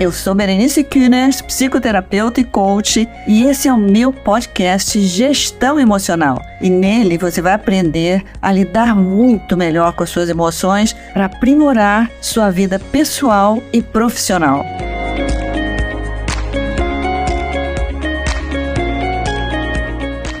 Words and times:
Eu 0.00 0.10
sou 0.10 0.34
Berenice 0.34 0.82
Kühners, 0.82 1.40
psicoterapeuta 1.40 2.40
e 2.40 2.44
coach, 2.44 3.08
e 3.28 3.44
esse 3.44 3.68
é 3.68 3.72
o 3.72 3.78
meu 3.78 4.12
podcast 4.12 5.00
Gestão 5.00 5.78
Emocional. 5.78 6.42
E 6.60 6.68
nele 6.68 7.16
você 7.16 7.40
vai 7.40 7.52
aprender 7.52 8.24
a 8.42 8.50
lidar 8.50 8.96
muito 8.96 9.56
melhor 9.56 9.92
com 9.92 10.02
as 10.02 10.10
suas 10.10 10.28
emoções 10.28 10.92
para 11.12 11.26
aprimorar 11.26 12.10
sua 12.20 12.50
vida 12.50 12.76
pessoal 12.76 13.62
e 13.72 13.80
profissional. 13.80 14.64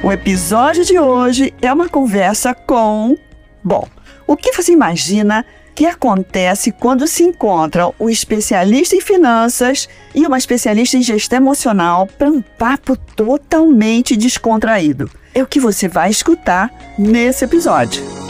O 0.02 0.10
episódio 0.10 0.84
de 0.84 0.98
hoje 0.98 1.54
é 1.62 1.72
uma 1.72 1.88
conversa 1.88 2.52
com. 2.52 3.16
Bom, 3.62 3.86
o 4.26 4.36
que 4.36 4.52
você 4.52 4.72
imagina 4.72 5.46
que 5.74 5.86
acontece 5.86 6.72
quando 6.72 7.06
se 7.06 7.22
encontram 7.22 7.94
o 7.98 8.08
especialista 8.08 8.94
em 8.94 9.00
finanças 9.00 9.88
e 10.14 10.26
uma 10.26 10.38
especialista 10.38 10.96
em 10.96 11.02
gestão 11.02 11.38
emocional 11.38 12.06
para 12.06 12.30
um 12.30 12.40
papo 12.40 12.96
totalmente 12.96 14.16
descontraído. 14.16 15.10
É 15.34 15.42
o 15.42 15.46
que 15.46 15.58
você 15.58 15.88
vai 15.88 16.10
escutar 16.10 16.70
nesse 16.96 17.44
episódio. 17.44 18.23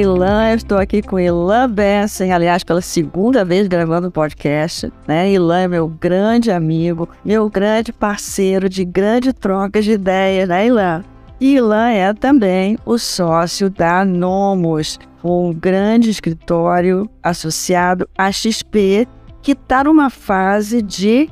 Ilan. 0.00 0.50
Eu 0.50 0.56
estou 0.56 0.78
aqui 0.78 1.02
com 1.02 1.18
Ilan 1.18 1.68
Bessen, 1.68 2.32
aliás, 2.32 2.62
pela 2.62 2.80
segunda 2.80 3.44
vez 3.44 3.66
gravando 3.66 4.08
o 4.08 4.12
podcast. 4.12 4.92
Né? 5.08 5.32
Ilan 5.32 5.62
é 5.62 5.68
meu 5.68 5.88
grande 5.88 6.52
amigo, 6.52 7.08
meu 7.24 7.50
grande 7.50 7.92
parceiro 7.92 8.68
de 8.68 8.84
grande 8.84 9.32
troca 9.32 9.82
de 9.82 9.92
ideias, 9.92 10.48
né, 10.48 10.66
Ilan? 10.66 11.02
Ilan 11.40 11.90
é 11.90 12.14
também 12.14 12.78
o 12.86 12.96
sócio 12.96 13.68
da 13.68 14.04
Nomos, 14.04 15.00
um 15.22 15.52
grande 15.52 16.10
escritório 16.10 17.10
associado 17.20 18.08
à 18.16 18.30
XP, 18.30 19.06
que 19.42 19.52
está 19.52 19.82
numa 19.82 20.10
fase 20.10 20.80
de 20.80 21.28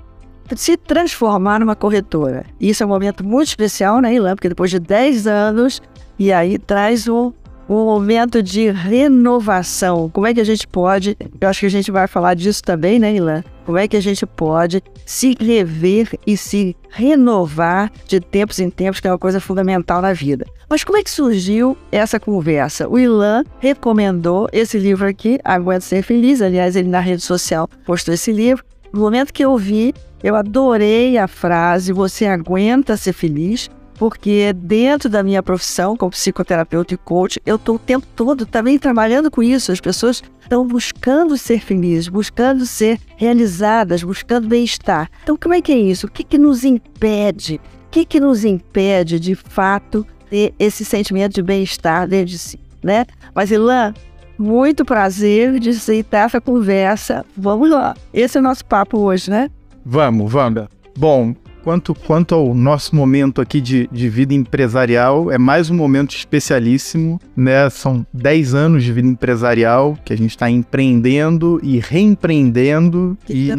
se 0.56 0.76
transformar 0.76 1.60
numa 1.60 1.76
corretora. 1.76 2.44
Isso 2.60 2.82
é 2.82 2.86
um 2.86 2.88
momento 2.88 3.24
muito 3.24 3.48
especial, 3.48 4.00
né, 4.00 4.14
Ilan? 4.14 4.34
Porque 4.34 4.48
depois 4.48 4.70
de 4.70 4.80
10 4.80 5.26
anos, 5.28 5.80
e 6.18 6.32
aí 6.32 6.58
traz 6.58 7.06
um 7.06 7.32
um 7.68 7.84
momento 7.84 8.42
de 8.42 8.70
renovação. 8.70 10.08
Como 10.10 10.26
é 10.26 10.34
que 10.34 10.40
a 10.40 10.44
gente 10.44 10.66
pode, 10.66 11.16
eu 11.40 11.48
acho 11.48 11.60
que 11.60 11.66
a 11.66 11.70
gente 11.70 11.90
vai 11.90 12.06
falar 12.06 12.34
disso 12.34 12.62
também, 12.62 12.98
né, 12.98 13.14
Ilan? 13.14 13.42
Como 13.64 13.78
é 13.78 13.88
que 13.88 13.96
a 13.96 14.02
gente 14.02 14.24
pode 14.24 14.82
se 15.04 15.36
rever 15.40 16.18
e 16.26 16.36
se 16.36 16.76
renovar 16.90 17.92
de 18.06 18.20
tempos 18.20 18.58
em 18.58 18.68
tempos, 18.68 19.00
que 19.00 19.06
é 19.06 19.10
uma 19.10 19.18
coisa 19.18 19.40
fundamental 19.40 20.02
na 20.02 20.12
vida. 20.12 20.44
Mas 20.68 20.82
como 20.82 20.98
é 20.98 21.02
que 21.02 21.10
surgiu 21.10 21.76
essa 21.92 22.18
conversa? 22.18 22.88
O 22.88 22.98
Ilan 22.98 23.44
recomendou 23.60 24.48
esse 24.52 24.78
livro 24.78 25.06
aqui, 25.06 25.38
Aguento 25.44 25.82
Ser 25.82 26.02
Feliz. 26.02 26.42
Aliás, 26.42 26.74
ele 26.74 26.88
na 26.88 27.00
rede 27.00 27.22
social 27.22 27.68
postou 27.84 28.12
esse 28.12 28.32
livro. 28.32 28.64
No 28.92 29.00
momento 29.00 29.32
que 29.32 29.44
eu 29.44 29.56
vi, 29.56 29.94
eu 30.22 30.34
adorei 30.34 31.18
a 31.18 31.28
frase: 31.28 31.92
Você 31.92 32.26
aguenta 32.26 32.96
ser 32.96 33.12
feliz 33.12 33.68
porque 33.98 34.52
dentro 34.52 35.08
da 35.08 35.22
minha 35.22 35.42
profissão 35.42 35.96
como 35.96 36.10
psicoterapeuta 36.10 36.94
e 36.94 36.96
coach, 36.96 37.40
eu 37.44 37.56
estou 37.56 37.76
o 37.76 37.78
tempo 37.78 38.06
todo 38.14 38.46
também 38.46 38.78
trabalhando 38.78 39.30
com 39.30 39.42
isso. 39.42 39.72
As 39.72 39.80
pessoas 39.80 40.22
estão 40.40 40.66
buscando 40.66 41.36
ser 41.36 41.60
felizes, 41.60 42.08
buscando 42.08 42.64
ser 42.66 42.98
realizadas, 43.16 44.02
buscando 44.02 44.48
bem-estar. 44.48 45.10
Então, 45.22 45.36
como 45.36 45.54
é 45.54 45.60
que 45.60 45.72
é 45.72 45.78
isso? 45.78 46.06
O 46.06 46.10
que, 46.10 46.22
que 46.22 46.38
nos 46.38 46.64
impede? 46.64 47.60
O 47.86 47.90
que, 47.90 48.04
que 48.04 48.20
nos 48.20 48.44
impede, 48.44 49.18
de 49.18 49.34
fato, 49.34 50.06
ter 50.28 50.54
esse 50.58 50.84
sentimento 50.84 51.34
de 51.34 51.42
bem-estar 51.42 52.06
dentro 52.06 52.26
de 52.26 52.38
si, 52.38 52.60
né? 52.82 53.06
Mas, 53.34 53.50
Ilan, 53.50 53.94
muito 54.38 54.84
prazer 54.84 55.58
de 55.58 55.70
aceitar 55.70 56.26
essa 56.26 56.40
conversa. 56.40 57.24
Vamos 57.36 57.70
lá. 57.70 57.96
Esse 58.12 58.36
é 58.36 58.40
o 58.40 58.44
nosso 58.44 58.64
papo 58.64 58.98
hoje, 58.98 59.30
né? 59.30 59.50
Vamos, 59.84 60.34
Wanda. 60.34 60.68
Bom, 60.98 61.34
Quanto, 61.66 61.96
quanto 61.96 62.32
ao 62.32 62.54
nosso 62.54 62.94
momento 62.94 63.40
aqui 63.40 63.60
de, 63.60 63.88
de 63.90 64.08
vida 64.08 64.32
empresarial, 64.32 65.32
é 65.32 65.36
mais 65.36 65.68
um 65.68 65.74
momento 65.74 66.14
especialíssimo, 66.14 67.20
né? 67.36 67.68
São 67.70 68.06
10 68.14 68.54
anos 68.54 68.84
de 68.84 68.92
vida 68.92 69.08
empresarial 69.08 69.98
que 70.04 70.12
a 70.12 70.16
gente 70.16 70.30
está 70.30 70.48
empreendendo 70.48 71.58
e 71.64 71.80
reempreendendo 71.80 73.18
e, 73.28 73.50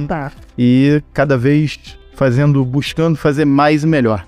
e 0.57 1.03
cada 1.12 1.38
vez 1.38 1.78
fazendo, 2.13 2.63
buscando 2.63 3.18
fazer 3.18 3.44
mais 3.44 3.84
e 3.84 3.88
melhor. 3.88 4.25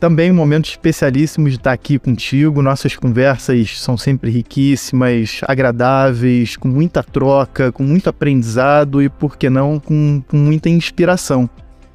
Também 0.00 0.30
um 0.30 0.34
momento 0.34 0.70
especialíssimo 0.70 1.50
de 1.50 1.56
estar 1.56 1.72
aqui 1.72 1.98
contigo. 1.98 2.62
Nossas 2.62 2.96
conversas 2.96 3.78
são 3.78 3.98
sempre 3.98 4.30
riquíssimas, 4.30 5.42
agradáveis, 5.42 6.56
com 6.56 6.68
muita 6.68 7.02
troca, 7.02 7.70
com 7.72 7.82
muito 7.82 8.08
aprendizado 8.08 9.02
e, 9.02 9.10
por 9.10 9.36
que 9.36 9.50
não, 9.50 9.78
com, 9.78 10.22
com 10.26 10.36
muita 10.38 10.70
inspiração. 10.70 11.50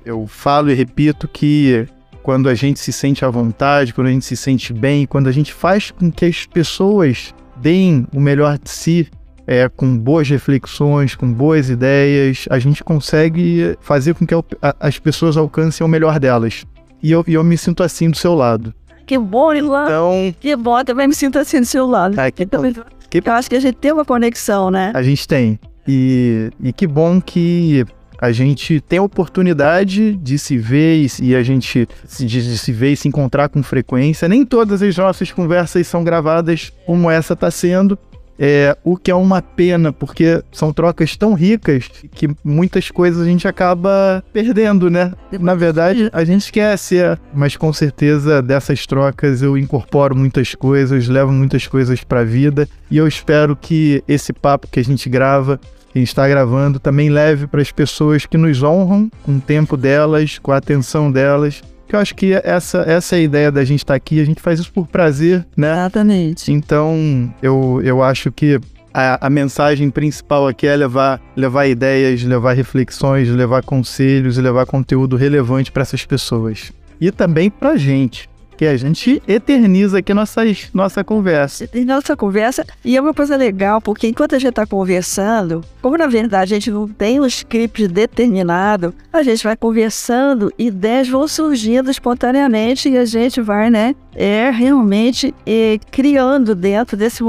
Eu 0.06 0.28
falo 0.28 0.72
e 0.72 0.74
repito 0.74 1.28
que 1.28 1.88
quando 2.22 2.48
a 2.50 2.56
gente 2.56 2.80
se 2.80 2.92
sente 2.92 3.26
à 3.26 3.30
vontade, 3.30 3.94
quando 3.94 4.08
a 4.08 4.12
gente 4.12 4.26
se 4.26 4.36
sente 4.38 4.74
bem, 4.74 5.06
quando 5.06 5.28
a 5.28 5.32
gente 5.32 5.54
faz 5.54 5.92
com 5.92 6.12
que 6.12 6.26
as 6.26 6.46
pessoas 6.46 7.34
deem 7.58 8.08
o 8.14 8.20
melhor 8.20 8.58
de 8.58 8.70
si, 8.70 9.10
é, 9.46 9.68
com 9.68 9.98
boas 9.98 10.30
reflexões, 10.30 11.16
com 11.16 11.32
boas 11.32 11.70
ideias, 11.70 12.46
a 12.50 12.60
gente 12.60 12.84
consegue 12.84 13.78
fazer 13.82 14.14
com 14.16 14.26
que 14.26 14.34
as 14.80 14.98
pessoas 15.00 15.36
alcancem 15.36 15.86
o 15.86 15.90
melhor 15.90 16.20
delas. 16.20 16.66
E 17.02 17.12
eu, 17.12 17.24
eu 17.28 17.44
me 17.44 17.58
sinto 17.58 17.84
assim 17.84 18.10
do 18.10 18.18
seu 18.18 18.34
lado. 18.34 18.74
Que 19.06 19.18
bom, 19.18 19.54
Ilan. 19.54 19.84
Então, 19.84 20.36
que 20.40 20.56
bom, 20.56 20.80
eu 20.80 20.86
também 20.86 21.08
me 21.08 21.14
sinto 21.14 21.38
assim 21.38 21.60
do 21.60 21.66
seu 21.66 21.86
lado. 21.86 22.18
Ah, 22.18 22.32
que, 22.32 22.44
então, 22.44 22.62
que... 23.10 23.22
Eu 23.24 23.34
acho 23.34 23.50
que 23.50 23.56
a 23.58 23.60
gente 23.60 23.76
tem 23.76 23.92
uma 23.92 24.06
conexão, 24.06 24.72
né? 24.72 24.94
A 24.96 25.04
gente 25.04 25.28
tem. 25.28 25.60
E, 25.86 26.50
e 26.62 26.72
que 26.72 26.88
bom 26.88 27.20
que 27.20 27.86
a 28.24 28.32
gente 28.32 28.80
tem 28.80 29.00
a 29.00 29.04
oportunidade 29.04 30.14
de 30.16 30.40
se 30.40 30.58
ver 30.58 31.06
e 31.22 31.36
a 31.36 31.44
gente 31.44 31.86
de, 32.18 32.26
de 32.26 32.58
se 32.58 32.72
ver 32.72 32.94
e 32.94 32.96
se 32.96 33.06
encontrar 33.06 33.50
com 33.50 33.62
frequência. 33.62 34.30
Nem 34.30 34.46
todas 34.46 34.82
as 34.82 34.96
nossas 34.96 35.30
conversas 35.30 35.86
são 35.88 36.06
gravadas 36.06 36.72
como 36.86 37.12
essa 37.12 37.34
está 37.34 37.52
sendo. 37.52 38.00
É, 38.40 38.78
o 38.82 38.96
que 38.96 39.12
é 39.12 39.16
uma 39.16 39.42
pena, 39.42 39.92
porque 39.92 40.42
são 40.54 40.72
trocas 40.72 41.18
tão 41.18 41.34
ricas 41.34 41.90
que 42.14 42.30
muitas 42.42 42.90
coisas 42.90 43.22
a 43.22 43.30
gente 43.30 43.46
acaba 43.46 44.24
perdendo, 44.32 44.90
né? 44.90 45.12
Na 45.40 45.54
verdade, 45.54 46.10
a 46.14 46.24
gente 46.24 46.44
esquece, 46.44 47.00
é, 47.00 47.18
mas 47.34 47.58
com 47.58 47.74
certeza 47.74 48.42
dessas 48.42 48.88
trocas 48.88 49.42
eu 49.42 49.58
incorporo 49.58 50.16
muitas 50.16 50.56
coisas, 50.56 51.10
levo 51.10 51.32
muitas 51.34 51.68
coisas 51.68 52.06
para 52.06 52.22
a 52.22 52.26
vida 52.26 52.70
e 52.90 52.98
eu 52.98 53.06
espero 53.06 53.54
que 53.54 54.02
esse 54.08 54.32
papo 54.32 54.68
que 54.72 54.80
a 54.80 54.84
gente 54.84 55.10
grava 55.10 55.60
que 55.94 56.00
está 56.00 56.28
gravando 56.28 56.80
também 56.80 57.10
leve 57.10 57.46
para 57.46 57.62
as 57.62 57.72
pessoas 57.72 58.26
que 58.26 58.36
nos 58.36 58.64
honram 58.64 59.12
com 59.22 59.38
o 59.38 59.40
tempo 59.40 59.78
delas, 59.78 60.40
com 60.40 60.52
a 60.52 60.58
atenção 60.58 61.12
delas. 61.12 61.62
Que 61.88 61.96
eu 61.96 62.00
acho 62.00 62.16
que 62.16 62.34
essa, 62.34 62.80
essa 62.80 63.16
é 63.16 63.20
a 63.20 63.22
ideia 63.22 63.52
da 63.52 63.64
gente 63.64 63.80
estar 63.80 63.94
aqui, 63.94 64.20
a 64.20 64.26
gente 64.26 64.42
faz 64.42 64.60
isso 64.60 64.74
por 64.74 64.88
prazer, 64.88 65.46
né? 65.56 65.72
Exatamente. 65.72 66.52
Então, 66.52 67.32
eu, 67.44 67.80
eu 67.84 68.02
acho 68.02 68.32
que 68.32 68.60
a, 68.92 69.28
a, 69.28 69.30
mensagem 69.30 69.92
principal 69.92 70.48
aqui 70.48 70.66
é 70.66 70.76
levar, 70.76 71.22
levar 71.36 71.68
ideias, 71.68 72.24
levar 72.24 72.54
reflexões, 72.54 73.30
levar 73.30 73.64
conselhos 73.64 74.38
e 74.38 74.42
levar 74.42 74.66
conteúdo 74.66 75.16
relevante 75.16 75.72
para 75.72 75.84
essas 75.84 76.04
pessoas. 76.06 76.72
E 77.00 77.12
também 77.12 77.52
para 77.52 77.72
a 77.72 77.78
gente 77.78 78.28
que 78.58 78.66
a 78.66 78.78
gente 78.78 79.22
eterniza 79.28 80.00
aqui 80.00 80.14
nossas, 80.14 80.70
nossa 80.74 81.04
conversa. 81.04 81.70
Nossa 81.86 82.16
conversa, 82.16 82.66
e 82.84 82.96
é 82.96 83.02
uma 83.02 83.14
coisa 83.14 83.36
legal, 83.36 83.82
porque 83.82 84.08
enquanto 84.08 84.36
a 84.36 84.40
gente 84.40 84.50
está 84.50 84.66
conversando, 84.66 85.62
como 85.82 85.98
na 85.98 86.08
verdade 86.08 86.54
a 86.54 86.58
gente 86.58 86.72
não 86.72 86.88
tem 86.88 87.20
um 87.20 87.26
script 87.26 87.88
determinado, 87.88 88.94
a 89.12 89.24
gente 89.24 89.44
vai 89.44 89.56
conversando, 89.56 90.52
ideias 90.58 91.08
vão 91.08 91.28
surgindo 91.28 91.90
espontaneamente 91.90 92.90
e 92.90 92.98
a 92.98 93.06
gente 93.06 93.42
vai, 93.42 93.70
né, 93.70 93.96
é 94.16 94.50
realmente 94.50 95.34
é, 95.46 95.80
criando 95.92 96.56
dentro 96.56 96.96
desse 96.96 97.24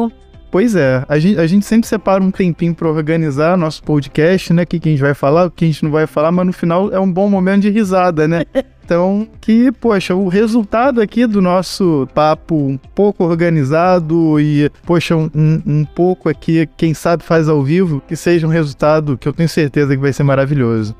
Pois 0.54 0.76
é, 0.76 1.04
a 1.08 1.18
gente, 1.18 1.40
a 1.40 1.48
gente 1.48 1.66
sempre 1.66 1.88
separa 1.88 2.22
um 2.22 2.30
tempinho 2.30 2.72
para 2.72 2.88
organizar 2.88 3.58
nosso 3.58 3.82
podcast, 3.82 4.52
né? 4.52 4.62
O 4.62 4.66
que, 4.68 4.78
que 4.78 4.88
a 4.88 4.92
gente 4.92 5.00
vai 5.00 5.12
falar, 5.12 5.46
o 5.46 5.50
que 5.50 5.64
a 5.64 5.66
gente 5.66 5.82
não 5.82 5.90
vai 5.90 6.06
falar, 6.06 6.30
mas 6.30 6.46
no 6.46 6.52
final 6.52 6.92
é 6.92 7.00
um 7.00 7.12
bom 7.12 7.28
momento 7.28 7.62
de 7.62 7.70
risada, 7.70 8.28
né? 8.28 8.44
Então, 8.84 9.26
que, 9.40 9.72
poxa, 9.72 10.14
o 10.14 10.28
resultado 10.28 11.00
aqui 11.00 11.26
do 11.26 11.40
nosso 11.40 12.06
papo 12.14 12.54
um 12.54 12.76
pouco 12.76 13.24
organizado 13.24 14.38
e, 14.38 14.70
poxa, 14.84 15.16
um, 15.16 15.30
um 15.34 15.84
pouco 15.86 16.28
aqui, 16.28 16.68
quem 16.76 16.92
sabe 16.92 17.24
faz 17.24 17.48
ao 17.48 17.62
vivo, 17.62 18.02
que 18.06 18.14
seja 18.14 18.46
um 18.46 18.50
resultado 18.50 19.16
que 19.16 19.26
eu 19.26 19.32
tenho 19.32 19.48
certeza 19.48 19.96
que 19.96 20.02
vai 20.02 20.12
ser 20.12 20.22
maravilhoso. 20.22 20.94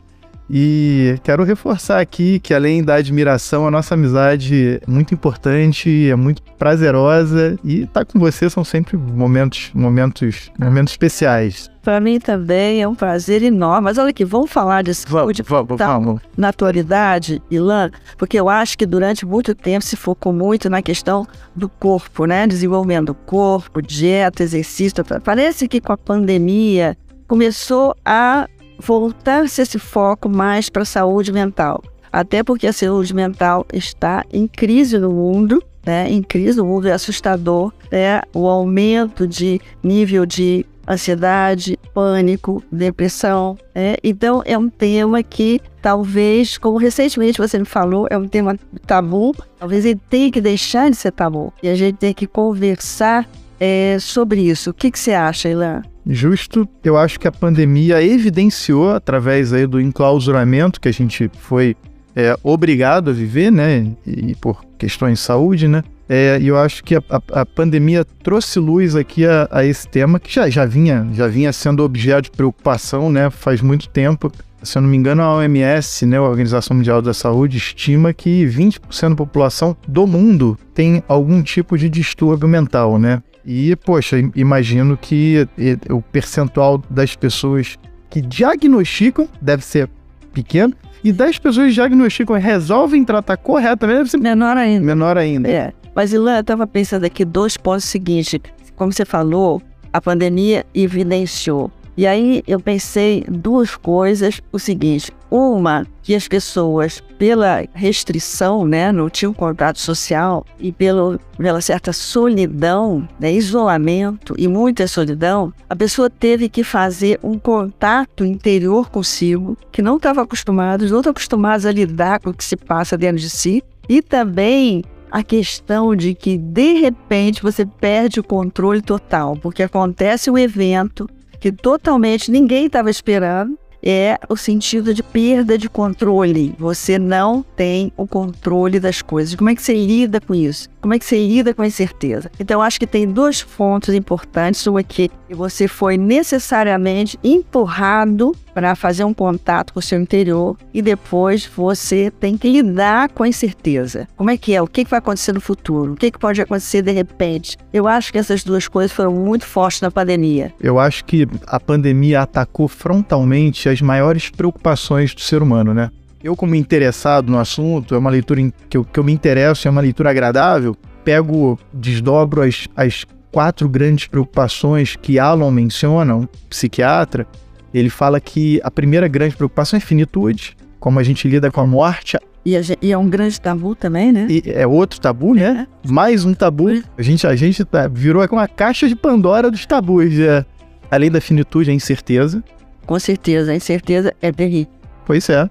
E 0.49 1.19
quero 1.23 1.43
reforçar 1.43 2.01
aqui 2.01 2.39
que, 2.39 2.53
além 2.53 2.83
da 2.85 2.97
admiração, 2.97 3.67
a 3.67 3.71
nossa 3.71 3.95
amizade 3.95 4.81
é 4.83 4.91
muito 4.91 5.15
importante, 5.15 6.11
é 6.11 6.15
muito 6.15 6.43
prazerosa 6.59 7.59
e 7.65 7.83
estar 7.83 8.05
tá 8.05 8.13
com 8.13 8.19
você 8.19 8.51
são 8.51 8.63
sempre 8.63 8.97
momentos, 8.97 9.71
momentos, 9.75 10.51
momentos 10.59 10.93
especiais. 10.93 11.71
Para 11.83 12.01
mim 12.01 12.19
também 12.19 12.83
é 12.83 12.89
um 12.89 12.95
prazer 12.95 13.43
enorme. 13.43 13.85
Mas 13.85 13.99
olha 13.99 14.11
aqui, 14.11 14.25
vamos 14.25 14.51
falar 14.51 14.83
de 14.83 14.95
saúde 14.95 15.43
vamos, 15.43 15.77
tá, 15.77 15.99
vamos. 15.99 16.21
na 16.37 16.49
atualidade, 16.49 17.43
Ilan, 17.51 17.91
porque 18.17 18.39
eu 18.39 18.49
acho 18.49 18.77
que 18.77 18.87
durante 18.87 19.27
muito 19.27 19.55
tempo 19.55 19.85
se 19.85 19.97
focou 19.97 20.33
muito 20.33 20.69
na 20.71 20.81
questão 20.83 21.27
do 21.55 21.69
corpo, 21.69 22.25
né? 22.27 22.47
Desenvolvimento 22.47 23.07
do 23.07 23.15
corpo, 23.15 23.83
dieta, 23.83 24.43
exercício. 24.43 25.05
Parece 25.23 25.69
que 25.69 25.81
com 25.81 25.93
a 25.93 25.97
pandemia 25.97 26.97
começou 27.27 27.95
a 28.05 28.49
voltar-se 28.85 29.63
esse 29.63 29.79
foco 29.79 30.29
mais 30.29 30.69
para 30.69 30.83
a 30.83 30.87
saúde 30.87 31.33
mental. 31.33 31.83
Até 32.13 32.43
porque 32.43 32.67
a 32.67 32.73
saúde 32.73 33.13
mental 33.15 33.67
está 33.73 34.25
em 34.33 34.47
crise 34.47 34.99
no 34.99 35.11
mundo, 35.11 35.63
né? 35.85 36.09
Em 36.09 36.23
crise, 36.23 36.61
o 36.61 36.65
mundo 36.65 36.87
é 36.87 36.93
assustador, 36.93 37.73
né? 37.91 38.23
O 38.33 38.47
aumento 38.47 39.27
de 39.27 39.61
nível 39.83 40.25
de 40.25 40.65
ansiedade, 40.87 41.79
pânico, 41.93 42.63
depressão. 42.71 43.57
Né? 43.75 43.97
Então, 44.03 44.43
é 44.45 44.57
um 44.57 44.69
tema 44.69 45.23
que 45.23 45.61
talvez, 45.81 46.59
como 46.59 46.77
recentemente 46.77 47.39
você 47.39 47.59
me 47.59 47.65
falou, 47.65 48.07
é 48.11 48.19
um 48.19 48.29
tema 48.29 48.57
tabu, 48.87 49.35
talvez 49.59 49.85
ele 49.85 50.01
tenha 50.09 50.31
que 50.31 50.41
deixar 50.41 50.91
de 50.91 50.97
ser 50.97 51.11
tabu. 51.11 51.53
E 51.63 51.69
a 51.69 51.75
gente 51.75 51.97
tem 51.97 52.13
que 52.13 52.27
conversar 52.27 53.29
é, 53.59 53.97
sobre 53.99 54.43
isso. 54.43 54.71
O 54.71 54.75
que, 54.75 54.91
que 54.91 54.99
você 54.99 55.13
acha, 55.13 55.49
Ilan? 55.49 55.83
Justo, 56.07 56.69
eu 56.83 56.97
acho 56.97 57.19
que 57.19 57.27
a 57.27 57.33
pandemia 57.33 58.03
evidenciou, 58.03 58.91
através 58.91 59.53
aí 59.53 59.67
do 59.67 59.81
enclausuramento 59.81 60.81
que 60.81 60.89
a 60.89 60.93
gente 60.93 61.31
foi 61.39 61.75
é, 62.15 62.37
obrigado 62.43 63.11
a 63.11 63.13
viver, 63.13 63.51
né, 63.51 63.87
e 64.07 64.35
por 64.35 64.65
questões 64.79 65.19
de 65.19 65.25
saúde, 65.25 65.67
né, 65.67 65.83
é, 66.09 66.39
eu 66.43 66.59
acho 66.59 66.85
que 66.85 66.95
a, 66.95 67.03
a, 67.09 67.41
a, 67.41 67.47
pandemia 67.47 68.05
trouxe 68.23 68.59
luz 68.59 68.95
aqui 68.95 69.25
a, 69.25 69.49
a, 69.51 69.65
esse 69.65 69.89
tema 69.89 70.21
que 70.21 70.33
já, 70.33 70.49
já, 70.51 70.67
vinha, 70.67 71.09
já 71.15 71.27
vinha 71.27 71.53
sendo 71.53 71.83
objeto 71.83 72.25
de 72.25 72.31
preocupação, 72.33 73.11
né, 73.11 73.31
faz 73.31 73.63
muito 73.63 73.89
tempo. 73.89 74.31
Se 74.63 74.79
eu 74.79 74.83
não 74.83 74.89
me 74.89 74.97
engano, 74.97 75.23
a 75.23 75.37
OMS, 75.37 76.07
né, 76.07 76.19
a 76.19 76.23
Organização 76.23 76.77
Mundial 76.77 77.01
da 77.03 77.13
Saúde, 77.13 77.57
estima 77.57 78.13
que 78.13 78.47
20% 78.47 79.11
da 79.11 79.17
população 79.17 79.77
do 79.87 80.07
mundo 80.07 80.59
tem 80.75 81.03
algum 81.09 81.43
tipo 81.43 81.77
de 81.77 81.89
distúrbio 81.89 82.49
mental, 82.49 82.99
né? 82.99 83.23
E, 83.47 83.77
poxa, 83.77 84.17
imagino 84.35 84.97
que 84.97 85.47
o 85.91 86.01
percentual 86.01 86.83
das 86.89 87.15
pessoas 87.15 87.77
que 88.09 88.21
diagnosticam 88.21 89.29
deve 89.41 89.65
ser 89.65 89.89
pequeno, 90.33 90.75
e 91.03 91.13
das 91.13 91.39
pessoas 91.39 91.69
que 91.69 91.75
diagnosticam 91.75 92.37
e 92.37 92.41
resolvem 92.41 93.05
tratar 93.05 93.37
corretamente 93.37 93.99
deve 93.99 94.11
ser 94.11 94.17
menor 94.19 94.57
ainda. 94.57 94.87
Menor 94.87 95.19
ainda. 95.19 95.49
É. 95.49 95.73
Mas, 95.95 96.13
Ilan, 96.13 96.37
eu 96.37 96.41
estava 96.41 96.67
pensando 96.67 97.05
aqui 97.05 97.25
dois 97.25 97.57
pontos 97.57 97.85
seguintes. 97.85 98.41
Como 98.75 98.93
você 98.93 99.05
falou, 99.05 99.63
a 99.93 100.01
pandemia 100.01 100.65
evidenciou 100.75 101.71
e 101.97 102.07
aí 102.07 102.43
eu 102.47 102.59
pensei 102.59 103.25
duas 103.29 103.77
coisas. 103.77 104.41
O 104.53 104.59
seguinte, 104.59 105.13
uma, 105.31 105.87
que 106.03 106.15
as 106.15 106.27
pessoas, 106.27 107.03
pela 107.19 107.65
restrição, 107.73 108.67
né, 108.67 108.93
não 108.93 109.09
tinham 109.09 109.33
contato 109.33 109.79
social 109.79 110.45
e 110.59 110.73
pelo, 110.73 111.19
pela 111.37 111.61
certa 111.61 111.93
solidão, 111.93 113.09
né, 113.19 113.33
isolamento 113.33 114.35
e 114.37 114.49
muita 114.49 114.87
solidão, 114.87 115.53
a 115.69 115.77
pessoa 115.77 116.11
teve 116.11 116.49
que 116.49 116.65
fazer 116.65 117.19
um 117.23 117.39
contato 117.39 118.25
interior 118.25 118.91
consigo, 118.91 119.57
que 119.71 119.83
não 119.83 119.97
estava 119.97 120.23
acostumado, 120.23 120.89
não 120.89 120.99
estão 120.99 121.11
acostumados 121.11 121.67
a 121.67 121.73
lidar 121.73 122.21
com 122.21 122.31
o 122.31 122.35
que 122.35 122.45
se 122.45 122.57
passa 122.57 122.97
dentro 122.97 123.19
de 123.19 123.31
si, 123.31 123.63
e 123.89 124.01
também 124.01 124.83
a 125.11 125.23
questão 125.23 125.95
de 125.95 126.15
que 126.15 126.37
de 126.37 126.81
repente 126.81 127.43
você 127.43 127.65
perde 127.65 128.19
o 128.19 128.25
controle 128.25 128.83
total, 128.83 129.37
porque 129.37 129.63
acontece 129.63 130.31
um 130.31 130.37
evento 130.37 131.09
que 131.39 131.53
totalmente 131.53 132.31
ninguém 132.31 132.67
estava 132.67 132.91
esperando 132.91 133.59
é 133.85 134.19
o 134.29 134.37
sentido 134.37 134.95
de 134.95 135.03
perda 135.03 135.59
de 135.59 135.69
controle. 135.69 136.55
Você 136.59 136.99
não 136.99 137.45
tem 137.55 137.93
o 137.97 138.07
controle 138.07 138.81
das 138.81 139.03
coisas. 139.03 139.35
Como 139.35 139.51
é 139.51 139.55
que 139.55 139.63
você 139.63 139.75
lida 139.75 140.21
com 140.21 140.35
isso? 140.35 140.71
Como 140.85 140.93
é 140.93 140.99
que 140.99 141.07
você 141.07 141.17
lida 141.17 141.55
com 141.55 141.63
a 141.63 141.67
incerteza? 141.67 142.31
Então, 142.39 142.61
acho 142.61 142.79
que 142.79 142.87
tem 142.87 143.09
dois 143.09 143.43
pontos 143.43 143.95
importantes. 143.95 144.67
Um 144.67 144.77
aqui, 144.77 145.11
que 145.27 145.35
você 145.35 145.67
foi 145.67 145.97
necessariamente 145.97 147.19
empurrado 147.25 148.37
para 148.53 148.75
fazer 148.75 149.03
um 149.03 149.15
contato 149.15 149.73
com 149.73 149.81
o 149.81 149.83
seu 149.83 149.99
interior 149.99 150.59
e 150.75 150.83
depois 150.83 151.47
você 151.47 152.11
tem 152.21 152.37
que 152.37 152.51
lidar 152.51 153.09
com 153.09 153.23
a 153.23 153.29
incerteza. 153.29 154.07
Como 154.15 154.29
é 154.29 154.37
que 154.37 154.55
é? 154.55 154.61
O 154.61 154.67
que 154.67 154.85
vai 154.85 154.99
acontecer 154.99 155.33
no 155.33 155.41
futuro? 155.41 155.95
O 155.95 155.97
que 155.97 156.13
pode 156.13 156.43
acontecer 156.43 156.83
de 156.83 156.93
repente? 156.93 157.57
Eu 157.73 157.89
acho 157.89 158.13
que 158.13 158.19
essas 158.19 158.45
duas 158.45 158.69
coisas 158.69 158.93
foram 158.93 159.11
muito 159.11 159.47
fortes 159.47 159.81
na 159.81 159.91
pandemia. 159.91 160.53
Eu 160.61 160.79
acho 160.79 161.03
que 161.07 161.27
a 161.47 161.59
pandemia 161.59 162.21
atacou 162.21 162.69
frontalmente 162.69 163.71
as 163.71 163.81
maiores 163.81 164.29
preocupações 164.29 165.15
do 165.15 165.23
ser 165.23 165.43
humano, 165.43 165.73
né? 165.73 165.91
Eu, 166.25 166.35
como 166.35 166.55
interessado 166.55 167.31
no 167.31 167.39
assunto, 167.39 167.95
é 167.95 167.99
uma 167.99 168.09
leitura 168.09 168.41
que 168.71 168.79
eu, 168.79 168.83
que 168.83 168.99
eu 168.99 169.05
me 169.05 169.13
interesso, 169.13 169.69
é 169.69 169.71
uma 169.71 169.83
leitura 169.83 170.09
agradável, 170.09 170.75
pego, 171.05 171.59
desdobro 171.71 172.41
as, 172.41 172.67
as 172.75 173.05
quatro 173.31 173.69
grandes 173.69 174.07
preocupações 174.07 174.97
que 174.97 175.19
Alan 175.19 175.51
menciona, 175.51 176.17
um 176.17 176.27
psiquiatra, 176.49 177.27
ele 177.75 177.91
fala 177.91 178.19
que 178.23 178.59
a 178.65 178.71
primeira 178.71 179.07
grande 179.07 179.37
preocupação 179.37 179.77
é 179.77 179.81
finitude, 179.81 180.57
como 180.81 180.99
a 180.99 181.03
gente 181.03 181.29
lida 181.29 181.51
com 181.51 181.61
a 181.61 181.67
morte. 181.67 182.17
E, 182.43 182.57
a, 182.57 182.61
e 182.81 182.91
é 182.91 182.97
um 182.97 183.11
grande 183.11 183.39
tabu 183.39 183.75
também, 183.75 184.11
né? 184.11 184.27
E 184.31 184.45
é 184.47 184.67
outro 184.67 184.99
tabu, 184.99 185.35
né? 185.35 185.69
É. 185.85 185.93
Mais 185.93 186.25
um 186.25 186.33
tabu. 186.33 186.71
A 186.97 187.03
gente, 187.03 187.27
a 187.27 187.37
gente 187.37 187.63
tá, 187.67 187.87
virou 187.87 188.27
uma 188.33 188.49
caixa 188.49 188.89
de 188.89 188.97
Pandora 188.97 189.51
dos 189.51 189.67
tabus. 189.67 190.19
É. 190.19 190.43
Além 190.91 191.11
da 191.11 191.21
finitude, 191.21 191.71
a 191.71 191.75
incerteza. 191.75 192.43
Com 192.87 192.99
certeza, 192.99 193.53
a 193.53 193.55
incerteza 193.55 194.15
é 194.23 194.33
terrível. 194.33 194.73
Pois 195.05 195.29
é. 195.29 195.51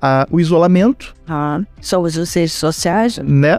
A, 0.00 0.26
o 0.30 0.38
isolamento. 0.40 1.14
Ah, 1.26 1.60
são 1.80 2.02
os 2.02 2.14
redes 2.14 2.52
sociais. 2.52 3.18
Né? 3.18 3.58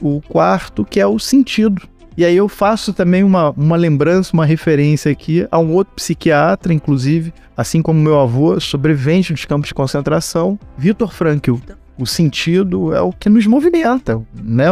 O 0.00 0.20
quarto, 0.20 0.84
que 0.84 1.00
é 1.00 1.06
o 1.06 1.18
sentido. 1.18 1.82
E 2.16 2.24
aí 2.24 2.36
eu 2.36 2.48
faço 2.48 2.92
também 2.92 3.24
uma, 3.24 3.50
uma 3.50 3.76
lembrança, 3.76 4.32
uma 4.34 4.44
referência 4.44 5.10
aqui 5.10 5.46
a 5.50 5.58
um 5.58 5.72
outro 5.72 5.94
psiquiatra, 5.94 6.72
inclusive, 6.72 7.32
assim 7.56 7.80
como 7.80 8.00
meu 8.00 8.20
avô, 8.20 8.60
sobrevivente 8.60 9.32
dos 9.32 9.44
campos 9.44 9.68
de 9.68 9.74
concentração, 9.74 10.58
Vitor 10.76 11.12
Frankl. 11.12 11.56
O 11.98 12.06
sentido 12.06 12.94
é 12.94 13.00
o 13.00 13.12
que 13.12 13.30
nos 13.30 13.46
movimenta, 13.46 14.20
né? 14.34 14.66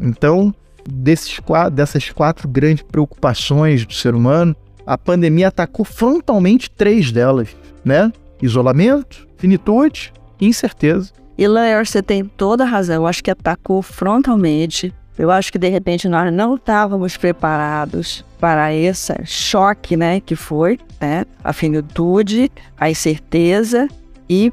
Então, 0.00 0.52
desses 0.88 1.38
dessas 1.72 2.10
quatro 2.10 2.48
grandes 2.48 2.82
preocupações 2.82 3.86
do 3.86 3.92
ser 3.92 4.14
humano, 4.14 4.56
a 4.86 4.98
pandemia 4.98 5.48
atacou 5.48 5.84
frontalmente 5.84 6.70
três 6.70 7.12
delas, 7.12 7.54
né? 7.84 8.12
Isolamento, 8.42 9.28
finitude 9.36 10.12
incerteza. 10.40 11.12
E 11.36 11.46
Laer, 11.46 11.86
você 11.86 12.02
tem 12.02 12.24
toda 12.24 12.64
a 12.64 12.66
razão. 12.66 12.96
Eu 12.96 13.06
acho 13.06 13.22
que 13.22 13.30
atacou 13.30 13.80
frontalmente 13.80 14.92
eu 15.20 15.30
acho 15.30 15.52
que 15.52 15.58
de 15.58 15.68
repente 15.68 16.08
nós 16.08 16.32
não 16.32 16.54
estávamos 16.54 17.14
preparados 17.18 18.24
para 18.38 18.72
esse 18.72 19.12
choque, 19.26 19.94
né, 19.94 20.18
que 20.18 20.34
foi, 20.34 20.78
né, 20.98 21.26
a 21.44 21.52
finitude, 21.52 22.50
a 22.78 22.88
incerteza 22.88 23.86
e 24.26 24.50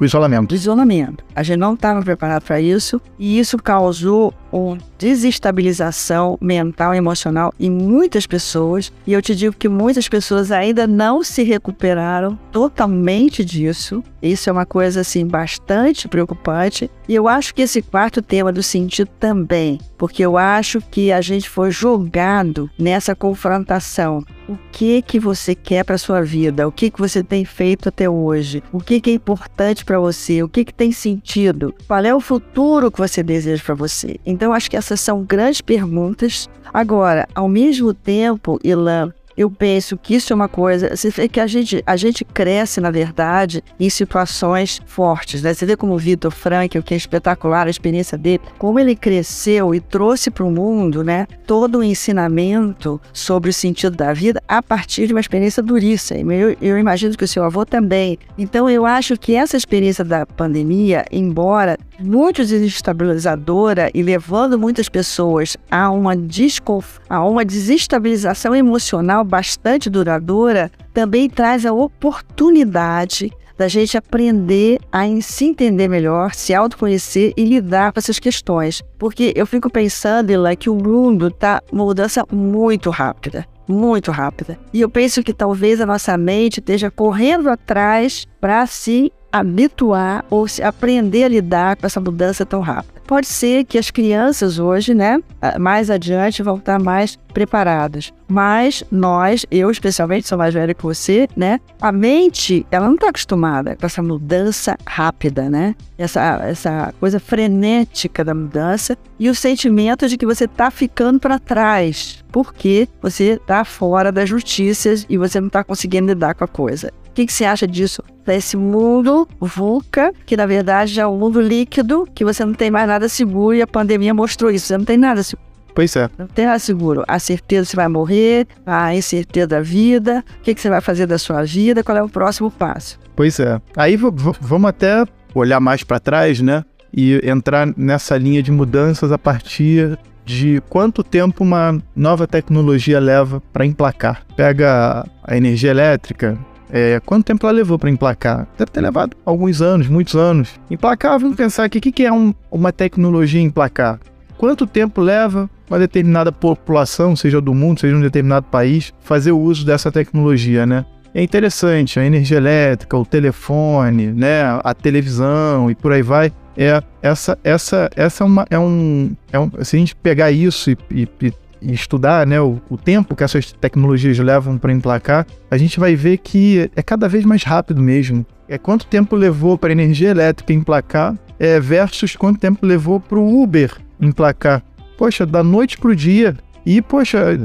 o 0.00 0.04
isolamento. 0.04 0.50
O 0.50 0.54
isolamento. 0.56 1.22
A 1.32 1.44
gente 1.44 1.58
não 1.58 1.74
estava 1.74 2.02
preparado 2.02 2.42
para 2.42 2.60
isso 2.60 3.00
e 3.20 3.38
isso 3.38 3.56
causou 3.56 4.34
uma 4.52 4.78
desestabilização 4.98 6.36
mental 6.40 6.94
e 6.94 6.98
emocional 6.98 7.52
em 7.58 7.70
muitas 7.70 8.26
pessoas. 8.26 8.92
E 9.06 9.12
eu 9.12 9.22
te 9.22 9.34
digo 9.34 9.56
que 9.56 9.68
muitas 9.68 10.08
pessoas 10.08 10.52
ainda 10.52 10.86
não 10.86 11.22
se 11.22 11.42
recuperaram 11.42 12.38
totalmente 12.52 13.44
disso. 13.44 14.02
Isso 14.22 14.50
é 14.50 14.52
uma 14.52 14.66
coisa 14.66 15.00
assim 15.00 15.26
bastante 15.26 16.06
preocupante. 16.06 16.90
E 17.08 17.14
eu 17.14 17.26
acho 17.26 17.54
que 17.54 17.62
esse 17.62 17.80
quarto 17.80 18.20
tema 18.20 18.52
do 18.52 18.62
sentido 18.62 19.10
também, 19.18 19.80
porque 19.96 20.22
eu 20.24 20.36
acho 20.36 20.80
que 20.80 21.10
a 21.10 21.20
gente 21.20 21.48
foi 21.48 21.70
jogado 21.70 22.70
nessa 22.78 23.14
confrontação. 23.14 24.24
O 24.48 24.58
que 24.72 25.00
que 25.00 25.18
você 25.18 25.54
quer 25.54 25.84
para 25.84 25.96
sua 25.96 26.22
vida? 26.22 26.66
O 26.66 26.72
que 26.72 26.90
que 26.90 26.98
você 26.98 27.22
tem 27.22 27.44
feito 27.44 27.88
até 27.88 28.10
hoje? 28.10 28.62
O 28.72 28.80
que 28.80 29.00
que 29.00 29.10
é 29.10 29.14
importante 29.14 29.84
para 29.84 29.98
você? 29.98 30.42
O 30.42 30.48
que 30.48 30.64
que 30.64 30.74
tem 30.74 30.90
sentido? 30.92 31.74
Qual 31.86 32.04
é 32.04 32.14
o 32.14 32.20
futuro 32.20 32.90
que 32.90 32.98
você 32.98 33.22
deseja 33.22 33.62
para 33.64 33.74
você? 33.74 34.18
Acho 34.52 34.70
que 34.70 34.76
essas 34.76 35.00
são 35.00 35.22
grandes 35.22 35.60
perguntas. 35.60 36.48
Agora, 36.72 37.28
ao 37.34 37.48
mesmo 37.48 37.92
tempo, 37.92 38.58
Ilan, 38.64 39.12
eu 39.40 39.50
penso 39.50 39.96
que 39.96 40.14
isso 40.14 40.34
é 40.34 40.36
uma 40.36 40.48
coisa. 40.48 40.94
Você 40.94 41.08
vê 41.08 41.26
que 41.26 41.40
a 41.40 41.46
gente, 41.46 41.82
a 41.86 41.96
gente 41.96 42.26
cresce, 42.26 42.78
na 42.78 42.90
verdade, 42.90 43.64
em 43.78 43.88
situações 43.88 44.82
fortes. 44.84 45.42
Né? 45.42 45.54
Você 45.54 45.64
vê 45.64 45.76
como 45.76 45.94
o 45.94 45.98
Vitor 45.98 46.30
Frank, 46.30 46.80
que 46.82 46.92
é 46.92 46.96
espetacular 46.96 47.66
a 47.66 47.70
experiência 47.70 48.18
dele, 48.18 48.42
como 48.58 48.78
ele 48.78 48.94
cresceu 48.94 49.74
e 49.74 49.80
trouxe 49.80 50.30
para 50.30 50.44
o 50.44 50.50
mundo 50.50 51.02
né, 51.02 51.26
todo 51.46 51.78
o 51.78 51.82
ensinamento 51.82 53.00
sobre 53.14 53.48
o 53.48 53.52
sentido 53.52 53.96
da 53.96 54.12
vida 54.12 54.42
a 54.46 54.62
partir 54.62 55.06
de 55.06 55.14
uma 55.14 55.20
experiência 55.20 55.62
duríssima. 55.62 56.34
Eu, 56.34 56.54
eu 56.60 56.78
imagino 56.78 57.16
que 57.16 57.24
o 57.24 57.28
seu 57.28 57.42
avô 57.42 57.64
também. 57.64 58.18
Então, 58.36 58.68
eu 58.68 58.84
acho 58.84 59.16
que 59.16 59.34
essa 59.34 59.56
experiência 59.56 60.04
da 60.04 60.26
pandemia, 60.26 61.06
embora 61.10 61.78
muito 62.00 62.44
desestabilizadora 62.44 63.90
e 63.94 64.02
levando 64.02 64.58
muitas 64.58 64.88
pessoas 64.88 65.56
a 65.70 65.90
uma, 65.90 66.16
desconf... 66.16 66.98
a 67.08 67.24
uma 67.24 67.44
desestabilização 67.44 68.54
emocional 68.54 69.24
bastante 69.24 69.90
duradoura, 69.90 70.70
também 70.92 71.28
traz 71.28 71.66
a 71.66 71.72
oportunidade 71.72 73.30
da 73.56 73.68
gente 73.68 73.94
aprender 73.94 74.78
a 74.90 75.02
se 75.20 75.44
entender 75.44 75.86
melhor, 75.86 76.34
se 76.34 76.54
autoconhecer 76.54 77.34
e 77.36 77.44
lidar 77.44 77.92
com 77.92 77.98
essas 77.98 78.18
questões. 78.18 78.82
Porque 78.98 79.34
eu 79.36 79.46
fico 79.46 79.68
pensando, 79.68 80.30
Ila, 80.30 80.56
que 80.56 80.70
o 80.70 80.74
mundo 80.74 81.28
está 81.28 81.62
uma 81.70 81.84
mudança 81.84 82.24
muito 82.32 82.88
rápida 82.88 83.46
muito 83.70 84.10
rápida. 84.10 84.58
E 84.72 84.80
eu 84.80 84.90
penso 84.90 85.22
que 85.22 85.32
talvez 85.32 85.80
a 85.80 85.86
nossa 85.86 86.18
mente 86.18 86.58
esteja 86.58 86.90
correndo 86.90 87.48
atrás 87.48 88.26
para 88.40 88.66
se 88.66 89.12
habituar 89.32 90.24
ou 90.30 90.46
se 90.48 90.62
aprender 90.62 91.24
a 91.24 91.28
lidar 91.28 91.76
com 91.76 91.86
essa 91.86 92.00
mudança 92.00 92.44
tão 92.44 92.60
rápida. 92.60 93.00
Pode 93.10 93.26
ser 93.26 93.64
que 93.64 93.76
as 93.76 93.90
crianças 93.90 94.60
hoje, 94.60 94.94
né, 94.94 95.20
mais 95.58 95.90
adiante 95.90 96.44
vão 96.44 96.58
estar 96.58 96.78
mais 96.78 97.18
preparadas. 97.34 98.12
Mas 98.28 98.84
nós, 98.88 99.44
eu 99.50 99.68
especialmente 99.68 100.28
sou 100.28 100.38
mais 100.38 100.54
velha 100.54 100.72
que 100.72 100.82
você, 100.84 101.28
né? 101.36 101.58
A 101.80 101.90
mente, 101.90 102.64
ela 102.70 102.86
não 102.86 102.94
está 102.94 103.08
acostumada 103.08 103.74
com 103.74 103.84
essa 103.84 104.00
mudança 104.00 104.76
rápida, 104.86 105.50
né? 105.50 105.74
Essa, 105.98 106.40
essa 106.44 106.94
coisa 107.00 107.18
frenética 107.18 108.24
da 108.24 108.32
mudança 108.32 108.96
e 109.18 109.28
o 109.28 109.34
sentimento 109.34 110.06
de 110.06 110.16
que 110.16 110.24
você 110.24 110.44
está 110.44 110.70
ficando 110.70 111.18
para 111.18 111.40
trás, 111.40 112.24
porque 112.30 112.88
você 113.02 113.32
está 113.32 113.64
fora 113.64 114.12
das 114.12 114.30
notícias 114.30 115.04
e 115.08 115.18
você 115.18 115.40
não 115.40 115.48
está 115.48 115.64
conseguindo 115.64 116.06
lidar 116.06 116.34
com 116.36 116.44
a 116.44 116.48
coisa. 116.48 116.92
O 117.10 117.12
que, 117.12 117.26
que 117.26 117.32
você 117.32 117.44
acha 117.44 117.66
disso? 117.66 118.02
Desse 118.24 118.56
mundo 118.56 119.28
VUCA, 119.40 120.12
que 120.24 120.36
na 120.36 120.46
verdade 120.46 121.00
é 121.00 121.06
um 121.06 121.18
mundo 121.18 121.40
líquido, 121.40 122.08
que 122.14 122.24
você 122.24 122.44
não 122.44 122.54
tem 122.54 122.70
mais 122.70 122.86
nada 122.86 123.08
seguro 123.08 123.56
e 123.56 123.62
a 123.62 123.66
pandemia 123.66 124.14
mostrou 124.14 124.50
isso. 124.50 124.66
Você 124.66 124.78
não 124.78 124.84
tem 124.84 124.96
nada 124.96 125.22
seguro. 125.22 125.50
Pois 125.74 125.94
é. 125.96 126.08
Não 126.16 126.26
tem 126.26 126.46
nada 126.46 126.58
seguro. 126.58 127.04
A 127.08 127.18
certeza 127.18 127.64
que 127.64 127.70
você 127.70 127.76
vai 127.76 127.88
morrer, 127.88 128.46
a 128.64 128.94
incerteza 128.94 129.48
da 129.48 129.60
vida, 129.60 130.24
o 130.38 130.42
que, 130.42 130.54
que 130.54 130.60
você 130.60 130.68
vai 130.68 130.80
fazer 130.80 131.06
da 131.06 131.18
sua 131.18 131.42
vida, 131.42 131.82
qual 131.82 131.98
é 131.98 132.02
o 132.02 132.08
próximo 132.08 132.50
passo. 132.50 132.98
Pois 133.16 133.40
é. 133.40 133.60
Aí 133.76 133.96
vamos 133.96 134.68
até 134.68 135.04
olhar 135.34 135.60
mais 135.60 135.82
para 135.82 135.98
trás, 135.98 136.40
né? 136.40 136.64
E 136.92 137.20
entrar 137.24 137.66
nessa 137.76 138.16
linha 138.16 138.42
de 138.42 138.50
mudanças 138.50 139.12
a 139.12 139.18
partir 139.18 139.98
de 140.24 140.62
quanto 140.68 141.02
tempo 141.02 141.42
uma 141.42 141.80
nova 141.94 142.26
tecnologia 142.26 143.00
leva 143.00 143.42
para 143.52 143.66
emplacar. 143.66 144.22
Pega 144.36 145.04
a 145.22 145.36
energia 145.36 145.70
elétrica, 145.70 146.38
é, 146.72 147.00
quanto 147.04 147.26
tempo 147.26 147.46
ela 147.46 147.56
levou 147.56 147.78
para 147.78 147.90
emplacar? 147.90 148.46
Deve 148.56 148.70
ter 148.70 148.80
levado 148.80 149.16
alguns 149.24 149.60
anos, 149.60 149.88
muitos 149.88 150.14
anos. 150.14 150.50
Emplacar, 150.70 151.18
vamos 151.18 151.36
pensar 151.36 151.64
aqui, 151.64 151.78
o 151.78 151.80
que, 151.80 151.92
que 151.92 152.04
é 152.04 152.12
um, 152.12 152.34
uma 152.50 152.72
tecnologia 152.72 153.40
emplacar? 153.40 153.98
Quanto 154.36 154.66
tempo 154.66 155.00
leva 155.00 155.50
uma 155.68 155.78
determinada 155.78 156.32
população, 156.32 157.14
seja 157.14 157.40
do 157.40 157.54
mundo, 157.54 157.80
seja 157.80 157.92
de 157.92 157.98
um 157.98 158.02
determinado 158.02 158.46
país, 158.46 158.92
fazer 159.00 159.32
o 159.32 159.38
uso 159.38 159.64
dessa 159.66 159.92
tecnologia, 159.92 160.64
né? 160.64 160.84
É 161.12 161.22
interessante, 161.22 161.98
a 161.98 162.04
energia 162.04 162.36
elétrica, 162.36 162.96
o 162.96 163.04
telefone, 163.04 164.06
né, 164.06 164.42
a 164.62 164.72
televisão 164.72 165.70
e 165.70 165.74
por 165.74 165.92
aí 165.92 166.02
vai. 166.02 166.32
É 166.56 166.82
essa 167.02 167.38
essa 167.42 167.90
essa 167.96 168.22
é 168.22 168.26
uma 168.26 168.46
é 168.50 168.58
um, 168.58 169.12
é 169.32 169.38
um 169.38 169.50
se 169.62 169.76
a 169.76 169.78
gente 169.78 169.94
pegar 169.96 170.30
isso 170.30 170.70
e, 170.70 170.78
e, 170.90 171.08
e 171.22 171.32
e 171.60 171.72
estudar 171.72 172.26
né, 172.26 172.40
o, 172.40 172.60
o, 172.70 172.76
tempo 172.76 173.14
que 173.14 173.24
essas 173.24 173.52
tecnologias 173.52 174.18
levam 174.18 174.56
para 174.56 174.72
emplacar, 174.72 175.26
a 175.50 175.56
gente 175.56 175.78
vai 175.78 175.94
ver 175.94 176.18
que 176.18 176.70
é 176.74 176.82
cada 176.82 177.08
vez 177.08 177.24
mais 177.24 177.42
rápido 177.42 177.82
mesmo. 177.82 178.24
É 178.48 178.58
quanto 178.58 178.86
tempo 178.86 179.14
levou 179.16 179.56
para 179.56 179.70
a 179.70 179.72
energia 179.72 180.10
elétrica 180.10 180.52
emplacar 180.52 181.16
é, 181.38 181.60
versus 181.60 182.16
quanto 182.16 182.40
tempo 182.40 182.66
levou 182.66 183.00
para 183.00 183.18
o 183.18 183.42
Uber 183.42 183.72
emplacar. 184.00 184.62
Poxa, 184.98 185.24
da 185.24 185.42
noite 185.42 185.78
para 185.78 185.90
o 185.90 185.96
dia. 185.96 186.36
E, 186.64 186.82
poxa, 186.82 187.38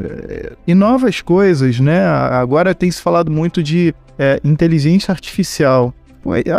e 0.67 0.73
novas 0.73 1.21
coisas, 1.21 1.79
né? 1.79 2.05
Agora 2.05 2.75
tem 2.75 2.91
se 2.91 3.01
falado 3.01 3.31
muito 3.31 3.63
de 3.63 3.95
é, 4.19 4.39
inteligência 4.43 5.11
artificial. 5.11 5.93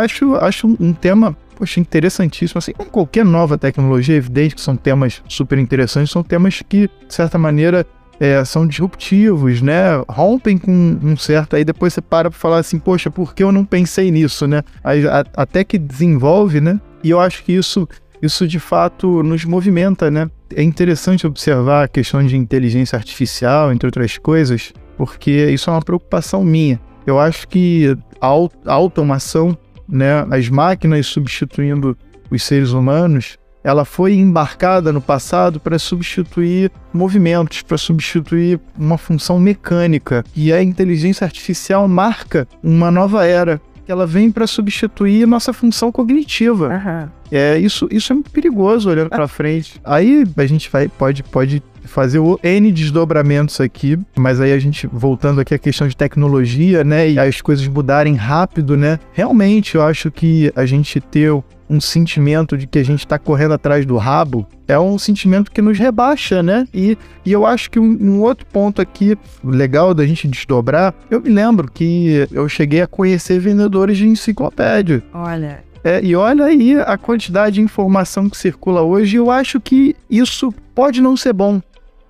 Acho, 0.01 0.35
acho 0.35 0.67
um 0.79 0.93
tema 0.93 1.37
poxa, 1.57 1.79
interessantíssimo. 1.79 2.59
Assim 2.59 2.71
como 2.71 2.89
qualquer 2.89 3.25
nova 3.25 3.57
tecnologia, 3.57 4.15
é 4.15 4.17
evidente 4.17 4.55
que 4.55 4.61
são 4.61 4.75
temas 4.75 5.21
super 5.27 5.57
interessantes, 5.57 6.11
são 6.11 6.23
temas 6.23 6.61
que, 6.67 6.87
de 6.87 7.13
certa 7.13 7.37
maneira, 7.37 7.85
é, 8.19 8.43
são 8.45 8.67
disruptivos, 8.67 9.61
né? 9.61 10.03
Rompem 10.09 10.57
com 10.57 10.71
um 10.71 11.17
certo. 11.17 11.55
Aí 11.55 11.63
depois 11.63 11.93
você 11.93 12.01
para 12.01 12.29
para 12.29 12.39
falar 12.39 12.57
assim, 12.57 12.79
poxa, 12.79 13.09
por 13.09 13.33
que 13.33 13.43
eu 13.43 13.51
não 13.51 13.65
pensei 13.65 14.11
nisso, 14.11 14.47
né? 14.47 14.63
Aí, 14.83 15.07
a, 15.07 15.23
até 15.35 15.63
que 15.63 15.77
desenvolve, 15.77 16.61
né? 16.61 16.79
E 17.03 17.09
eu 17.09 17.19
acho 17.19 17.43
que 17.43 17.53
isso, 17.53 17.87
isso 18.21 18.47
de 18.47 18.59
fato 18.59 19.23
nos 19.23 19.45
movimenta, 19.45 20.09
né? 20.09 20.29
É 20.55 20.63
interessante 20.63 21.27
observar 21.27 21.83
a 21.83 21.87
questão 21.87 22.25
de 22.25 22.37
inteligência 22.37 22.95
artificial, 22.95 23.71
entre 23.71 23.87
outras 23.87 24.17
coisas, 24.17 24.73
porque 24.97 25.49
isso 25.51 25.69
é 25.69 25.73
uma 25.73 25.81
preocupação 25.81 26.43
minha. 26.43 26.79
Eu 27.05 27.19
acho 27.19 27.47
que 27.47 27.95
a, 28.19 28.27
automação 28.65 29.57
né, 29.87 30.25
as 30.29 30.49
máquinas 30.49 31.07
substituindo 31.07 31.97
os 32.29 32.43
seres 32.43 32.71
humanos, 32.71 33.37
ela 33.63 33.83
foi 33.83 34.13
embarcada 34.13 34.93
no 34.93 35.01
passado 35.01 35.59
para 35.59 35.77
substituir 35.77 36.71
movimentos, 36.93 37.61
para 37.61 37.77
substituir 37.77 38.59
uma 38.77 38.97
função 38.97 39.39
mecânica. 39.39 40.23
E 40.35 40.53
a 40.53 40.63
inteligência 40.63 41.25
artificial 41.25 41.87
marca 41.87 42.47
uma 42.63 42.89
nova 42.89 43.25
era 43.25 43.59
que 43.85 43.91
ela 43.91 44.05
vem 44.05 44.29
para 44.29 44.45
substituir 44.45 45.25
nossa 45.25 45.53
função 45.53 45.91
cognitiva. 45.91 46.67
Uhum. 46.69 47.09
É, 47.31 47.57
isso, 47.57 47.87
isso 47.89 48.11
é 48.11 48.15
muito 48.15 48.31
perigoso 48.31 48.89
olhando 48.89 49.09
para 49.09 49.27
frente. 49.29 49.79
Aí 49.83 50.25
a 50.35 50.45
gente 50.45 50.69
vai, 50.69 50.87
pode, 50.87 51.23
pode 51.23 51.63
fazer 51.87 52.19
o 52.19 52.39
N 52.43 52.71
desdobramentos 52.71 53.59
aqui, 53.59 53.97
mas 54.15 54.39
aí 54.39 54.53
a 54.53 54.59
gente, 54.59 54.87
voltando 54.87 55.41
aqui 55.41 55.53
à 55.53 55.59
questão 55.59 55.87
de 55.87 55.95
tecnologia, 55.95 56.83
né, 56.83 57.09
e 57.09 57.19
as 57.19 57.41
coisas 57.41 57.67
mudarem 57.67 58.15
rápido, 58.15 58.77
né, 58.77 58.99
realmente 59.13 59.75
eu 59.75 59.81
acho 59.81 60.11
que 60.11 60.51
a 60.55 60.65
gente 60.65 60.99
ter 60.99 61.31
um 61.69 61.81
sentimento 61.81 62.57
de 62.57 62.65
que 62.65 62.79
a 62.79 62.83
gente 62.83 62.99
está 62.99 63.19
correndo 63.19 63.53
atrás 63.53 63.85
do 63.85 63.97
rabo 63.97 64.47
é 64.67 64.79
um 64.79 64.97
sentimento 64.97 65.51
que 65.51 65.61
nos 65.61 65.77
rebaixa, 65.77 66.41
né? 66.41 66.67
E, 66.73 66.97
e 67.25 67.31
eu 67.31 67.45
acho 67.45 67.69
que 67.69 67.79
um, 67.79 67.97
um, 67.99 68.21
outro 68.21 68.45
ponto 68.45 68.81
aqui 68.81 69.17
legal 69.43 69.93
da 69.93 70.05
gente 70.05 70.27
desdobrar, 70.27 70.93
eu 71.09 71.21
me 71.21 71.29
lembro 71.29 71.69
que 71.69 72.27
eu 72.31 72.47
cheguei 72.47 72.81
a 72.81 72.87
conhecer 72.87 73.39
vendedores 73.39 73.97
de 73.97 74.07
enciclopédia. 74.07 75.03
Olha. 75.13 75.67
É, 75.83 76.03
e 76.03 76.15
olha 76.15 76.45
aí 76.45 76.77
a 76.79 76.97
quantidade 76.97 77.55
de 77.55 77.61
informação 77.61 78.29
que 78.29 78.37
circula 78.37 78.81
hoje, 78.81 79.15
eu 79.15 79.31
acho 79.31 79.59
que 79.59 79.95
isso 80.09 80.53
pode 80.75 81.01
não 81.01 81.15
ser 81.15 81.31
bom. 81.33 81.61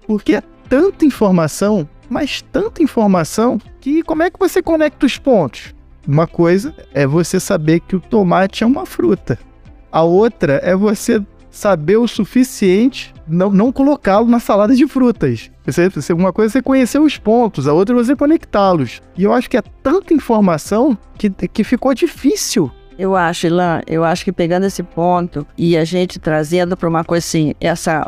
Porque 0.08 0.36
é 0.36 0.42
tanta 0.70 1.06
informação, 1.06 1.88
mas 2.10 2.42
tanta 2.42 2.82
informação, 2.82 3.60
que 3.82 4.02
como 4.04 4.24
é 4.24 4.30
que 4.30 4.40
você 4.40 4.62
conecta 4.62 5.06
os 5.06 5.18
pontos? 5.18 5.76
Uma 6.08 6.26
coisa 6.26 6.74
é 6.94 7.06
você 7.06 7.40
saber 7.40 7.82
que 7.82 7.96
o 7.96 8.00
tomate 8.00 8.64
é 8.64 8.68
uma 8.68 8.86
fruta. 8.86 9.38
A 9.92 10.04
outra 10.04 10.62
é 10.64 10.76
você 10.76 11.22
saber 11.52 11.98
o 11.98 12.08
suficiente, 12.08 13.14
não, 13.28 13.50
não 13.50 13.72
colocá-lo 13.72 14.28
na 14.28 14.40
salada 14.40 14.76
de 14.76 14.88
frutas. 14.88 15.52
Você, 15.66 16.14
uma 16.14 16.32
coisa 16.32 16.52
é 16.52 16.54
você 16.54 16.62
conhecer 16.62 17.00
os 17.00 17.18
pontos, 17.18 17.68
a 17.68 17.74
outra 17.74 17.96
é 17.96 18.04
você 18.04 18.16
conectá-los. 18.16 19.02
E 19.18 19.24
eu 19.24 19.34
acho 19.34 19.50
que 19.50 19.58
é 19.58 19.62
tanta 19.84 20.14
informação 20.14 20.98
que, 21.18 21.30
que 21.30 21.64
ficou 21.64 21.94
difícil 21.94 22.72
eu 22.98 23.16
acho, 23.16 23.48
Ilan, 23.48 23.82
eu 23.86 24.04
acho 24.04 24.26
que 24.26 24.32
pegando 24.32 24.66
esse 24.66 24.82
ponto 24.82 25.46
e 25.58 25.78
a 25.78 25.86
gente 25.86 26.20
trazendo 26.20 26.76
para 26.76 26.90
uma 26.90 27.04
coisa 27.04 27.24
assim, 27.24 27.54
essa, 27.62 28.06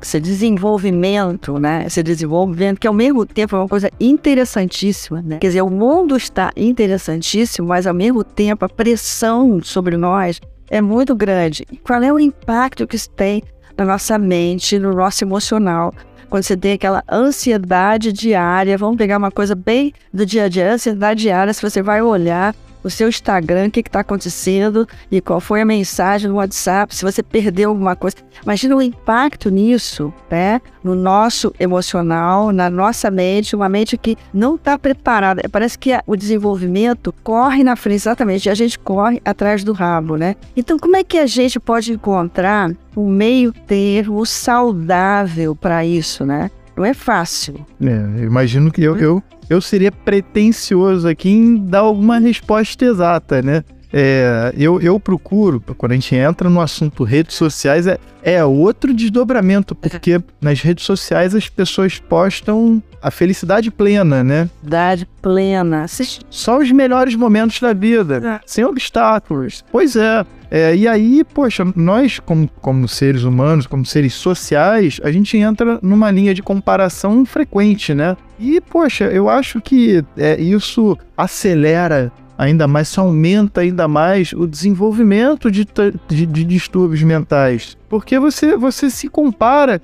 esse 0.00 0.18
desenvolvimento, 0.20 1.58
né? 1.58 1.84
Esse 1.86 2.02
desenvolvimento 2.02 2.80
que 2.80 2.86
ao 2.86 2.94
mesmo 2.94 3.26
tempo 3.26 3.54
é 3.54 3.58
uma 3.58 3.68
coisa 3.68 3.90
interessantíssima, 4.00 5.20
né? 5.22 5.38
Quer 5.38 5.48
dizer, 5.48 5.62
o 5.62 5.70
mundo 5.70 6.16
está 6.16 6.50
interessantíssimo, 6.56 7.68
mas 7.68 7.86
ao 7.86 7.94
mesmo 7.94 8.24
tempo 8.24 8.64
a 8.64 8.68
pressão 8.68 9.60
sobre 9.62 9.96
nós 9.96 10.40
é 10.70 10.80
muito 10.80 11.14
grande. 11.14 11.66
Qual 11.84 12.02
é 12.02 12.12
o 12.12 12.18
impacto 12.18 12.86
que 12.86 12.96
isso 12.96 13.10
tem 13.10 13.42
na 13.76 13.84
nossa 13.84 14.18
mente, 14.18 14.78
no 14.78 14.94
nosso 14.94 15.22
emocional? 15.22 15.92
Quando 16.30 16.42
você 16.42 16.56
tem 16.56 16.72
aquela 16.72 17.04
ansiedade 17.10 18.12
diária, 18.12 18.78
vamos 18.78 18.96
pegar 18.96 19.18
uma 19.18 19.30
coisa 19.30 19.54
bem 19.54 19.92
do 20.12 20.24
dia 20.24 20.44
a 20.44 20.48
dia, 20.48 20.72
ansiedade 20.72 21.20
diária, 21.20 21.52
se 21.52 21.62
você 21.62 21.82
vai 21.82 22.02
olhar 22.02 22.54
o 22.84 22.90
seu 22.90 23.08
Instagram, 23.08 23.68
o 23.68 23.70
que 23.70 23.80
está 23.80 24.00
acontecendo 24.00 24.86
e 25.10 25.20
qual 25.20 25.40
foi 25.40 25.62
a 25.62 25.64
mensagem 25.64 26.28
no 26.28 26.36
WhatsApp, 26.36 26.94
se 26.94 27.02
você 27.02 27.22
perdeu 27.22 27.70
alguma 27.70 27.96
coisa. 27.96 28.18
Imagina 28.42 28.76
o 28.76 28.82
impacto 28.82 29.50
nisso, 29.50 30.12
né? 30.30 30.60
No 30.82 30.94
nosso 30.94 31.52
emocional, 31.58 32.52
na 32.52 32.68
nossa 32.68 33.10
mente, 33.10 33.56
uma 33.56 33.68
mente 33.68 33.96
que 33.96 34.16
não 34.32 34.56
está 34.56 34.78
preparada. 34.78 35.48
Parece 35.50 35.78
que 35.78 35.98
o 36.06 36.14
desenvolvimento 36.14 37.12
corre 37.24 37.64
na 37.64 37.74
frente, 37.74 37.96
exatamente, 37.96 38.46
e 38.46 38.50
a 38.50 38.54
gente 38.54 38.78
corre 38.78 39.20
atrás 39.24 39.64
do 39.64 39.72
rabo, 39.72 40.16
né? 40.16 40.36
Então, 40.54 40.78
como 40.78 40.96
é 40.96 41.02
que 41.02 41.18
a 41.18 41.26
gente 41.26 41.58
pode 41.58 41.92
encontrar 41.92 42.70
um 42.96 43.08
meio 43.08 43.52
termo 43.52 44.24
saudável 44.26 45.56
para 45.56 45.84
isso, 45.84 46.24
né? 46.26 46.50
Não 46.76 46.84
é 46.84 46.94
fácil. 46.94 47.64
É, 47.80 48.22
imagino 48.24 48.70
que 48.70 48.82
eu, 48.82 48.96
eu, 48.96 49.22
eu 49.48 49.60
seria 49.60 49.92
pretencioso 49.92 51.06
aqui 51.06 51.30
em 51.30 51.56
dar 51.56 51.80
alguma 51.80 52.18
resposta 52.18 52.84
exata, 52.84 53.42
né? 53.42 53.64
É, 53.96 54.52
eu, 54.58 54.80
eu 54.80 54.98
procuro, 54.98 55.60
quando 55.78 55.92
a 55.92 55.94
gente 55.94 56.16
entra 56.16 56.50
no 56.50 56.60
assunto 56.60 57.04
redes 57.04 57.36
sociais, 57.36 57.86
é, 57.86 57.96
é 58.24 58.44
outro 58.44 58.92
desdobramento, 58.92 59.72
porque 59.72 60.20
nas 60.40 60.60
redes 60.60 60.84
sociais 60.84 61.32
as 61.32 61.48
pessoas 61.48 62.00
postam 62.00 62.82
a 63.00 63.08
felicidade 63.08 63.70
plena, 63.70 64.24
né? 64.24 64.50
Felicidade 64.58 65.06
plena. 65.22 65.86
Só 66.28 66.58
os 66.58 66.72
melhores 66.72 67.14
momentos 67.14 67.60
da 67.60 67.72
vida, 67.72 68.16
é. 68.16 68.40
sem 68.44 68.64
obstáculos. 68.64 69.64
Pois 69.70 69.94
é. 69.94 70.26
É. 70.56 70.76
E 70.76 70.86
aí, 70.86 71.24
poxa, 71.24 71.66
nós, 71.74 72.20
como, 72.20 72.48
como 72.60 72.86
seres 72.86 73.24
humanos, 73.24 73.66
como 73.66 73.84
seres 73.84 74.14
sociais, 74.14 75.00
a 75.02 75.10
gente 75.10 75.36
entra 75.36 75.80
numa 75.82 76.12
linha 76.12 76.32
de 76.32 76.44
comparação 76.44 77.26
frequente, 77.26 77.92
né? 77.92 78.16
E, 78.38 78.60
poxa, 78.60 79.06
eu 79.06 79.28
acho 79.28 79.60
que 79.60 80.04
é, 80.16 80.40
isso 80.40 80.96
acelera 81.16 82.12
ainda 82.36 82.66
mais, 82.66 82.88
isso 82.88 83.00
aumenta 83.00 83.60
ainda 83.60 83.86
mais 83.88 84.32
o 84.32 84.46
desenvolvimento 84.46 85.50
de, 85.50 85.66
de, 86.08 86.26
de 86.26 86.44
distúrbios 86.44 87.02
mentais. 87.02 87.76
Porque 87.88 88.18
você, 88.18 88.56
você 88.56 88.90
se 88.90 89.08
compara 89.08 89.80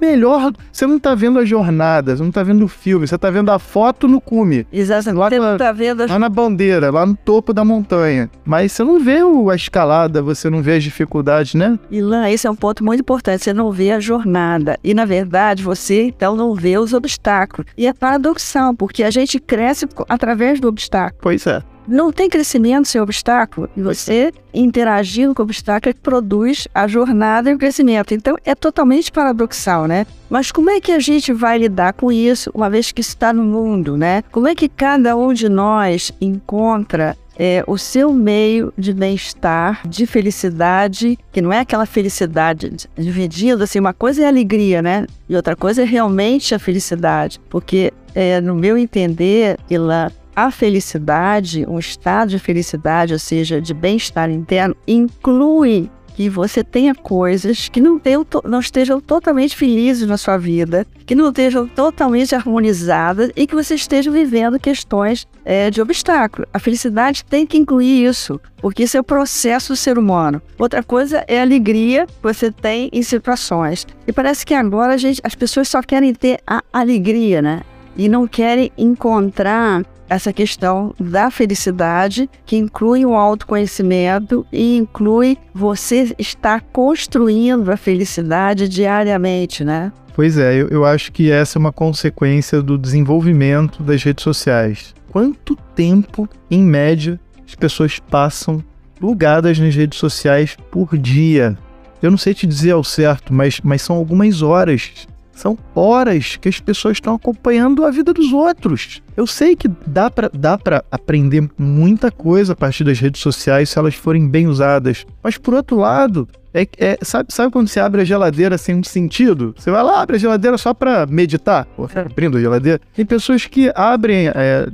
melhor. 0.00 0.52
Você 0.72 0.86
não 0.86 0.96
está 0.96 1.14
vendo 1.14 1.38
a 1.38 1.44
jornada, 1.44 2.16
você 2.16 2.22
não 2.22 2.30
está 2.30 2.42
vendo 2.42 2.64
o 2.64 2.68
filme, 2.68 3.06
você 3.06 3.14
está 3.14 3.30
vendo 3.30 3.50
a 3.50 3.58
foto 3.58 4.08
no 4.08 4.20
cume. 4.20 4.66
Exatamente. 4.72 5.20
Lá, 5.20 5.28
você 5.28 5.38
não 5.38 5.56
tá 5.58 5.72
vendo 5.72 6.06
lá 6.06 6.18
na 6.18 6.28
bandeira, 6.28 6.90
lá 6.90 7.04
no 7.04 7.14
topo 7.14 7.52
da 7.52 7.64
montanha. 7.64 8.30
Mas 8.44 8.72
você 8.72 8.82
não 8.82 8.98
vê 8.98 9.18
a 9.50 9.54
escalada, 9.54 10.22
você 10.22 10.48
não 10.48 10.62
vê 10.62 10.76
as 10.76 10.84
dificuldades, 10.84 11.54
né? 11.54 11.78
Ilan, 11.90 12.30
esse 12.30 12.46
é 12.46 12.50
um 12.50 12.56
ponto 12.56 12.82
muito 12.82 13.00
importante. 13.00 13.44
Você 13.44 13.52
não 13.52 13.70
vê 13.70 13.90
a 13.92 14.00
jornada. 14.00 14.78
E, 14.82 14.94
na 14.94 15.04
verdade, 15.04 15.62
você 15.62 16.04
então 16.04 16.34
não 16.34 16.54
vê 16.54 16.78
os 16.78 16.92
obstáculos. 16.92 17.70
E 17.76 17.86
é 17.86 17.92
paradoxal, 17.92 18.74
porque 18.74 19.02
a 19.02 19.10
gente 19.10 19.38
cresce 19.38 19.86
através 20.08 20.60
do 20.60 20.68
obstáculo. 20.68 21.20
Pois 21.20 21.46
é. 21.46 21.62
Não 21.90 22.12
tem 22.12 22.30
crescimento 22.30 22.86
sem 22.86 23.00
obstáculo. 23.00 23.68
E 23.76 23.82
você, 23.82 24.32
interagindo 24.54 25.34
com 25.34 25.42
o 25.42 25.44
obstáculo, 25.44 25.90
é 25.90 25.92
que 25.92 26.00
produz 26.00 26.68
a 26.72 26.86
jornada 26.86 27.50
e 27.50 27.54
o 27.54 27.58
crescimento. 27.58 28.14
Então, 28.14 28.36
é 28.44 28.54
totalmente 28.54 29.10
paradoxal, 29.10 29.86
né? 29.86 30.06
Mas 30.28 30.52
como 30.52 30.70
é 30.70 30.80
que 30.80 30.92
a 30.92 31.00
gente 31.00 31.32
vai 31.32 31.58
lidar 31.58 31.92
com 31.94 32.12
isso, 32.12 32.48
uma 32.54 32.70
vez 32.70 32.92
que 32.92 33.00
está 33.00 33.32
no 33.32 33.42
mundo, 33.42 33.96
né? 33.96 34.22
Como 34.30 34.46
é 34.46 34.54
que 34.54 34.68
cada 34.68 35.16
um 35.16 35.32
de 35.32 35.48
nós 35.48 36.12
encontra 36.20 37.16
é, 37.36 37.64
o 37.66 37.76
seu 37.76 38.12
meio 38.12 38.72
de 38.76 38.92
bem-estar, 38.92 39.80
de 39.88 40.06
felicidade, 40.06 41.18
que 41.32 41.40
não 41.40 41.52
é 41.52 41.60
aquela 41.60 41.86
felicidade 41.86 42.70
dividida, 42.96 43.64
assim, 43.64 43.80
uma 43.80 43.94
coisa 43.94 44.22
é 44.22 44.26
a 44.26 44.28
alegria, 44.28 44.80
né? 44.80 45.06
E 45.28 45.34
outra 45.34 45.56
coisa 45.56 45.82
é 45.82 45.84
realmente 45.84 46.54
a 46.54 46.58
felicidade. 46.58 47.40
Porque, 47.48 47.92
é, 48.14 48.40
no 48.40 48.54
meu 48.54 48.76
entender, 48.76 49.58
ela 49.70 50.12
a 50.46 50.50
felicidade, 50.50 51.66
um 51.68 51.78
estado 51.78 52.30
de 52.30 52.38
felicidade, 52.38 53.12
ou 53.12 53.18
seja, 53.18 53.60
de 53.60 53.74
bem-estar 53.74 54.30
interno, 54.30 54.76
inclui 54.86 55.90
que 56.20 56.28
você 56.28 56.62
tenha 56.62 56.94
coisas 56.94 57.68
que 57.68 57.80
não, 57.80 57.98
tenham, 57.98 58.26
não 58.44 58.60
estejam 58.60 59.00
totalmente 59.00 59.56
felizes 59.56 60.06
na 60.06 60.18
sua 60.18 60.36
vida, 60.36 60.86
que 61.06 61.14
não 61.14 61.28
estejam 61.28 61.66
totalmente 61.66 62.34
harmonizadas 62.34 63.30
e 63.34 63.46
que 63.46 63.54
você 63.54 63.74
esteja 63.74 64.10
vivendo 64.10 64.58
questões 64.58 65.26
é, 65.44 65.70
de 65.70 65.80
obstáculo. 65.80 66.46
A 66.52 66.58
felicidade 66.58 67.24
tem 67.24 67.46
que 67.46 67.56
incluir 67.56 68.04
isso, 68.04 68.40
porque 68.60 68.82
isso 68.82 68.96
é 68.96 69.00
o 69.00 69.04
processo 69.04 69.72
do 69.72 69.76
ser 69.76 69.98
humano. 69.98 70.42
Outra 70.58 70.82
coisa 70.82 71.24
é 71.26 71.38
a 71.38 71.42
alegria 71.42 72.06
que 72.06 72.22
você 72.22 72.50
tem 72.50 72.90
em 72.92 73.02
situações. 73.02 73.86
E 74.06 74.12
parece 74.12 74.44
que 74.44 74.52
agora 74.52 74.98
gente, 74.98 75.20
as 75.24 75.34
pessoas 75.34 75.68
só 75.68 75.80
querem 75.80 76.12
ter 76.12 76.38
a 76.46 76.62
alegria, 76.72 77.40
né? 77.40 77.62
E 77.96 78.08
não 78.08 78.26
querem 78.26 78.70
encontrar 78.76 79.84
essa 80.10 80.32
questão 80.32 80.92
da 80.98 81.30
felicidade, 81.30 82.28
que 82.44 82.56
inclui 82.56 83.06
o 83.06 83.14
autoconhecimento 83.14 84.44
e 84.52 84.76
inclui 84.76 85.38
você 85.54 86.12
estar 86.18 86.60
construindo 86.72 87.70
a 87.70 87.76
felicidade 87.76 88.68
diariamente, 88.68 89.64
né? 89.64 89.92
Pois 90.12 90.36
é, 90.36 90.60
eu, 90.60 90.68
eu 90.68 90.84
acho 90.84 91.12
que 91.12 91.30
essa 91.30 91.56
é 91.56 91.60
uma 91.60 91.72
consequência 91.72 92.60
do 92.60 92.76
desenvolvimento 92.76 93.84
das 93.84 94.02
redes 94.02 94.24
sociais. 94.24 94.92
Quanto 95.10 95.56
tempo, 95.76 96.28
em 96.50 96.62
média, 96.62 97.18
as 97.46 97.54
pessoas 97.54 98.00
passam 98.00 98.62
plugadas 98.98 99.60
nas 99.60 99.74
redes 99.74 99.98
sociais 99.98 100.56
por 100.72 100.98
dia? 100.98 101.56
Eu 102.02 102.10
não 102.10 102.18
sei 102.18 102.34
te 102.34 102.46
dizer 102.46 102.72
ao 102.72 102.82
certo, 102.82 103.32
mas, 103.32 103.60
mas 103.62 103.82
são 103.82 103.94
algumas 103.94 104.42
horas 104.42 105.06
são 105.40 105.58
horas 105.74 106.36
que 106.36 106.48
as 106.48 106.60
pessoas 106.60 106.98
estão 106.98 107.14
acompanhando 107.14 107.84
a 107.84 107.90
vida 107.90 108.12
dos 108.12 108.32
outros. 108.32 109.02
Eu 109.16 109.26
sei 109.26 109.56
que 109.56 109.68
dá 109.86 110.10
para 110.10 110.30
dá 110.32 110.58
aprender 110.90 111.48
muita 111.56 112.10
coisa 112.10 112.52
a 112.52 112.56
partir 112.56 112.84
das 112.84 113.00
redes 113.00 113.22
sociais 113.22 113.70
se 113.70 113.78
elas 113.78 113.94
forem 113.94 114.28
bem 114.28 114.46
usadas. 114.46 115.06
Mas 115.22 115.38
por 115.38 115.54
outro 115.54 115.78
lado, 115.78 116.28
é, 116.52 116.66
é, 116.78 116.98
sabe, 117.02 117.32
sabe 117.32 117.50
quando 117.50 117.68
você 117.68 117.80
abre 117.80 118.02
a 118.02 118.04
geladeira 118.04 118.58
sem 118.58 118.74
um 118.74 118.84
sentido? 118.84 119.54
Você 119.56 119.70
vai 119.70 119.82
lá, 119.82 120.02
abre 120.02 120.16
a 120.16 120.18
geladeira 120.18 120.58
só 120.58 120.74
para 120.74 121.06
meditar, 121.06 121.66
abrindo 121.94 122.36
a 122.36 122.40
geladeira. 122.40 122.80
Tem 122.94 123.06
pessoas 123.06 123.46
que 123.46 123.72
abrem, 123.74 124.28
é, 124.28 124.32
é, 124.34 124.66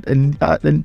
é, 0.69 0.79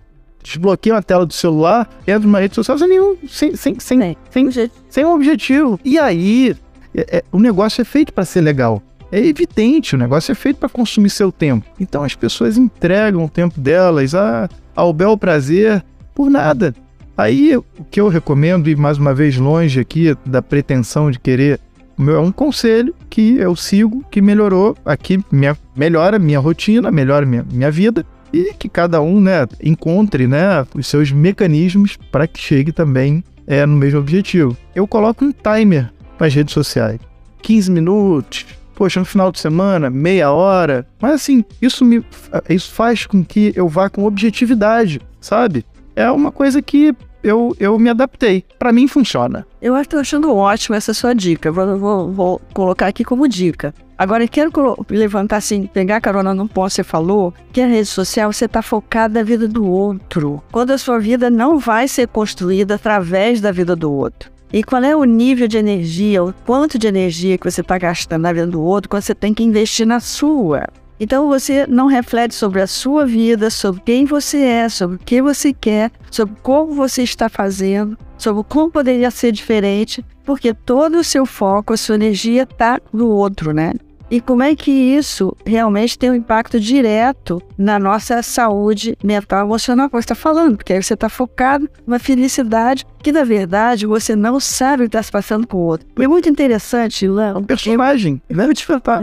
desbloqueiam 0.44 0.96
a 0.96 1.02
tela 1.02 1.26
do 1.26 1.32
celular, 1.32 1.88
entram 2.02 2.20
numa 2.20 2.38
rede 2.38 2.54
social 2.54 2.78
sem 2.78 2.88
nenhum, 2.88 3.16
sem, 3.28 3.56
sem, 3.56 3.80
sem, 3.80 4.16
sem, 4.30 4.70
sem 4.88 5.04
um 5.04 5.14
objetivo. 5.14 5.80
E 5.84 5.98
aí, 5.98 6.54
é, 6.94 7.18
é, 7.18 7.24
o 7.32 7.40
negócio 7.40 7.80
é 7.80 7.84
feito 7.84 8.12
para 8.12 8.24
ser 8.24 8.42
legal 8.42 8.82
é 9.12 9.24
evidente, 9.24 9.94
o 9.94 9.98
negócio 9.98 10.32
é 10.32 10.34
feito 10.34 10.56
para 10.56 10.70
consumir 10.70 11.10
seu 11.10 11.30
tempo. 11.30 11.66
Então 11.78 12.02
as 12.02 12.14
pessoas 12.14 12.56
entregam 12.56 13.26
o 13.26 13.28
tempo 13.28 13.60
delas 13.60 14.14
a, 14.14 14.48
ao 14.74 14.90
bel 14.92 15.18
prazer 15.18 15.84
por 16.14 16.30
nada. 16.30 16.74
Aí 17.16 17.54
o 17.54 17.64
que 17.90 18.00
eu 18.00 18.08
recomendo, 18.08 18.70
e 18.70 18.74
mais 18.74 18.96
uma 18.96 19.14
vez 19.14 19.36
longe 19.36 19.78
aqui 19.78 20.16
da 20.24 20.40
pretensão 20.40 21.10
de 21.10 21.18
querer, 21.18 21.60
é 21.98 22.18
um 22.18 22.32
conselho 22.32 22.94
que 23.10 23.36
eu 23.36 23.54
sigo, 23.54 24.02
que 24.10 24.22
melhorou 24.22 24.74
aqui, 24.82 25.22
minha, 25.30 25.56
melhora 25.76 26.18
minha 26.18 26.40
rotina, 26.40 26.90
melhora 26.90 27.26
minha, 27.26 27.44
minha 27.52 27.70
vida, 27.70 28.06
e 28.32 28.54
que 28.54 28.66
cada 28.66 29.02
um 29.02 29.20
né, 29.20 29.46
encontre 29.62 30.26
né, 30.26 30.66
os 30.74 30.86
seus 30.86 31.12
mecanismos 31.12 31.98
para 32.10 32.26
que 32.26 32.40
chegue 32.40 32.72
também 32.72 33.22
é, 33.46 33.66
no 33.66 33.76
mesmo 33.76 34.00
objetivo. 34.00 34.56
Eu 34.74 34.88
coloco 34.88 35.22
um 35.22 35.32
timer 35.32 35.92
para 36.16 36.28
as 36.28 36.34
redes 36.34 36.54
sociais. 36.54 36.98
15 37.42 37.70
minutos, 37.70 38.46
poxa, 38.74 39.00
no 39.00 39.06
final 39.06 39.30
de 39.30 39.38
semana, 39.38 39.90
meia 39.90 40.30
hora. 40.30 40.86
Mas 41.00 41.14
assim, 41.14 41.44
isso 41.60 41.84
me 41.84 42.04
isso 42.48 42.72
faz 42.72 43.06
com 43.06 43.24
que 43.24 43.52
eu 43.54 43.68
vá 43.68 43.88
com 43.88 44.04
objetividade, 44.04 45.00
sabe? 45.20 45.64
É 45.94 46.10
uma 46.10 46.32
coisa 46.32 46.62
que 46.62 46.94
eu, 47.22 47.54
eu 47.58 47.78
me 47.78 47.88
adaptei. 47.88 48.44
Para 48.58 48.72
mim 48.72 48.88
funciona. 48.88 49.46
Eu 49.60 49.76
estou 49.76 50.00
achando 50.00 50.34
ótimo 50.34 50.74
essa 50.74 50.92
sua 50.92 51.14
dica. 51.14 51.52
Vou, 51.52 51.78
vou, 51.78 52.12
vou 52.12 52.40
colocar 52.52 52.88
aqui 52.88 53.04
como 53.04 53.28
dica. 53.28 53.72
Agora, 53.96 54.26
quero 54.26 54.50
levantar 54.90 55.36
assim, 55.36 55.66
pegar 55.66 56.00
carona 56.00 56.34
num 56.34 56.48
ponto 56.48 56.72
você 56.72 56.82
falou, 56.82 57.32
que 57.52 57.60
a 57.60 57.66
rede 57.66 57.86
social 57.86 58.32
você 58.32 58.46
está 58.46 58.60
focado 58.60 59.14
na 59.14 59.22
vida 59.22 59.46
do 59.46 59.64
outro. 59.64 60.42
Quando 60.50 60.72
a 60.72 60.78
sua 60.78 60.98
vida 60.98 61.30
não 61.30 61.58
vai 61.58 61.86
ser 61.86 62.08
construída 62.08 62.74
através 62.74 63.40
da 63.40 63.52
vida 63.52 63.76
do 63.76 63.92
outro. 63.92 64.31
E 64.52 64.62
qual 64.62 64.82
é 64.84 64.94
o 64.94 65.04
nível 65.04 65.48
de 65.48 65.56
energia, 65.56 66.22
o 66.22 66.34
quanto 66.44 66.78
de 66.78 66.86
energia 66.86 67.38
que 67.38 67.50
você 67.50 67.62
está 67.62 67.78
gastando 67.78 68.22
na 68.22 68.32
vida 68.32 68.46
do 68.46 68.60
outro, 68.62 68.90
quando 68.90 69.02
você 69.02 69.14
tem 69.14 69.32
que 69.32 69.42
investir 69.42 69.86
na 69.86 69.98
sua. 69.98 70.66
Então 71.00 71.26
você 71.26 71.66
não 71.66 71.86
reflete 71.86 72.34
sobre 72.34 72.60
a 72.60 72.66
sua 72.66 73.06
vida, 73.06 73.50
sobre 73.50 73.80
quem 73.80 74.04
você 74.04 74.38
é, 74.38 74.68
sobre 74.68 74.96
o 74.96 74.98
que 74.98 75.22
você 75.22 75.52
quer, 75.52 75.90
sobre 76.10 76.36
como 76.42 76.74
você 76.74 77.02
está 77.02 77.28
fazendo, 77.28 77.98
sobre 78.16 78.44
como 78.44 78.70
poderia 78.70 79.10
ser 79.10 79.32
diferente, 79.32 80.04
porque 80.24 80.54
todo 80.54 80.98
o 80.98 81.04
seu 81.04 81.26
foco, 81.26 81.72
a 81.72 81.76
sua 81.76 81.96
energia 81.96 82.44
está 82.44 82.80
no 82.92 83.08
outro, 83.08 83.52
né? 83.52 83.72
E 84.12 84.20
como 84.20 84.42
é 84.42 84.54
que 84.54 84.70
isso 84.70 85.34
realmente 85.42 85.98
tem 85.98 86.10
um 86.10 86.14
impacto 86.14 86.60
direto 86.60 87.42
na 87.56 87.78
nossa 87.78 88.22
saúde 88.22 88.94
mental 89.02 89.40
e 89.40 89.48
emocional, 89.48 89.88
como 89.88 90.02
você 90.02 90.04
está 90.04 90.14
falando, 90.14 90.58
porque 90.58 90.74
aí 90.74 90.82
você 90.82 90.92
está 90.92 91.08
focado 91.08 91.66
numa 91.86 91.98
felicidade 91.98 92.84
que, 93.02 93.10
na 93.10 93.24
verdade, 93.24 93.86
você 93.86 94.14
não 94.14 94.38
sabe 94.38 94.82
o 94.82 94.84
que 94.84 94.88
está 94.88 95.02
se 95.02 95.10
passando 95.10 95.46
com 95.46 95.56
o 95.56 95.60
outro. 95.60 95.86
É 95.98 96.06
muito 96.06 96.28
interessante, 96.28 97.06
Ilan. 97.06 97.38
Um 97.38 97.42
personagem, 97.42 98.20
eu, 98.28 98.36
né? 98.36 98.46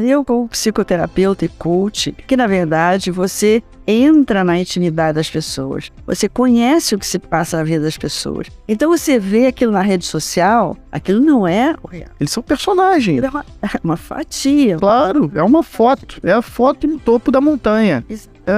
Eu, 0.03 0.23
como 0.23 0.47
psicoterapeuta 0.47 1.43
e 1.43 1.49
coach, 1.49 2.11
que, 2.27 2.37
na 2.37 2.45
verdade, 2.45 3.09
você 3.09 3.63
entra 3.89 4.43
na 4.43 4.59
intimidade 4.59 5.15
das 5.15 5.29
pessoas, 5.29 5.91
você 6.05 6.29
conhece 6.29 6.93
o 6.93 6.99
que 6.99 7.07
se 7.07 7.17
passa 7.17 7.57
na 7.57 7.63
vida 7.63 7.83
das 7.83 7.97
pessoas. 7.97 8.47
Então 8.67 8.89
você 8.89 9.17
vê 9.17 9.47
aquilo 9.47 9.71
na 9.71 9.81
rede 9.81 10.05
social, 10.05 10.77
aquilo 10.91 11.19
não 11.19 11.47
é 11.47 11.75
o 11.81 11.87
real. 11.87 12.09
Eles 12.19 12.31
são 12.31 12.43
personagens. 12.43 13.23
É 13.23 13.29
uma, 13.29 13.45
é 13.63 13.79
uma 13.83 13.97
fatia. 13.97 14.77
Claro, 14.77 15.31
é 15.33 15.41
uma 15.41 15.63
foto. 15.63 16.19
É 16.23 16.31
a 16.31 16.41
foto 16.41 16.87
no 16.87 16.99
topo 16.99 17.31
da 17.31 17.41
montanha. 17.41 18.05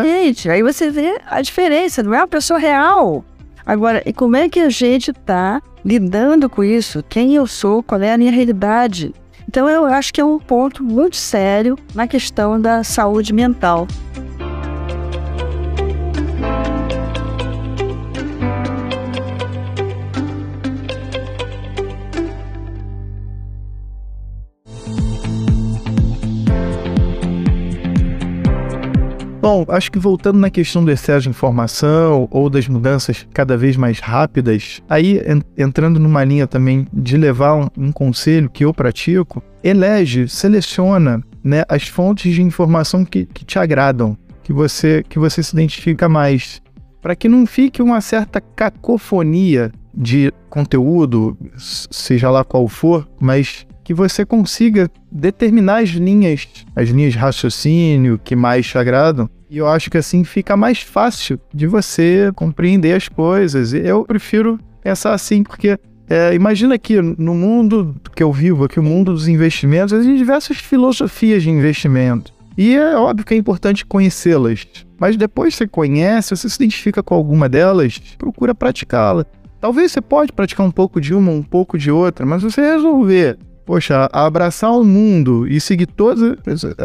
Gente, 0.04 0.50
aí 0.50 0.62
você 0.62 0.89
vê 0.89 1.20
a 1.26 1.41
diferença, 1.41 2.04
não 2.04 2.13
é 2.13 2.17
uma 2.17 2.28
pessoa 2.28 2.60
real. 2.60 3.24
Agora, 3.65 4.02
e 4.06 4.12
como 4.12 4.36
é 4.36 4.50
que 4.50 4.60
a 4.60 4.70
gente 4.70 5.12
está 5.12 5.62
lidando 5.84 6.50
com 6.50 6.63
isso? 6.63 7.04
Quem 7.08 7.36
eu 7.36 7.48
sou? 7.48 7.82
Qual 7.82 8.02
é 8.02 8.13
a 8.13 8.17
minha 8.17 8.32
realidade? 8.32 9.13
Então, 9.48 9.70
eu 9.70 9.86
acho 9.86 10.13
que 10.13 10.22
é 10.22 10.26
um 10.26 10.39
ponto 10.39 10.84
muito 10.84 11.17
sério 11.17 11.78
na 11.94 12.08
questão 12.08 12.60
da 12.60 12.84
saúde 12.84 13.34
mental. 13.34 13.88
Bom, 29.41 29.65
acho 29.69 29.91
que 29.91 29.97
voltando 29.97 30.38
na 30.38 30.51
questão 30.51 30.86
do 30.86 30.91
excesso 30.91 31.23
de 31.23 31.30
informação 31.30 32.27
ou 32.30 32.47
das 32.47 32.67
mudanças 32.67 33.25
cada 33.34 33.58
vez 33.58 33.75
mais 33.75 33.99
rápidas, 33.99 34.84
aí 34.88 35.19
entrando 35.58 35.99
numa 35.99 36.23
linha 36.23 36.45
também 36.45 36.86
de 36.93 37.17
levar 37.17 37.56
um, 37.56 37.67
um 37.75 37.91
conselho 37.91 38.51
que 38.51 38.63
eu 38.63 38.71
pratico, 38.71 39.41
elege, 39.63 40.27
seleciona 40.27 41.23
né, 41.43 41.63
as 41.67 41.88
fontes 41.88 42.36
de 42.36 42.43
informação 42.43 43.04
que, 43.04 43.25
que 43.25 43.43
te 43.43 43.58
agradam, 43.58 44.15
que 44.43 44.54
você, 44.54 45.04
que 45.10 45.17
você 45.17 45.41
se 45.41 45.56
identifica 45.56 46.08
mais, 46.08 46.62
para 47.01 47.15
que 47.15 47.27
não 47.27 47.47
fique 47.47 47.82
uma 47.82 47.99
certa 47.99 48.39
cacofonia 48.39 49.71
de 49.91 50.32
conteúdo, 50.51 51.36
seja 51.58 52.30
lá 52.30 52.43
qual 52.43 52.67
for, 52.67 53.10
mas 53.19 53.65
que 53.84 53.94
você 53.94 54.26
consiga 54.26 54.89
determinar 55.12 55.82
as 55.82 55.89
linhas, 55.89 56.48
as 56.76 56.89
linhas 56.89 57.13
de 57.13 57.20
raciocínio 57.20 58.20
que 58.24 58.36
mais 58.36 58.67
te 58.67 58.78
agradam. 58.78 59.30
E 59.50 59.58
eu 59.58 59.67
acho 59.67 59.89
que 59.89 59.98
assim 59.98 60.24
fica 60.24 60.56
mais 60.56 60.82
fácil 60.82 61.39
de 61.54 61.67
você 61.67 62.32
compreender 62.36 62.94
as 62.94 63.08
coisas. 63.08 63.74
Eu 63.74 64.06
prefiro 64.06 64.60
pensar 64.82 65.13
assim, 65.13 65.44
porque 65.44 65.78
é, 66.10 66.34
imagina 66.34 66.78
que 66.78 67.02
no 67.02 67.34
mundo 67.34 67.96
que 68.15 68.24
eu 68.24 68.32
vivo, 68.32 68.65
aqui 68.65 68.80
o 68.80 68.84
mundo 68.84 69.13
dos 69.13 69.28
investimentos, 69.28 69.94
existem 69.94 70.15
diversas 70.15 70.58
filosofias 70.58 71.44
de 71.44 71.50
investimento. 71.50 72.34
E 72.58 72.76
é 72.76 72.96
óbvio 72.96 73.26
que 73.26 73.34
é 73.34 73.38
importante 73.38 73.86
conhecê-las. 73.86 74.67
Mas 75.00 75.17
depois 75.17 75.54
que 75.54 75.60
você 75.60 75.67
conhece, 75.67 76.36
você 76.36 76.50
se 76.50 76.56
identifica 76.56 77.02
com 77.02 77.15
alguma 77.15 77.48
delas, 77.48 78.00
procura 78.17 78.54
praticá-la. 78.54 79.26
Talvez 79.60 79.91
você 79.91 80.02
pode 80.02 80.32
praticar 80.34 80.65
um 80.65 80.72
pouco 80.72 81.00
de 81.00 81.13
uma, 81.13 81.32
um 81.32 81.44
pouco 81.44 81.78
de 81.78 81.89
outra, 81.89 82.26
mas 82.26 82.44
você 82.44 82.62
resolver 82.62 83.38
poxa, 83.65 84.10
abraçar 84.12 84.71
o 84.71 84.84
mundo 84.84 85.47
e 85.47 85.60
seguir 85.60 85.86
todas. 85.86 86.38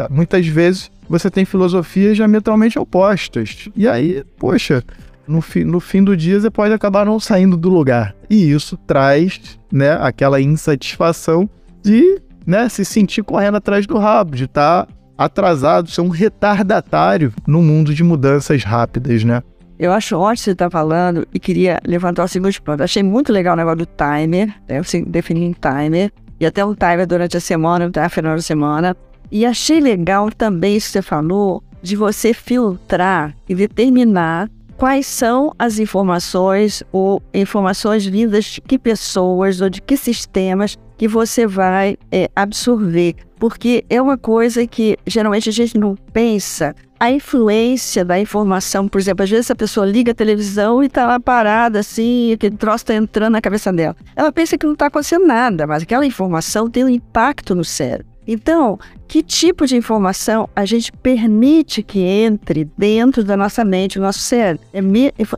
Muitas 0.09 0.45
vezes 0.47 0.91
você 1.09 1.29
tem 1.29 1.45
filosofias 1.45 2.15
diametralmente 2.15 2.77
opostas. 2.77 3.69
E 3.75 3.87
aí, 3.87 4.23
poxa, 4.37 4.83
no, 5.27 5.41
fi, 5.41 5.63
no 5.63 5.79
fim 5.79 6.03
do 6.03 6.15
dia 6.15 6.39
você 6.39 6.49
pode 6.49 6.73
acabar 6.73 7.05
não 7.05 7.19
saindo 7.19 7.57
do 7.57 7.69
lugar. 7.69 8.15
E 8.29 8.51
isso 8.51 8.77
traz 8.77 9.59
né, 9.71 9.91
aquela 10.01 10.39
insatisfação 10.41 11.49
de 11.83 12.21
né, 12.45 12.69
se 12.69 12.85
sentir 12.85 13.23
correndo 13.23 13.57
atrás 13.57 13.85
do 13.85 13.97
rabo, 13.97 14.35
de 14.35 14.45
estar 14.45 14.85
tá 14.85 14.93
atrasado, 15.17 15.89
ser 15.89 16.01
um 16.01 16.09
retardatário 16.09 17.33
no 17.45 17.61
mundo 17.61 17.93
de 17.93 18.03
mudanças 18.03 18.63
rápidas, 18.63 19.23
né? 19.23 19.41
Eu 19.79 19.91
acho 19.91 20.17
ótimo 20.17 20.37
você 20.37 20.51
estar 20.51 20.65
tá 20.65 20.71
falando 20.71 21.27
e 21.33 21.39
queria 21.39 21.79
levantar 21.85 22.23
o 22.23 22.27
seguinte 22.27 22.61
ponto. 22.61 22.81
Achei 22.81 23.03
muito 23.03 23.31
legal 23.31 23.53
o 23.53 23.57
negócio 23.57 23.79
do 23.79 23.85
timer, 23.85 24.55
né? 24.67 24.81
Você 24.81 25.03
definir 25.03 25.49
um 25.49 25.53
timer 25.53 26.11
e 26.39 26.45
até 26.45 26.63
um 26.63 26.73
timer 26.73 27.07
durante 27.07 27.37
a 27.37 27.41
semana, 27.41 27.85
até 27.85 28.01
a 28.03 28.09
final 28.09 28.35
da 28.35 28.41
semana. 28.41 28.95
E 29.31 29.45
achei 29.45 29.79
legal 29.79 30.31
também 30.31 30.77
isso 30.77 30.87
que 30.87 30.93
você 30.93 31.01
falou, 31.01 31.63
de 31.81 31.95
você 31.95 32.33
filtrar 32.33 33.35
e 33.47 33.55
determinar 33.55 34.49
quais 34.77 35.07
são 35.07 35.51
as 35.57 35.79
informações 35.79 36.83
ou 36.91 37.21
informações 37.33 38.05
vindas 38.05 38.45
de 38.45 38.61
que 38.61 38.77
pessoas 38.77 39.59
ou 39.59 39.69
de 39.69 39.81
que 39.81 39.97
sistemas 39.97 40.77
que 40.97 41.07
você 41.07 41.45
vai 41.45 41.97
é, 42.11 42.29
absorver. 42.35 43.15
Porque 43.39 43.85
é 43.89 44.01
uma 44.01 44.17
coisa 44.17 44.65
que 44.65 44.97
geralmente 45.05 45.49
a 45.49 45.51
gente 45.51 45.77
não 45.77 45.95
pensa. 46.11 46.75
A 46.99 47.11
influência 47.11 48.03
da 48.03 48.19
informação, 48.19 48.87
por 48.87 48.99
exemplo, 48.99 49.23
às 49.23 49.29
vezes 49.29 49.51
a 49.51 49.55
pessoa 49.55 49.85
liga 49.85 50.11
a 50.11 50.15
televisão 50.15 50.81
e 50.81 50.87
está 50.87 51.05
lá 51.05 51.19
parada 51.19 51.79
assim, 51.79 52.33
aquele 52.33 52.57
troço 52.57 52.83
está 52.83 52.95
entrando 52.95 53.33
na 53.33 53.41
cabeça 53.41 53.71
dela. 53.71 53.95
Ela 54.15 54.31
pensa 54.31 54.57
que 54.57 54.65
não 54.65 54.73
está 54.73 54.87
acontecendo 54.87 55.27
nada, 55.27 55.67
mas 55.67 55.83
aquela 55.83 56.05
informação 56.05 56.69
tem 56.69 56.83
um 56.83 56.89
impacto 56.89 57.53
no 57.53 57.63
cérebro. 57.63 58.17
Então, 58.27 58.77
que 59.07 59.23
tipo 59.23 59.65
de 59.65 59.77
informação 59.77 60.49
a 60.53 60.65
gente 60.65 60.91
permite 60.91 61.81
que 61.81 61.99
entre 61.99 62.65
dentro 62.77 63.23
da 63.23 63.37
nossa 63.37 63.63
mente, 63.63 63.97
do 63.97 64.01
nosso 64.01 64.19
cérebro? 64.19 64.61
É, 64.73 64.81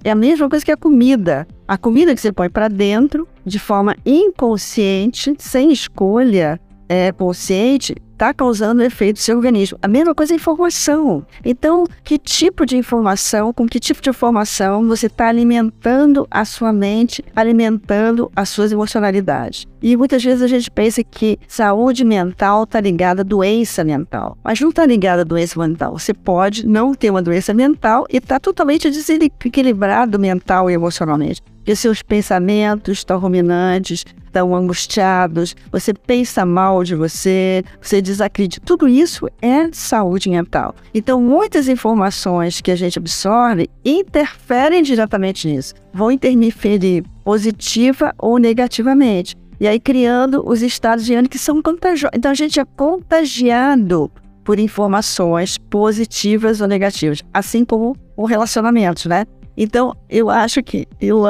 é 0.05 0.11
a 0.11 0.15
mesma 0.15 0.49
coisa 0.49 0.65
que 0.65 0.71
a 0.71 0.77
comida. 0.77 1.47
A 1.67 1.77
comida 1.77 2.15
que 2.15 2.21
você 2.21 2.31
põe 2.31 2.49
para 2.49 2.67
dentro, 2.67 3.27
de 3.45 3.59
forma 3.59 3.95
inconsciente, 4.03 5.35
sem 5.37 5.71
escolha 5.71 6.59
é, 6.89 7.11
consciente, 7.11 7.95
está 8.19 8.33
causando 8.33 8.83
efeito 8.83 9.15
no 9.15 9.21
seu 9.21 9.37
organismo. 9.37 9.77
A 9.81 9.87
mesma 9.87 10.13
coisa 10.13 10.33
é 10.33 10.35
informação. 10.35 11.25
Então, 11.45 11.85
que 12.03 12.17
tipo 12.17 12.65
de 12.65 12.75
informação, 12.75 13.53
com 13.53 13.65
que 13.65 13.79
tipo 13.79 14.01
de 14.01 14.09
informação 14.09 14.85
você 14.85 15.05
está 15.05 15.27
alimentando 15.27 16.27
a 16.29 16.43
sua 16.43 16.73
mente, 16.73 17.23
alimentando 17.33 18.29
as 18.35 18.49
suas 18.49 18.73
emocionalidades? 18.73 19.65
E 19.81 19.95
muitas 19.95 20.21
vezes 20.21 20.41
a 20.41 20.47
gente 20.47 20.69
pensa 20.69 21.01
que 21.01 21.39
saúde 21.47 22.03
mental 22.03 22.63
está 22.63 22.81
ligada 22.81 23.21
à 23.21 23.23
doença 23.23 23.85
mental, 23.85 24.37
mas 24.43 24.59
não 24.59 24.69
está 24.69 24.85
ligada 24.85 25.21
à 25.21 25.25
doença 25.25 25.57
mental. 25.57 25.97
Você 25.97 26.13
pode 26.13 26.67
não 26.67 26.93
ter 26.93 27.09
uma 27.09 27.21
doença 27.21 27.53
mental 27.53 28.05
e 28.09 28.17
estar 28.17 28.35
tá 28.35 28.39
totalmente 28.39 28.89
desequilibrado 28.89 30.19
mental 30.19 30.69
e 30.69 30.73
emocionalmente 30.73 31.41
que 31.69 31.75
seus 31.75 32.01
pensamentos 32.01 32.97
estão 32.97 33.19
ruminantes, 33.19 34.03
estão 34.25 34.55
angustiados, 34.55 35.55
você 35.71 35.93
pensa 35.93 36.43
mal 36.43 36.83
de 36.83 36.95
você, 36.95 37.63
você 37.79 38.01
desacredita. 38.01 38.65
Tudo 38.65 38.87
isso 38.87 39.27
é 39.39 39.69
saúde 39.71 40.31
mental. 40.31 40.73
Então, 40.95 41.21
muitas 41.21 41.67
informações 41.67 42.59
que 42.59 42.71
a 42.71 42.75
gente 42.75 42.97
absorve 42.97 43.69
interferem 43.85 44.81
diretamente 44.81 45.47
nisso, 45.47 45.75
vão 45.93 46.09
interferir 46.09 47.03
positiva 47.23 48.15
ou 48.17 48.39
negativamente. 48.39 49.35
E 49.59 49.67
aí 49.67 49.79
criando 49.79 50.41
os 50.49 50.63
estados 50.63 51.05
de 51.05 51.13
ânimo 51.13 51.29
que 51.29 51.37
são 51.37 51.61
contagiosos. 51.61 52.17
Então 52.17 52.31
a 52.31 52.33
gente 52.33 52.59
é 52.59 52.65
contagiado 52.65 54.09
por 54.43 54.57
informações 54.57 55.59
positivas 55.59 56.61
ou 56.61 56.67
negativas, 56.67 57.21
assim 57.31 57.63
como 57.63 57.95
o 58.17 58.25
relacionamento, 58.25 59.07
né? 59.07 59.23
Então, 59.61 59.93
eu 60.09 60.29
acho 60.29 60.63
que 60.63 60.87
eu, 61.01 61.25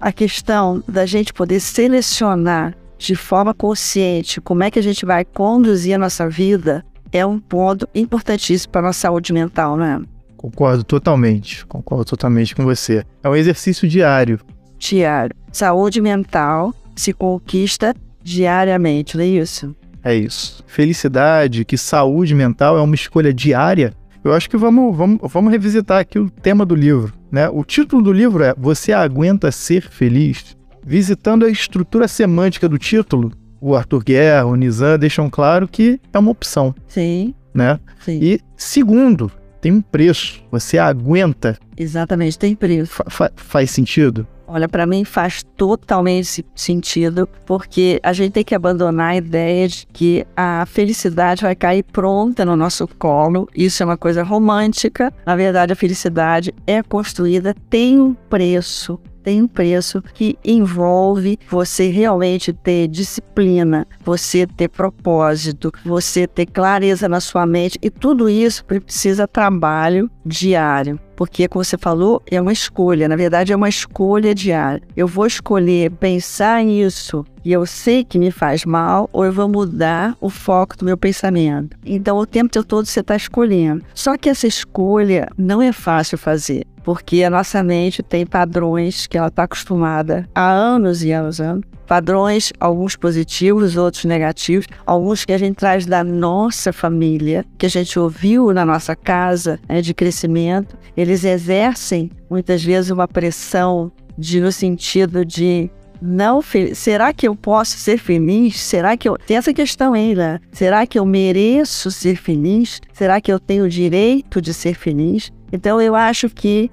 a 0.00 0.12
questão 0.12 0.80
da 0.86 1.04
gente 1.04 1.32
poder 1.32 1.58
selecionar 1.58 2.76
de 2.96 3.16
forma 3.16 3.52
consciente 3.52 4.40
como 4.40 4.62
é 4.62 4.70
que 4.70 4.78
a 4.78 4.82
gente 4.82 5.04
vai 5.04 5.24
conduzir 5.24 5.96
a 5.96 5.98
nossa 5.98 6.28
vida 6.28 6.84
é 7.10 7.26
um 7.26 7.40
ponto 7.40 7.88
importantíssimo 7.92 8.70
para 8.70 8.82
a 8.82 8.84
nossa 8.84 9.00
saúde 9.00 9.32
mental, 9.32 9.76
não 9.76 9.84
é? 9.84 10.00
Concordo 10.36 10.84
totalmente, 10.84 11.66
concordo 11.66 12.04
totalmente 12.04 12.54
com 12.54 12.62
você. 12.62 13.04
É 13.20 13.28
um 13.28 13.34
exercício 13.34 13.88
diário. 13.88 14.38
Diário. 14.78 15.34
Saúde 15.50 16.00
mental 16.00 16.72
se 16.94 17.12
conquista 17.12 17.96
diariamente, 18.22 19.16
não 19.16 19.24
é 19.24 19.26
isso? 19.26 19.74
É 20.04 20.14
isso. 20.14 20.62
Felicidade, 20.68 21.64
que 21.64 21.76
saúde 21.76 22.32
mental 22.32 22.78
é 22.78 22.80
uma 22.80 22.94
escolha 22.94 23.34
diária. 23.34 23.92
Eu 24.24 24.32
acho 24.32 24.48
que 24.48 24.56
vamos, 24.56 24.96
vamos, 24.96 25.18
vamos 25.22 25.50
revisitar 25.50 25.98
aqui 26.00 26.18
o 26.18 26.30
tema 26.30 26.64
do 26.64 26.74
livro. 26.74 27.12
Né? 27.30 27.48
O 27.48 27.64
título 27.64 28.02
do 28.02 28.12
livro 28.12 28.44
é 28.44 28.54
Você 28.56 28.92
Aguenta 28.92 29.50
Ser 29.50 29.82
Feliz? 29.82 30.56
Visitando 30.84 31.44
a 31.44 31.50
estrutura 31.50 32.06
semântica 32.06 32.68
do 32.68 32.78
título, 32.78 33.32
o 33.60 33.74
Arthur 33.74 34.02
Guerra, 34.04 34.46
o 34.46 34.54
Nizam 34.54 34.98
deixam 34.98 35.30
claro 35.30 35.66
que 35.66 36.00
é 36.12 36.18
uma 36.18 36.30
opção. 36.30 36.74
Sim. 36.86 37.34
Né? 37.54 37.78
Sim. 38.00 38.18
E 38.22 38.40
segundo, 38.56 39.30
tem 39.60 39.72
um 39.72 39.80
preço. 39.80 40.42
Você 40.50 40.78
aguenta. 40.78 41.58
Exatamente, 41.76 42.38
tem 42.38 42.54
preço. 42.54 42.92
Fa 42.92 43.04
fa 43.08 43.30
faz 43.36 43.70
sentido? 43.70 44.26
Olha, 44.54 44.68
para 44.68 44.84
mim 44.84 45.02
faz 45.02 45.42
totalmente 45.56 46.44
sentido, 46.54 47.26
porque 47.46 47.98
a 48.02 48.12
gente 48.12 48.32
tem 48.32 48.44
que 48.44 48.54
abandonar 48.54 49.12
a 49.12 49.16
ideia 49.16 49.66
de 49.66 49.86
que 49.90 50.26
a 50.36 50.66
felicidade 50.66 51.40
vai 51.40 51.54
cair 51.54 51.82
pronta 51.82 52.44
no 52.44 52.54
nosso 52.54 52.86
colo. 52.86 53.48
Isso 53.56 53.82
é 53.82 53.86
uma 53.86 53.96
coisa 53.96 54.22
romântica. 54.22 55.10
Na 55.24 55.34
verdade, 55.34 55.72
a 55.72 55.76
felicidade 55.76 56.54
é 56.66 56.82
construída, 56.82 57.54
tem 57.70 57.98
um 57.98 58.12
preço. 58.12 59.00
Tem 59.22 59.42
um 59.42 59.48
preço 59.48 60.02
que 60.14 60.36
envolve 60.44 61.38
você 61.48 61.88
realmente 61.88 62.52
ter 62.52 62.88
disciplina, 62.88 63.86
você 64.04 64.46
ter 64.46 64.68
propósito, 64.68 65.72
você 65.84 66.26
ter 66.26 66.46
clareza 66.46 67.08
na 67.08 67.20
sua 67.20 67.46
mente 67.46 67.78
e 67.80 67.90
tudo 67.90 68.28
isso 68.28 68.64
precisa 68.64 69.28
trabalho 69.28 70.10
diário. 70.24 70.98
Porque, 71.14 71.46
como 71.46 71.64
você 71.64 71.78
falou, 71.78 72.20
é 72.28 72.40
uma 72.40 72.52
escolha. 72.52 73.06
Na 73.06 73.14
verdade, 73.14 73.52
é 73.52 73.56
uma 73.56 73.68
escolha 73.68 74.34
diária. 74.34 74.82
Eu 74.96 75.06
vou 75.06 75.26
escolher 75.26 75.90
pensar 75.92 76.64
nisso 76.64 77.24
e 77.44 77.52
eu 77.52 77.64
sei 77.66 78.02
que 78.02 78.18
me 78.18 78.30
faz 78.30 78.64
mal, 78.64 79.08
ou 79.12 79.24
eu 79.24 79.32
vou 79.32 79.48
mudar 79.48 80.16
o 80.20 80.28
foco 80.28 80.76
do 80.76 80.84
meu 80.84 80.96
pensamento. 80.96 81.76
Então, 81.84 82.16
o 82.16 82.26
tempo 82.26 82.50
todo 82.64 82.86
você 82.86 83.00
está 83.00 83.14
escolhendo. 83.14 83.84
Só 83.94 84.16
que 84.16 84.28
essa 84.28 84.46
escolha 84.46 85.28
não 85.36 85.60
é 85.60 85.72
fácil 85.72 86.18
fazer 86.18 86.66
porque 86.82 87.22
a 87.22 87.30
nossa 87.30 87.62
mente 87.62 88.02
tem 88.02 88.26
padrões 88.26 89.06
que 89.06 89.16
ela 89.16 89.28
está 89.28 89.44
acostumada 89.44 90.28
há 90.34 90.50
anos 90.50 91.02
e 91.02 91.12
anos, 91.12 91.40
anos. 91.40 91.64
Padrões, 91.86 92.52
alguns 92.58 92.96
positivos, 92.96 93.76
outros 93.76 94.04
negativos, 94.04 94.66
alguns 94.86 95.24
que 95.24 95.32
a 95.32 95.38
gente 95.38 95.56
traz 95.56 95.84
da 95.84 96.02
nossa 96.02 96.72
família, 96.72 97.44
que 97.58 97.66
a 97.66 97.68
gente 97.68 97.98
ouviu 97.98 98.52
na 98.52 98.64
nossa 98.64 98.96
casa 98.96 99.60
né, 99.68 99.82
de 99.82 99.92
crescimento. 99.92 100.76
Eles 100.96 101.22
exercem 101.22 102.10
muitas 102.30 102.64
vezes 102.64 102.90
uma 102.90 103.06
pressão 103.06 103.92
de, 104.16 104.40
no 104.40 104.50
sentido 104.50 105.24
de 105.24 105.70
não 106.02 106.42
será 106.74 107.12
que 107.12 107.28
eu 107.28 107.36
posso 107.36 107.78
ser 107.78 107.96
feliz? 107.96 108.58
Será 108.58 108.96
que 108.96 109.08
eu 109.08 109.16
tem 109.16 109.36
essa 109.36 109.54
questão 109.54 109.92
ainda? 109.92 110.40
Será 110.50 110.84
que 110.86 110.98
eu 110.98 111.06
mereço 111.06 111.90
ser 111.90 112.16
feliz? 112.16 112.80
Será 112.92 113.20
que 113.20 113.32
eu 113.32 113.38
tenho 113.38 113.64
o 113.64 113.68
direito 113.68 114.42
de 114.42 114.52
ser 114.52 114.74
feliz? 114.74 115.30
Então 115.52 115.80
eu 115.80 115.94
acho 115.94 116.28
que 116.28 116.70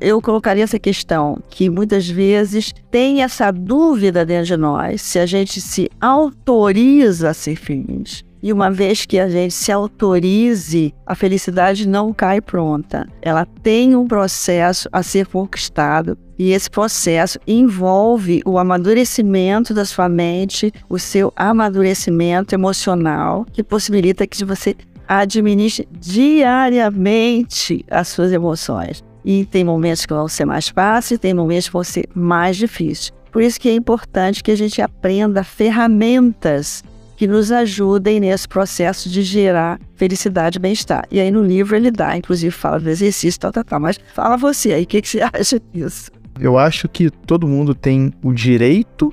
eu 0.00 0.22
colocaria 0.22 0.64
essa 0.64 0.78
questão 0.78 1.38
que 1.48 1.68
muitas 1.68 2.08
vezes 2.08 2.72
tem 2.90 3.22
essa 3.22 3.50
dúvida 3.50 4.24
dentro 4.24 4.46
de 4.46 4.56
nós 4.56 5.02
se 5.02 5.18
a 5.18 5.26
gente 5.26 5.60
se 5.60 5.90
autoriza 6.00 7.30
a 7.30 7.34
ser 7.34 7.56
feliz. 7.56 8.25
E 8.42 8.52
uma 8.52 8.70
vez 8.70 9.04
que 9.06 9.18
a 9.18 9.28
gente 9.28 9.54
se 9.54 9.72
autorize, 9.72 10.94
a 11.06 11.14
felicidade 11.14 11.88
não 11.88 12.12
cai 12.12 12.40
pronta. 12.40 13.08
Ela 13.22 13.46
tem 13.62 13.96
um 13.96 14.06
processo 14.06 14.88
a 14.92 15.02
ser 15.02 15.26
conquistado. 15.26 16.18
E 16.38 16.52
esse 16.52 16.70
processo 16.70 17.38
envolve 17.46 18.42
o 18.44 18.58
amadurecimento 18.58 19.72
da 19.72 19.84
sua 19.84 20.08
mente, 20.08 20.70
o 20.88 20.98
seu 20.98 21.32
amadurecimento 21.34 22.54
emocional, 22.54 23.46
que 23.52 23.62
possibilita 23.62 24.26
que 24.26 24.44
você 24.44 24.76
administre 25.08 25.88
diariamente 25.98 27.84
as 27.90 28.08
suas 28.08 28.32
emoções. 28.32 29.02
E 29.24 29.44
tem 29.44 29.64
momentos 29.64 30.04
que 30.04 30.12
vão 30.12 30.28
ser 30.28 30.44
mais 30.44 30.68
fáceis, 30.68 31.18
tem 31.18 31.34
momentos 31.34 31.66
que 31.66 31.72
vão 31.72 31.84
ser 31.84 32.08
mais 32.14 32.56
difíceis. 32.56 33.12
Por 33.32 33.42
isso 33.42 33.60
que 33.60 33.68
é 33.68 33.74
importante 33.74 34.42
que 34.42 34.50
a 34.50 34.56
gente 34.56 34.80
aprenda 34.80 35.44
ferramentas 35.44 36.82
que 37.16 37.26
nos 37.26 37.50
ajudem 37.50 38.20
nesse 38.20 38.46
processo 38.46 39.08
de 39.08 39.22
gerar 39.22 39.80
felicidade 39.94 40.58
e 40.58 40.60
bem-estar. 40.60 41.06
E 41.10 41.18
aí 41.18 41.30
no 41.30 41.42
livro 41.42 41.74
ele 41.74 41.90
dá, 41.90 42.16
inclusive 42.16 42.50
fala 42.50 42.78
do 42.78 42.88
exercício, 42.88 43.40
tal, 43.40 43.50
tal, 43.50 43.64
tal. 43.64 43.80
Mas 43.80 43.98
fala 44.14 44.36
você 44.36 44.74
aí, 44.74 44.84
o 44.84 44.86
que, 44.86 45.00
que 45.00 45.08
você 45.08 45.20
acha 45.32 45.60
disso? 45.72 46.10
Eu 46.38 46.58
acho 46.58 46.88
que 46.88 47.10
todo 47.10 47.48
mundo 47.48 47.74
tem 47.74 48.12
o 48.22 48.32
direito 48.32 49.12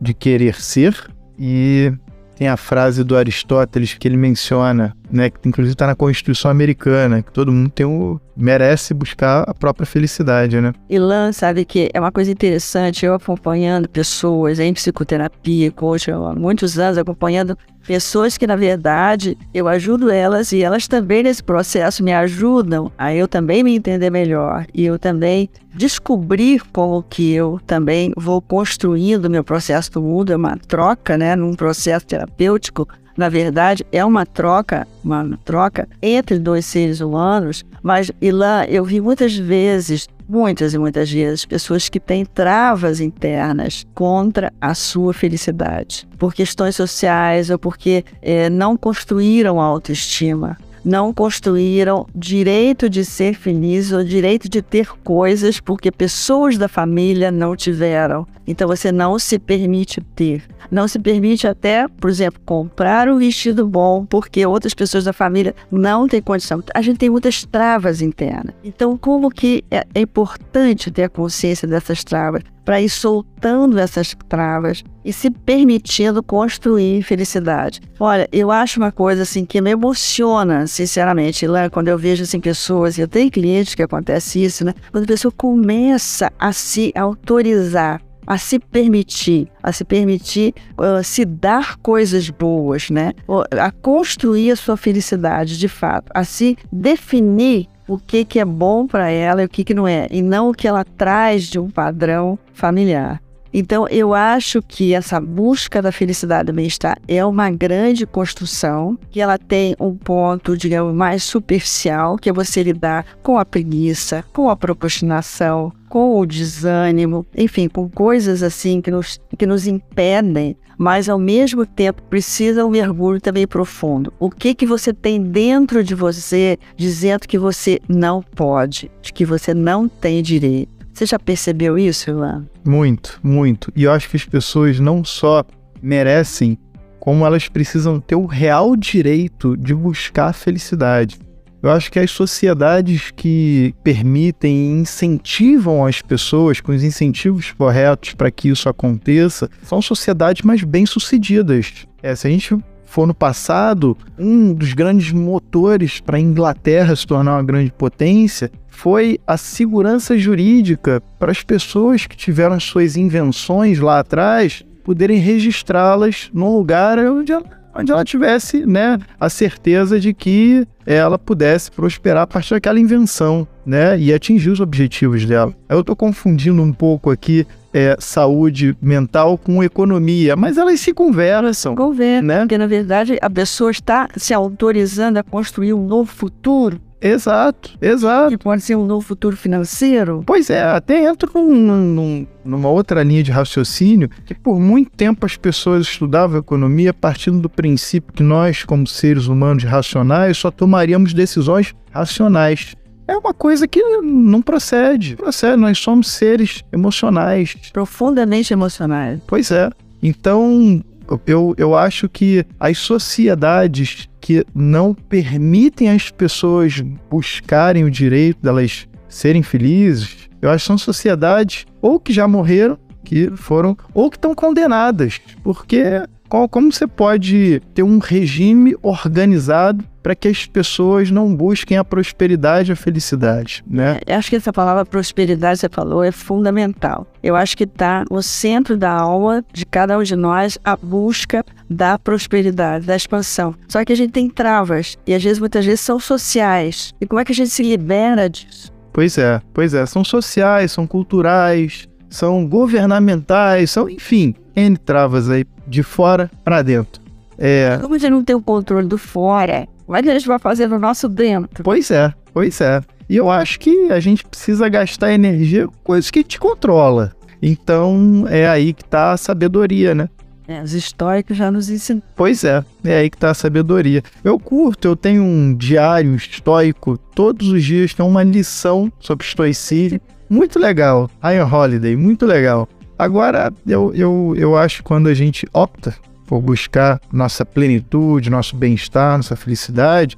de 0.00 0.12
querer 0.12 0.60
ser 0.60 1.08
e 1.38 1.92
tem 2.36 2.48
a 2.48 2.56
frase 2.56 3.04
do 3.04 3.16
Aristóteles 3.16 3.94
que 3.94 4.08
ele 4.08 4.16
menciona, 4.16 4.94
né, 5.10 5.30
que 5.30 5.48
inclusive 5.48 5.74
está 5.74 5.86
na 5.86 5.94
Constituição 5.94 6.50
Americana, 6.50 7.22
que 7.22 7.32
todo 7.32 7.52
mundo 7.52 7.70
tem 7.70 7.86
o 7.86 8.20
merece 8.36 8.92
buscar 8.92 9.44
a 9.48 9.54
própria 9.54 9.86
felicidade, 9.86 10.60
né? 10.60 10.72
Ilan, 10.90 11.32
sabe 11.32 11.64
que 11.64 11.88
é 11.94 12.00
uma 12.00 12.10
coisa 12.10 12.30
interessante, 12.32 13.06
eu 13.06 13.14
acompanhando 13.14 13.88
pessoas 13.88 14.58
em 14.58 14.74
psicoterapia, 14.74 15.70
coach, 15.70 16.10
há 16.10 16.34
muitos 16.34 16.78
anos 16.78 16.98
acompanhando 16.98 17.56
pessoas 17.86 18.36
que 18.36 18.46
na 18.46 18.56
verdade 18.56 19.36
eu 19.52 19.68
ajudo 19.68 20.10
elas 20.10 20.52
e 20.52 20.62
elas 20.62 20.88
também 20.88 21.22
nesse 21.22 21.42
processo 21.42 22.02
me 22.02 22.12
ajudam 22.12 22.90
a 22.96 23.14
eu 23.14 23.28
também 23.28 23.62
me 23.62 23.74
entender 23.74 24.10
melhor 24.10 24.66
e 24.74 24.84
eu 24.84 24.98
também 24.98 25.48
descobrir 25.74 26.62
como 26.72 27.02
que 27.02 27.32
eu 27.32 27.60
também 27.66 28.12
vou 28.16 28.40
construindo 28.40 29.28
meu 29.28 29.42
processo 29.42 29.90
do 29.92 30.02
mundo, 30.02 30.32
é 30.32 30.36
uma 30.36 30.56
troca, 30.56 31.18
né, 31.18 31.34
num 31.34 31.54
processo 31.54 32.06
terapêutico 32.06 32.88
na 33.16 33.28
verdade, 33.28 33.86
é 33.92 34.04
uma 34.04 34.26
troca, 34.26 34.86
uma 35.02 35.38
troca 35.44 35.88
entre 36.02 36.38
dois 36.38 36.66
seres 36.66 37.00
humanos, 37.00 37.64
mas 37.82 38.10
e 38.20 38.30
lá 38.30 38.66
eu 38.66 38.84
vi 38.84 39.00
muitas 39.00 39.36
vezes, 39.36 40.08
muitas 40.28 40.74
e 40.74 40.78
muitas 40.78 41.10
vezes, 41.10 41.44
pessoas 41.44 41.88
que 41.88 42.00
têm 42.00 42.24
travas 42.24 43.00
internas 43.00 43.86
contra 43.94 44.52
a 44.60 44.74
sua 44.74 45.12
felicidade, 45.12 46.08
por 46.18 46.34
questões 46.34 46.74
sociais 46.74 47.50
ou 47.50 47.58
porque 47.58 48.04
é, 48.20 48.50
não 48.50 48.76
construíram 48.76 49.60
autoestima 49.60 50.56
não 50.84 51.12
construíram 51.12 52.06
direito 52.14 52.88
de 52.88 53.04
ser 53.04 53.34
feliz 53.34 53.92
ou 53.92 54.04
direito 54.04 54.48
de 54.48 54.60
ter 54.60 54.88
coisas 55.02 55.58
porque 55.60 55.90
pessoas 55.90 56.58
da 56.58 56.68
família 56.68 57.30
não 57.30 57.56
tiveram. 57.56 58.26
Então 58.46 58.68
você 58.68 58.92
não 58.92 59.18
se 59.18 59.38
permite 59.38 60.00
ter. 60.14 60.42
Não 60.70 60.86
se 60.86 60.98
permite 60.98 61.46
até, 61.46 61.88
por 61.88 62.10
exemplo, 62.10 62.40
comprar 62.44 63.08
um 63.08 63.18
vestido 63.18 63.66
bom 63.66 64.04
porque 64.04 64.44
outras 64.44 64.74
pessoas 64.74 65.04
da 65.04 65.12
família 65.12 65.54
não 65.70 66.06
têm 66.06 66.20
condição. 66.20 66.62
A 66.74 66.82
gente 66.82 66.98
tem 66.98 67.10
muitas 67.10 67.44
travas 67.44 68.02
internas. 68.02 68.54
Então, 68.62 68.96
como 68.96 69.30
que 69.30 69.64
é, 69.70 69.86
é 69.94 70.00
importante 70.00 70.90
ter 70.90 71.04
a 71.04 71.08
consciência 71.08 71.66
dessas 71.66 72.04
travas? 72.04 72.42
Para 72.64 72.80
ir 72.80 72.88
soltando 72.88 73.78
essas 73.78 74.16
travas 74.28 74.82
e 75.04 75.12
se 75.12 75.30
permitindo 75.30 76.22
construir 76.22 77.02
felicidade. 77.02 77.80
Olha, 78.00 78.28
eu 78.32 78.50
acho 78.50 78.80
uma 78.80 78.90
coisa 78.90 79.22
assim 79.22 79.44
que 79.44 79.60
me 79.60 79.70
emociona, 79.70 80.66
sinceramente, 80.66 81.46
lá 81.46 81.68
quando 81.68 81.88
eu 81.88 81.98
vejo 81.98 82.22
assim 82.22 82.40
pessoas, 82.40 82.98
eu 82.98 83.06
tenho 83.06 83.30
clientes 83.30 83.74
que 83.74 83.82
acontece 83.82 84.42
isso, 84.42 84.64
né? 84.64 84.74
Quando 84.90 85.04
a 85.04 85.08
pessoa 85.08 85.32
começa 85.32 86.32
a 86.38 86.52
se 86.52 86.92
autorizar 86.96 88.00
a 88.26 88.38
se 88.38 88.58
permitir, 88.58 89.48
a 89.62 89.72
se 89.72 89.84
permitir 89.84 90.54
uh, 90.78 91.02
se 91.02 91.24
dar 91.24 91.76
coisas 91.76 92.30
boas, 92.30 92.90
né? 92.90 93.12
A 93.60 93.70
construir 93.70 94.50
a 94.50 94.56
sua 94.56 94.76
felicidade 94.76 95.58
de 95.58 95.68
fato, 95.68 96.10
a 96.14 96.24
se 96.24 96.56
definir 96.72 97.68
o 97.86 97.98
que, 97.98 98.24
que 98.24 98.38
é 98.38 98.44
bom 98.44 98.86
para 98.86 99.10
ela 99.10 99.42
e 99.42 99.46
o 99.46 99.48
que, 99.48 99.64
que 99.64 99.74
não 99.74 99.86
é, 99.86 100.06
e 100.10 100.22
não 100.22 100.50
o 100.50 100.54
que 100.54 100.66
ela 100.66 100.84
traz 100.84 101.44
de 101.44 101.58
um 101.58 101.70
padrão 101.70 102.38
familiar. 102.52 103.23
Então, 103.56 103.86
eu 103.86 104.12
acho 104.12 104.60
que 104.60 104.92
essa 104.94 105.20
busca 105.20 105.80
da 105.80 105.92
felicidade 105.92 106.42
e 106.42 106.52
do 106.52 106.56
bem-estar 106.56 106.98
é 107.06 107.24
uma 107.24 107.48
grande 107.52 108.04
construção, 108.04 108.98
que 109.12 109.20
ela 109.20 109.38
tem 109.38 109.76
um 109.78 109.94
ponto, 109.94 110.56
digamos, 110.56 110.92
mais 110.92 111.22
superficial, 111.22 112.16
que 112.16 112.28
é 112.28 112.32
você 112.32 112.64
lidar 112.64 113.06
com 113.22 113.38
a 113.38 113.44
preguiça, 113.44 114.24
com 114.32 114.50
a 114.50 114.56
procrastinação, 114.56 115.72
com 115.88 116.18
o 116.18 116.26
desânimo, 116.26 117.24
enfim, 117.36 117.68
com 117.68 117.88
coisas 117.88 118.42
assim 118.42 118.80
que 118.80 118.90
nos, 118.90 119.20
que 119.38 119.46
nos 119.46 119.68
impedem, 119.68 120.56
mas 120.76 121.08
ao 121.08 121.20
mesmo 121.20 121.64
tempo 121.64 122.02
precisa 122.10 122.66
um 122.66 122.70
mergulho 122.70 123.20
também 123.20 123.46
profundo. 123.46 124.12
O 124.18 124.28
que 124.28 124.52
que 124.52 124.66
você 124.66 124.92
tem 124.92 125.22
dentro 125.22 125.84
de 125.84 125.94
você 125.94 126.58
dizendo 126.76 127.28
que 127.28 127.38
você 127.38 127.78
não 127.88 128.20
pode, 128.20 128.90
de 129.00 129.12
que 129.12 129.24
você 129.24 129.54
não 129.54 129.88
tem 129.88 130.20
direito? 130.20 130.73
Você 130.94 131.06
já 131.06 131.18
percebeu 131.18 131.76
isso, 131.76 132.08
Ilan? 132.08 132.46
Muito, 132.64 133.18
muito. 133.20 133.72
E 133.74 133.82
eu 133.82 133.90
acho 133.90 134.08
que 134.08 134.16
as 134.16 134.24
pessoas 134.24 134.78
não 134.78 135.04
só 135.04 135.44
merecem, 135.82 136.56
como 137.00 137.26
elas 137.26 137.48
precisam 137.48 137.98
ter 138.00 138.14
o 138.14 138.26
real 138.26 138.76
direito 138.76 139.56
de 139.56 139.74
buscar 139.74 140.28
a 140.28 140.32
felicidade. 140.32 141.18
Eu 141.60 141.70
acho 141.70 141.90
que 141.90 141.98
as 141.98 142.10
sociedades 142.10 143.10
que 143.10 143.74
permitem 143.82 144.54
e 144.54 144.80
incentivam 144.82 145.84
as 145.84 146.00
pessoas 146.00 146.60
com 146.60 146.72
os 146.72 146.84
incentivos 146.84 147.50
corretos 147.52 148.14
para 148.14 148.30
que 148.30 148.50
isso 148.50 148.68
aconteça 148.68 149.50
são 149.62 149.82
sociedades 149.82 150.42
mais 150.42 150.62
bem-sucedidas. 150.62 151.86
É, 152.02 152.14
se 152.14 152.26
a 152.26 152.30
gente 152.30 152.54
for 152.94 153.08
no 153.08 153.14
passado, 153.14 153.96
um 154.16 154.54
dos 154.54 154.72
grandes 154.72 155.10
motores 155.10 155.98
para 155.98 156.16
a 156.16 156.20
Inglaterra 156.20 156.94
se 156.94 157.04
tornar 157.04 157.32
uma 157.32 157.42
grande 157.42 157.72
potência 157.72 158.52
foi 158.68 159.18
a 159.26 159.36
segurança 159.36 160.16
jurídica 160.16 161.02
para 161.18 161.32
as 161.32 161.42
pessoas 161.42 162.06
que 162.06 162.16
tiveram 162.16 162.60
suas 162.60 162.96
invenções 162.96 163.80
lá 163.80 163.98
atrás 163.98 164.64
poderem 164.84 165.18
registrá-las 165.18 166.30
num 166.32 166.56
lugar 166.56 166.96
onde 167.00 167.32
ela, 167.32 167.42
onde 167.74 167.90
ela 167.90 168.04
tivesse 168.04 168.64
né, 168.64 168.96
a 169.18 169.28
certeza 169.28 169.98
de 169.98 170.14
que 170.14 170.64
ela 170.86 171.18
pudesse 171.18 171.72
prosperar 171.72 172.22
a 172.22 172.26
partir 172.28 172.54
daquela 172.54 172.78
invenção 172.78 173.44
né, 173.66 173.98
e 173.98 174.14
atingir 174.14 174.50
os 174.50 174.60
objetivos 174.60 175.26
dela. 175.26 175.52
Eu 175.68 175.80
estou 175.80 175.96
confundindo 175.96 176.62
um 176.62 176.72
pouco 176.72 177.10
aqui 177.10 177.44
é, 177.74 177.96
saúde 177.98 178.76
mental 178.80 179.36
com 179.36 179.62
economia, 179.62 180.36
mas 180.36 180.56
elas 180.56 180.78
se 180.78 180.94
conversam. 180.94 181.74
Conversam, 181.74 182.26
né? 182.26 182.38
porque 182.38 182.56
na 182.56 182.68
verdade 182.68 183.18
a 183.20 183.28
pessoa 183.28 183.72
está 183.72 184.08
se 184.16 184.32
autorizando 184.32 185.18
a 185.18 185.22
construir 185.24 185.74
um 185.74 185.84
novo 185.84 186.10
futuro 186.10 186.80
Exato, 187.06 187.76
exato. 187.82 188.30
Que 188.30 188.38
pode 188.42 188.62
ser 188.62 188.76
um 188.76 188.86
novo 188.86 189.06
futuro 189.06 189.36
financeiro. 189.36 190.22
Pois 190.24 190.48
é, 190.48 190.62
até 190.62 191.04
entro 191.04 191.30
num, 191.34 191.54
num, 191.54 192.26
numa 192.42 192.70
outra 192.70 193.02
linha 193.02 193.22
de 193.22 193.30
raciocínio, 193.30 194.08
que 194.24 194.34
por 194.34 194.58
muito 194.58 194.90
tempo 194.90 195.26
as 195.26 195.36
pessoas 195.36 195.86
estudavam 195.86 196.38
economia 196.38 196.94
partindo 196.94 197.40
do 197.40 197.50
princípio 197.50 198.10
que 198.10 198.22
nós, 198.22 198.64
como 198.64 198.86
seres 198.86 199.26
humanos 199.26 199.64
racionais, 199.64 200.38
só 200.38 200.50
tomaríamos 200.50 201.12
decisões 201.12 201.74
racionais. 201.90 202.74
É 203.06 203.16
uma 203.16 203.34
coisa 203.34 203.68
que 203.68 203.82
não 204.00 204.40
procede. 204.40 205.16
Procede, 205.16 205.56
nós 205.56 205.78
somos 205.78 206.08
seres 206.08 206.62
emocionais. 206.72 207.54
Profundamente 207.72 208.52
emocionais. 208.52 209.20
Pois 209.26 209.50
é. 209.50 209.70
Então, 210.02 210.82
eu, 211.26 211.54
eu 211.58 211.74
acho 211.74 212.08
que 212.08 212.44
as 212.58 212.78
sociedades 212.78 214.08
que 214.20 214.44
não 214.54 214.94
permitem 214.94 215.90
as 215.90 216.10
pessoas 216.10 216.80
buscarem 217.10 217.84
o 217.84 217.90
direito 217.90 218.40
delas 218.42 218.88
serem 219.08 219.42
felizes, 219.42 220.28
eu 220.40 220.50
acho 220.50 220.64
que 220.64 220.66
são 220.66 220.78
sociedades 220.78 221.66
ou 221.80 222.00
que 222.00 222.12
já 222.12 222.26
morreram, 222.26 222.78
que 223.04 223.30
foram, 223.36 223.76
ou 223.92 224.10
que 224.10 224.16
estão 224.16 224.34
condenadas. 224.34 225.20
Porque 225.42 226.02
como 226.48 226.72
você 226.72 226.86
pode 226.86 227.60
ter 227.72 227.82
um 227.82 227.98
regime 227.98 228.74
organizado 228.82 229.84
para 230.02 230.14
que 230.14 230.28
as 230.28 230.46
pessoas 230.46 231.10
não 231.10 231.34
busquem 231.34 231.78
a 231.78 231.84
prosperidade 231.84 232.70
e 232.70 232.74
a 232.74 232.76
felicidade, 232.76 233.64
né? 233.66 234.00
Eu 234.06 234.16
acho 234.16 234.28
que 234.28 234.36
essa 234.36 234.52
palavra 234.52 234.84
prosperidade, 234.84 235.60
você 235.60 235.68
falou, 235.68 236.04
é 236.04 236.12
fundamental. 236.12 237.06
Eu 237.22 237.34
acho 237.36 237.56
que 237.56 237.64
está 237.64 238.04
no 238.10 238.22
centro 238.22 238.76
da 238.76 238.90
alma 238.90 239.44
de 239.52 239.64
cada 239.64 239.96
um 239.96 240.02
de 240.02 240.14
nós 240.14 240.58
a 240.62 240.76
busca 240.76 241.44
da 241.70 241.98
prosperidade, 241.98 242.84
da 242.84 242.96
expansão. 242.96 243.54
Só 243.66 243.84
que 243.84 243.92
a 243.92 243.96
gente 243.96 244.10
tem 244.10 244.28
travas 244.28 244.98
e 245.06 245.14
às 245.14 245.22
vezes, 245.22 245.38
muitas 245.38 245.64
vezes, 245.64 245.80
são 245.80 245.98
sociais. 245.98 246.92
E 247.00 247.06
como 247.06 247.20
é 247.20 247.24
que 247.24 247.32
a 247.32 247.34
gente 247.34 247.50
se 247.50 247.62
libera 247.62 248.28
disso? 248.28 248.74
Pois 248.92 249.16
é, 249.18 249.40
pois 249.52 249.72
é. 249.72 249.86
São 249.86 250.04
sociais, 250.04 250.72
são 250.72 250.86
culturais, 250.86 251.88
são 252.14 252.46
governamentais, 252.46 253.72
são, 253.72 253.90
enfim, 253.90 254.34
N 254.54 254.76
travas 254.76 255.28
aí 255.28 255.44
de 255.66 255.82
fora 255.82 256.30
para 256.44 256.62
dentro. 256.62 257.02
É... 257.36 257.76
Como 257.80 257.94
a 257.94 257.98
gente 257.98 258.10
não 258.10 258.24
tem 258.24 258.36
o 258.36 258.40
controle 258.40 258.86
do 258.86 258.96
fora, 258.96 259.66
como 259.84 259.98
é 259.98 260.02
que 260.02 260.08
a 260.08 260.14
gente 260.14 260.28
vai 260.28 260.38
fazer 260.38 260.68
no 260.68 260.78
nosso 260.78 261.08
dentro? 261.08 261.64
Pois 261.64 261.90
é, 261.90 262.14
pois 262.32 262.60
é. 262.60 262.80
E 263.08 263.16
eu 263.16 263.28
acho 263.30 263.58
que 263.58 263.90
a 263.90 263.98
gente 263.98 264.24
precisa 264.24 264.68
gastar 264.68 265.12
energia 265.12 265.66
com 265.66 265.74
coisas 265.82 266.10
que 266.10 266.22
te 266.22 266.38
controla. 266.38 267.12
Então 267.42 268.24
é 268.28 268.48
aí 268.48 268.72
que 268.72 268.82
está 268.82 269.12
a 269.12 269.16
sabedoria, 269.16 269.94
né? 269.94 270.08
É, 270.46 270.62
os 270.62 270.72
históricos 270.72 271.36
já 271.36 271.50
nos 271.50 271.68
ensinam. 271.68 272.02
Pois 272.14 272.44
é, 272.44 272.64
é 272.84 272.96
aí 272.98 273.10
que 273.10 273.16
está 273.16 273.30
a 273.30 273.34
sabedoria. 273.34 274.02
Eu 274.22 274.38
curto, 274.38 274.86
eu 274.86 274.94
tenho 274.94 275.22
um 275.22 275.54
diário 275.54 276.14
estoico, 276.14 276.96
todos 276.96 277.48
os 277.48 277.64
dias 277.64 277.92
tem 277.92 278.04
uma 278.04 278.22
lição 278.22 278.92
sobre 279.00 279.26
estoicismo. 279.26 280.00
Muito 280.28 280.58
legal. 280.58 281.10
Iron 281.32 281.52
Holiday, 281.52 281.96
muito 281.96 282.26
legal. 282.26 282.68
Agora, 282.98 283.52
eu, 283.66 283.92
eu, 283.94 284.34
eu 284.36 284.56
acho 284.56 284.78
que 284.78 284.82
quando 284.84 285.08
a 285.08 285.14
gente 285.14 285.46
opta 285.52 285.94
por 286.26 286.40
buscar 286.40 287.00
nossa 287.12 287.44
plenitude, 287.44 288.30
nosso 288.30 288.56
bem-estar, 288.56 289.16
nossa 289.16 289.36
felicidade, 289.36 290.16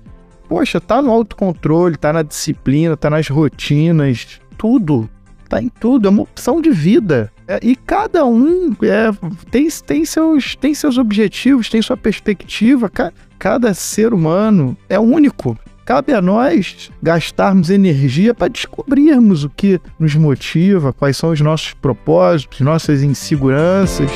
poxa, 0.48 0.80
tá 0.80 1.00
no 1.02 1.10
autocontrole, 1.10 1.96
tá 1.96 2.12
na 2.12 2.22
disciplina, 2.22 2.96
tá 2.96 3.10
nas 3.10 3.28
rotinas, 3.28 4.40
tudo. 4.56 5.08
Tá 5.48 5.62
em 5.62 5.68
tudo, 5.68 6.08
é 6.08 6.10
uma 6.10 6.22
opção 6.22 6.60
de 6.60 6.70
vida. 6.70 7.30
É, 7.46 7.60
e 7.62 7.76
cada 7.76 8.26
um 8.26 8.72
é, 8.82 9.12
tem, 9.48 9.68
tem, 9.86 10.04
seus, 10.04 10.56
tem 10.56 10.74
seus 10.74 10.98
objetivos, 10.98 11.68
tem 11.68 11.80
sua 11.80 11.96
perspectiva. 11.96 12.88
Ca, 12.88 13.12
cada 13.38 13.72
ser 13.72 14.12
humano 14.12 14.76
é 14.88 14.98
único. 14.98 15.56
Cabe 15.86 16.12
a 16.12 16.20
nós 16.20 16.90
gastarmos 17.00 17.70
energia 17.70 18.34
para 18.34 18.48
descobrirmos 18.48 19.44
o 19.44 19.48
que 19.48 19.80
nos 20.00 20.16
motiva, 20.16 20.92
quais 20.92 21.16
são 21.16 21.30
os 21.30 21.40
nossos 21.40 21.74
propósitos, 21.74 22.58
nossas 22.58 23.04
inseguranças. 23.04 24.10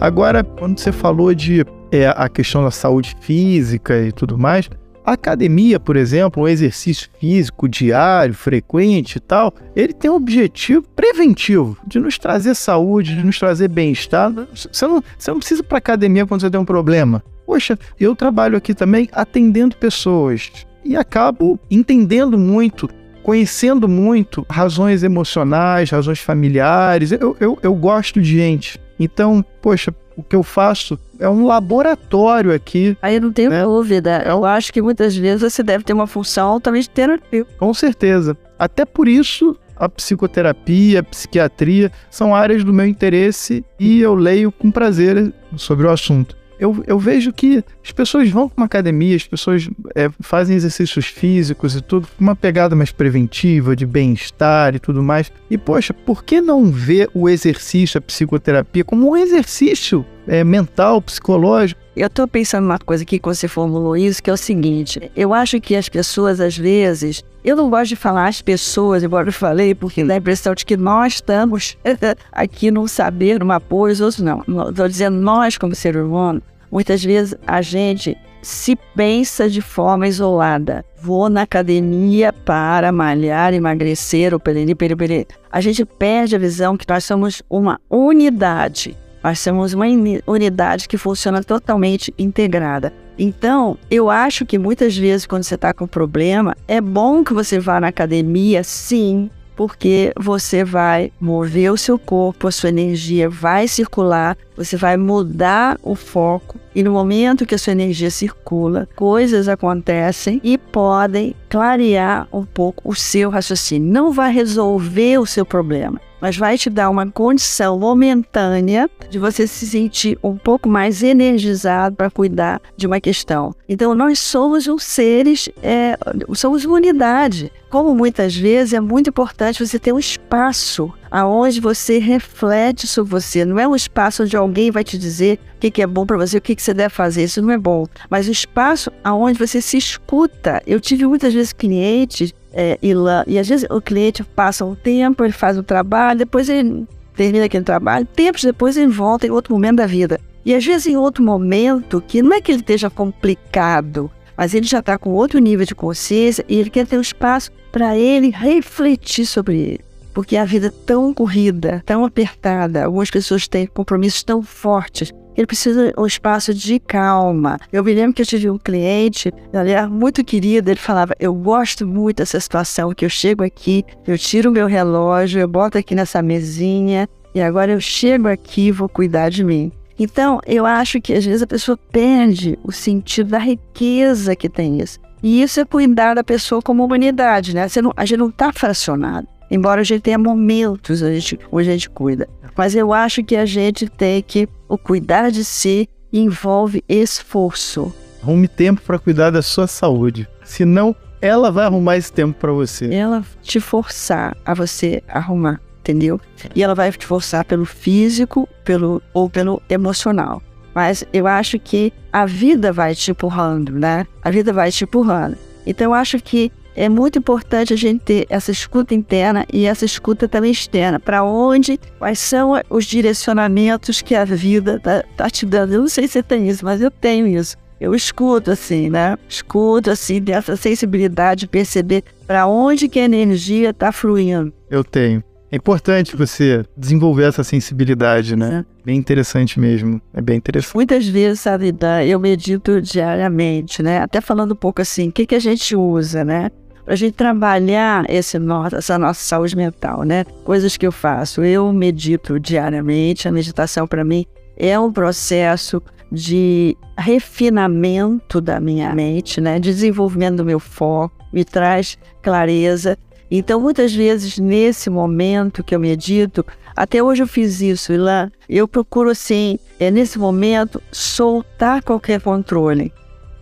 Agora, 0.00 0.42
quando 0.42 0.78
você 0.78 0.90
falou 0.90 1.34
de 1.34 1.62
é, 1.92 2.08
a 2.08 2.26
questão 2.26 2.64
da 2.64 2.70
saúde 2.70 3.14
física 3.20 4.00
e 4.00 4.10
tudo 4.10 4.38
mais, 4.38 4.70
a 5.04 5.12
academia, 5.12 5.78
por 5.78 5.94
exemplo, 5.94 6.42
um 6.42 6.48
exercício 6.48 7.10
físico 7.20 7.68
diário, 7.68 8.32
frequente 8.32 9.16
e 9.16 9.20
tal, 9.20 9.52
ele 9.76 9.92
tem 9.92 10.10
um 10.10 10.14
objetivo 10.14 10.86
preventivo 10.96 11.76
de 11.86 12.00
nos 12.00 12.16
trazer 12.16 12.54
saúde, 12.54 13.14
de 13.14 13.22
nos 13.22 13.38
trazer 13.38 13.68
bem-estar. 13.68 14.32
Você 14.54 14.86
não, 14.86 15.04
você 15.18 15.30
não 15.30 15.38
precisa 15.38 15.60
ir 15.60 15.64
para 15.64 15.76
academia 15.76 16.24
quando 16.24 16.40
você 16.40 16.50
tem 16.50 16.60
um 16.60 16.64
problema. 16.64 17.22
Poxa, 17.44 17.78
eu 17.98 18.16
trabalho 18.16 18.56
aqui 18.56 18.72
também 18.72 19.06
atendendo 19.12 19.76
pessoas 19.76 20.50
e 20.82 20.96
acabo 20.96 21.60
entendendo 21.70 22.38
muito 22.38 22.88
conhecendo 23.22 23.86
muito 23.86 24.46
razões 24.48 25.02
emocionais, 25.02 25.90
razões 25.90 26.18
familiares. 26.18 27.12
Eu, 27.12 27.36
eu, 27.38 27.58
eu 27.62 27.74
gosto 27.74 28.20
de 28.20 28.38
gente. 28.38 28.80
Então, 29.00 29.42
poxa, 29.62 29.94
o 30.14 30.22
que 30.22 30.36
eu 30.36 30.42
faço 30.42 31.00
é 31.18 31.28
um 31.28 31.46
laboratório 31.46 32.52
aqui. 32.52 32.96
Aí 33.00 33.14
eu 33.14 33.22
não 33.22 33.32
tenho 33.32 33.50
né? 33.50 33.64
dúvida. 33.64 34.22
Eu 34.26 34.44
acho 34.44 34.72
que 34.72 34.82
muitas 34.82 35.16
vezes 35.16 35.40
você 35.40 35.62
deve 35.62 35.82
ter 35.82 35.94
uma 35.94 36.06
função 36.06 36.48
altamente 36.48 36.90
terapêutica. 36.90 37.56
Com 37.58 37.72
certeza. 37.72 38.36
Até 38.58 38.84
por 38.84 39.08
isso, 39.08 39.56
a 39.74 39.88
psicoterapia, 39.88 41.00
a 41.00 41.02
psiquiatria 41.02 41.90
são 42.10 42.34
áreas 42.34 42.62
do 42.62 42.72
meu 42.72 42.86
interesse 42.86 43.64
e 43.78 44.00
eu 44.00 44.14
leio 44.14 44.52
com 44.52 44.70
prazer 44.70 45.32
sobre 45.56 45.86
o 45.86 45.90
assunto 45.90 46.39
eu, 46.60 46.84
eu 46.86 46.98
vejo 46.98 47.32
que 47.32 47.64
as 47.82 47.90
pessoas 47.90 48.28
vão 48.28 48.46
para 48.46 48.60
uma 48.60 48.66
academia, 48.66 49.16
as 49.16 49.26
pessoas 49.26 49.68
é, 49.94 50.10
fazem 50.20 50.54
exercícios 50.54 51.06
físicos 51.06 51.74
e 51.74 51.80
tudo, 51.80 52.06
uma 52.18 52.36
pegada 52.36 52.76
mais 52.76 52.92
preventiva, 52.92 53.74
de 53.74 53.86
bem-estar 53.86 54.74
e 54.74 54.78
tudo 54.78 55.02
mais. 55.02 55.32
E, 55.50 55.56
poxa, 55.56 55.94
por 55.94 56.22
que 56.22 56.40
não 56.42 56.70
ver 56.70 57.08
o 57.14 57.30
exercício, 57.30 57.96
a 57.96 58.00
psicoterapia, 58.02 58.84
como 58.84 59.10
um 59.10 59.16
exercício 59.16 60.04
é, 60.30 60.44
mental, 60.44 61.02
psicológico? 61.02 61.80
Eu 61.96 62.06
estou 62.06 62.26
pensando 62.28 62.64
numa 62.64 62.78
coisa 62.78 63.02
aqui 63.02 63.18
que 63.18 63.28
você 63.28 63.48
formulou 63.48 63.96
isso, 63.96 64.22
que 64.22 64.30
é 64.30 64.32
o 64.32 64.36
seguinte: 64.36 65.10
eu 65.16 65.34
acho 65.34 65.60
que 65.60 65.74
as 65.74 65.88
pessoas, 65.88 66.40
às 66.40 66.56
vezes, 66.56 67.24
eu 67.44 67.56
não 67.56 67.68
gosto 67.68 67.88
de 67.88 67.96
falar 67.96 68.28
as 68.28 68.40
pessoas, 68.40 69.02
embora 69.02 69.28
eu 69.28 69.32
falei, 69.32 69.74
porque 69.74 70.04
dá 70.04 70.14
a 70.14 70.18
impressão 70.18 70.54
de 70.54 70.64
que 70.64 70.76
nós 70.76 71.14
estamos 71.14 71.76
aqui 72.30 72.70
num 72.70 72.86
saber, 72.86 73.40
num 73.40 73.50
apoio, 73.50 73.92
os 73.92 74.00
outros 74.00 74.20
não. 74.20 74.44
Estou 74.68 74.88
dizendo 74.88 75.16
nós, 75.16 75.58
como 75.58 75.74
ser 75.74 75.96
humano, 75.96 76.40
Muitas 76.70 77.02
vezes 77.02 77.34
a 77.46 77.60
gente 77.60 78.16
se 78.42 78.76
pensa 78.94 79.50
de 79.50 79.60
forma 79.60 80.06
isolada. 80.06 80.84
Vou 81.02 81.28
na 81.28 81.42
academia 81.42 82.32
para 82.32 82.92
malhar, 82.92 83.52
emagrecer, 83.52 84.32
ou 84.32 84.40
periri, 84.40 84.74
periri, 84.74 84.96
periri. 84.96 85.26
A 85.50 85.60
gente 85.60 85.84
perde 85.84 86.36
a 86.36 86.38
visão 86.38 86.76
que 86.76 86.86
nós 86.88 87.04
somos 87.04 87.42
uma 87.50 87.80
unidade. 87.90 88.96
Nós 89.22 89.38
somos 89.38 89.74
uma 89.74 89.86
unidade 90.26 90.88
que 90.88 90.96
funciona 90.96 91.42
totalmente 91.42 92.12
integrada. 92.18 92.92
Então, 93.18 93.76
eu 93.90 94.08
acho 94.08 94.46
que 94.46 94.58
muitas 94.58 94.96
vezes, 94.96 95.26
quando 95.26 95.42
você 95.42 95.54
está 95.54 95.74
com 95.74 95.86
problema, 95.86 96.56
é 96.66 96.80
bom 96.80 97.22
que 97.22 97.34
você 97.34 97.58
vá 97.58 97.78
na 97.78 97.88
academia, 97.88 98.64
sim, 98.64 99.30
porque 99.60 100.10
você 100.18 100.64
vai 100.64 101.12
mover 101.20 101.70
o 101.70 101.76
seu 101.76 101.98
corpo, 101.98 102.48
a 102.48 102.50
sua 102.50 102.70
energia 102.70 103.28
vai 103.28 103.68
circular, 103.68 104.34
você 104.56 104.74
vai 104.74 104.96
mudar 104.96 105.78
o 105.82 105.94
foco 105.94 106.58
e 106.74 106.82
no 106.82 106.92
momento 106.92 107.44
que 107.44 107.54
a 107.54 107.58
sua 107.58 107.72
energia 107.72 108.10
circula, 108.10 108.88
coisas 108.96 109.48
acontecem 109.48 110.40
e 110.42 110.56
podem 110.56 111.34
clarear 111.50 112.26
um 112.32 112.42
pouco 112.42 112.90
o 112.90 112.94
seu 112.94 113.28
raciocínio. 113.28 113.92
Não 113.92 114.12
vai 114.12 114.32
resolver 114.32 115.18
o 115.18 115.26
seu 115.26 115.44
problema, 115.44 116.00
mas 116.20 116.36
vai 116.36 116.58
te 116.58 116.68
dar 116.68 116.90
uma 116.90 117.10
condição 117.10 117.78
momentânea 117.78 118.88
de 119.08 119.18
você 119.18 119.46
se 119.46 119.66
sentir 119.66 120.18
um 120.22 120.36
pouco 120.36 120.68
mais 120.68 121.02
energizado 121.02 121.96
para 121.96 122.10
cuidar 122.10 122.60
de 122.76 122.86
uma 122.86 123.00
questão. 123.00 123.54
Então, 123.68 123.94
nós 123.94 124.18
somos 124.18 124.66
um 124.68 124.78
seres, 124.78 125.48
é, 125.62 125.96
somos 126.34 126.64
uma 126.64 126.76
unidade. 126.76 127.52
Como 127.68 127.94
muitas 127.94 128.34
vezes 128.34 128.74
é 128.74 128.80
muito 128.80 129.10
importante 129.10 129.64
você 129.64 129.78
ter 129.78 129.92
um 129.92 129.98
espaço 129.98 130.92
aonde 131.10 131.60
você 131.60 131.98
reflete 131.98 132.86
sobre 132.86 133.10
você. 133.10 133.44
Não 133.44 133.58
é 133.58 133.66
um 133.66 133.74
espaço 133.74 134.22
onde 134.22 134.36
alguém 134.36 134.70
vai 134.70 134.84
te 134.84 134.96
dizer 134.96 135.38
o 135.56 135.60
que, 135.60 135.70
que 135.70 135.82
é 135.82 135.86
bom 135.86 136.06
para 136.06 136.16
você, 136.16 136.38
o 136.38 136.40
que, 136.40 136.54
que 136.54 136.62
você 136.62 136.72
deve 136.72 136.94
fazer. 136.94 137.24
Isso 137.24 137.42
não 137.42 137.50
é 137.50 137.58
bom. 137.58 137.86
Mas 138.08 138.28
o 138.28 138.32
espaço 138.32 138.90
aonde 139.02 139.38
você 139.38 139.60
se 139.60 139.76
escuta. 139.76 140.62
Eu 140.66 140.80
tive 140.80 141.06
muitas 141.06 141.34
vezes 141.34 141.52
clientes 141.52 142.32
é, 142.52 142.78
e, 142.82 142.94
lá, 142.94 143.24
e 143.26 143.38
às 143.38 143.48
vezes 143.48 143.66
o 143.70 143.80
cliente 143.80 144.24
passa 144.24 144.64
um 144.64 144.74
tempo, 144.74 145.24
ele 145.24 145.32
faz 145.32 145.56
o 145.56 145.62
trabalho, 145.62 146.18
depois 146.18 146.48
ele 146.48 146.86
termina 147.14 147.44
aquele 147.44 147.64
trabalho, 147.64 148.06
tempos 148.06 148.42
depois 148.42 148.76
ele 148.76 148.88
volta 148.88 149.26
em 149.26 149.30
outro 149.30 149.54
momento 149.54 149.76
da 149.76 149.86
vida. 149.86 150.20
E 150.44 150.54
às 150.54 150.64
vezes 150.64 150.86
em 150.86 150.96
outro 150.96 151.22
momento, 151.22 152.02
que 152.06 152.22
não 152.22 152.32
é 152.32 152.40
que 152.40 152.50
ele 152.50 152.60
esteja 152.60 152.88
complicado, 152.88 154.10
mas 154.36 154.54
ele 154.54 154.66
já 154.66 154.78
está 154.78 154.96
com 154.96 155.10
outro 155.10 155.38
nível 155.38 155.66
de 155.66 155.74
consciência 155.74 156.44
e 156.48 156.56
ele 156.56 156.70
quer 156.70 156.86
ter 156.86 156.96
um 156.96 157.02
espaço 157.02 157.50
para 157.70 157.96
ele 157.96 158.30
refletir 158.30 159.26
sobre 159.26 159.58
ele. 159.58 159.80
Porque 160.14 160.36
a 160.36 160.44
vida 160.44 160.68
é 160.68 160.86
tão 160.86 161.14
corrida, 161.14 161.82
tão 161.86 162.04
apertada, 162.04 162.84
algumas 162.84 163.10
pessoas 163.10 163.46
têm 163.46 163.66
compromissos 163.66 164.22
tão 164.22 164.42
fortes 164.42 165.12
ele 165.36 165.46
precisa 165.46 165.92
um 165.96 166.06
espaço 166.06 166.52
de 166.52 166.78
calma. 166.78 167.58
Eu 167.72 167.82
me 167.84 167.94
lembro 167.94 168.14
que 168.14 168.22
eu 168.22 168.26
tive 168.26 168.50
um 168.50 168.58
cliente, 168.58 169.32
aliás, 169.52 169.88
muito 169.88 170.24
querido, 170.24 170.70
ele 170.70 170.80
falava: 170.80 171.14
Eu 171.18 171.34
gosto 171.34 171.86
muito 171.86 172.18
dessa 172.18 172.38
situação, 172.40 172.94
que 172.94 173.04
eu 173.04 173.10
chego 173.10 173.44
aqui, 173.44 173.84
eu 174.06 174.18
tiro 174.18 174.50
o 174.50 174.52
meu 174.52 174.66
relógio, 174.66 175.40
eu 175.40 175.48
boto 175.48 175.78
aqui 175.78 175.94
nessa 175.94 176.22
mesinha, 176.22 177.08
e 177.34 177.40
agora 177.40 177.72
eu 177.72 177.80
chego 177.80 178.28
aqui 178.28 178.68
e 178.68 178.72
vou 178.72 178.88
cuidar 178.88 179.28
de 179.28 179.44
mim. 179.44 179.72
Então, 179.98 180.40
eu 180.46 180.64
acho 180.64 181.00
que 181.00 181.12
às 181.12 181.24
vezes 181.24 181.42
a 181.42 181.46
pessoa 181.46 181.76
perde 181.76 182.58
o 182.64 182.72
sentido 182.72 183.30
da 183.30 183.38
riqueza 183.38 184.34
que 184.34 184.48
tem 184.48 184.80
isso. 184.80 184.98
E 185.22 185.42
isso 185.42 185.60
é 185.60 185.64
cuidar 185.64 186.14
da 186.14 186.24
pessoa 186.24 186.62
como 186.62 186.82
humanidade, 186.82 187.54
né? 187.54 187.66
Não, 187.82 187.92
a 187.94 188.06
gente 188.06 188.18
não 188.18 188.30
está 188.30 188.50
fracionado. 188.52 189.28
Embora 189.50 189.80
a 189.80 189.84
gente 189.84 190.02
tenha 190.02 190.18
momentos 190.18 191.02
a 191.02 191.12
gente, 191.12 191.38
onde 191.50 191.68
a 191.68 191.72
gente 191.72 191.90
cuida. 191.90 192.28
Mas 192.56 192.74
eu 192.74 192.92
acho 192.92 193.24
que 193.24 193.36
a 193.36 193.46
gente 193.46 193.88
tem 193.88 194.22
que. 194.22 194.48
O 194.68 194.78
cuidar 194.78 195.30
de 195.30 195.44
si 195.44 195.88
envolve 196.12 196.84
esforço. 196.88 197.92
Arrume 198.22 198.46
tempo 198.46 198.80
para 198.82 198.98
cuidar 198.98 199.30
da 199.30 199.42
sua 199.42 199.66
saúde. 199.66 200.28
Senão, 200.44 200.94
ela 201.20 201.50
vai 201.50 201.66
arrumar 201.66 201.96
esse 201.96 202.12
tempo 202.12 202.38
para 202.38 202.52
você. 202.52 202.92
Ela 202.92 203.24
te 203.42 203.58
forçar 203.60 204.36
a 204.44 204.54
você 204.54 205.02
arrumar, 205.08 205.60
entendeu? 205.80 206.20
E 206.54 206.62
ela 206.62 206.74
vai 206.74 206.90
te 206.92 207.04
forçar 207.04 207.44
pelo 207.44 207.64
físico 207.64 208.48
pelo, 208.64 209.02
ou 209.12 209.28
pelo 209.28 209.60
emocional. 209.68 210.42
Mas 210.74 211.04
eu 211.12 211.26
acho 211.26 211.58
que 211.58 211.92
a 212.12 212.24
vida 212.26 212.72
vai 212.72 212.94
te 212.94 213.10
empurrando, 213.10 213.72
né? 213.72 214.06
A 214.22 214.30
vida 214.30 214.52
vai 214.52 214.70
te 214.70 214.84
empurrando. 214.84 215.36
Então 215.66 215.88
eu 215.88 215.94
acho 215.94 216.18
que 216.20 216.50
é 216.74 216.88
muito 216.88 217.18
importante 217.18 217.72
a 217.72 217.76
gente 217.76 218.00
ter 218.02 218.26
essa 218.28 218.50
escuta 218.50 218.94
interna 218.94 219.46
e 219.52 219.66
essa 219.66 219.84
escuta 219.84 220.28
também 220.28 220.50
externa. 220.50 220.98
Para 220.98 221.24
onde, 221.24 221.78
quais 221.98 222.18
são 222.18 222.52
os 222.68 222.84
direcionamentos 222.84 224.02
que 224.02 224.14
a 224.14 224.24
vida 224.24 224.76
está 224.76 225.02
tá 225.16 225.30
te 225.30 225.44
dando. 225.46 225.74
Eu 225.74 225.80
não 225.80 225.88
sei 225.88 226.06
se 226.06 226.14
você 226.14 226.22
tem 226.22 226.48
isso, 226.48 226.64
mas 226.64 226.80
eu 226.80 226.90
tenho 226.90 227.26
isso. 227.26 227.56
Eu 227.80 227.94
escuto 227.94 228.50
assim, 228.50 228.90
né? 228.90 229.16
Escuto 229.26 229.90
assim, 229.90 230.20
dessa 230.20 230.54
sensibilidade 230.54 231.40
de 231.40 231.46
perceber 231.48 232.04
para 232.26 232.46
onde 232.46 232.88
que 232.88 233.00
a 233.00 233.04
energia 233.04 233.70
está 233.70 233.90
fluindo. 233.90 234.52
Eu 234.68 234.84
tenho. 234.84 235.24
É 235.52 235.56
importante 235.56 236.16
você 236.16 236.64
desenvolver 236.76 237.24
essa 237.24 237.42
sensibilidade, 237.42 238.36
né? 238.36 238.64
É. 238.64 238.84
Bem 238.84 238.96
interessante 238.96 239.58
mesmo. 239.58 240.00
É 240.14 240.20
bem 240.20 240.36
interessante. 240.36 240.74
Muitas 240.74 241.06
vezes, 241.08 241.40
sabe, 241.40 241.74
eu 242.06 242.20
medito 242.20 242.80
diariamente, 242.80 243.82
né? 243.82 243.98
Até 243.98 244.20
falando 244.20 244.52
um 244.52 244.56
pouco 244.56 244.80
assim, 244.80 245.08
o 245.08 245.12
que, 245.12 245.26
que 245.26 245.34
a 245.34 245.40
gente 245.40 245.74
usa, 245.74 246.24
né? 246.24 246.50
Pra 246.84 246.94
gente 246.94 247.14
trabalhar 247.14 248.04
esse 248.08 248.38
essa 248.76 248.98
nossa 248.98 249.20
saúde 249.20 249.56
mental, 249.56 250.04
né? 250.04 250.24
Coisas 250.44 250.76
que 250.76 250.86
eu 250.86 250.92
faço. 250.92 251.42
Eu 251.42 251.72
medito 251.72 252.38
diariamente. 252.38 253.26
A 253.26 253.32
meditação, 253.32 253.86
para 253.86 254.04
mim, 254.04 254.24
é 254.56 254.78
um 254.78 254.92
processo 254.92 255.82
de 256.12 256.76
refinamento 256.96 258.40
da 258.40 258.60
minha 258.60 258.92
mente, 258.94 259.40
né? 259.40 259.58
Desenvolvimento 259.58 260.38
do 260.38 260.44
meu 260.44 260.58
foco, 260.58 261.14
me 261.32 261.44
traz 261.44 261.96
clareza 262.22 262.96
então, 263.30 263.60
muitas 263.60 263.94
vezes, 263.94 264.38
nesse 264.38 264.90
momento 264.90 265.62
que 265.62 265.74
eu 265.74 265.78
medito, 265.78 266.44
até 266.74 267.02
hoje 267.02 267.22
eu 267.22 267.28
fiz 267.28 267.60
isso, 267.60 267.96
lá 267.96 268.30
eu 268.48 268.66
procuro, 268.66 269.10
assim, 269.10 269.58
é, 269.78 269.90
nesse 269.90 270.18
momento, 270.18 270.82
soltar 270.90 271.82
qualquer 271.82 272.20
controle. 272.20 272.92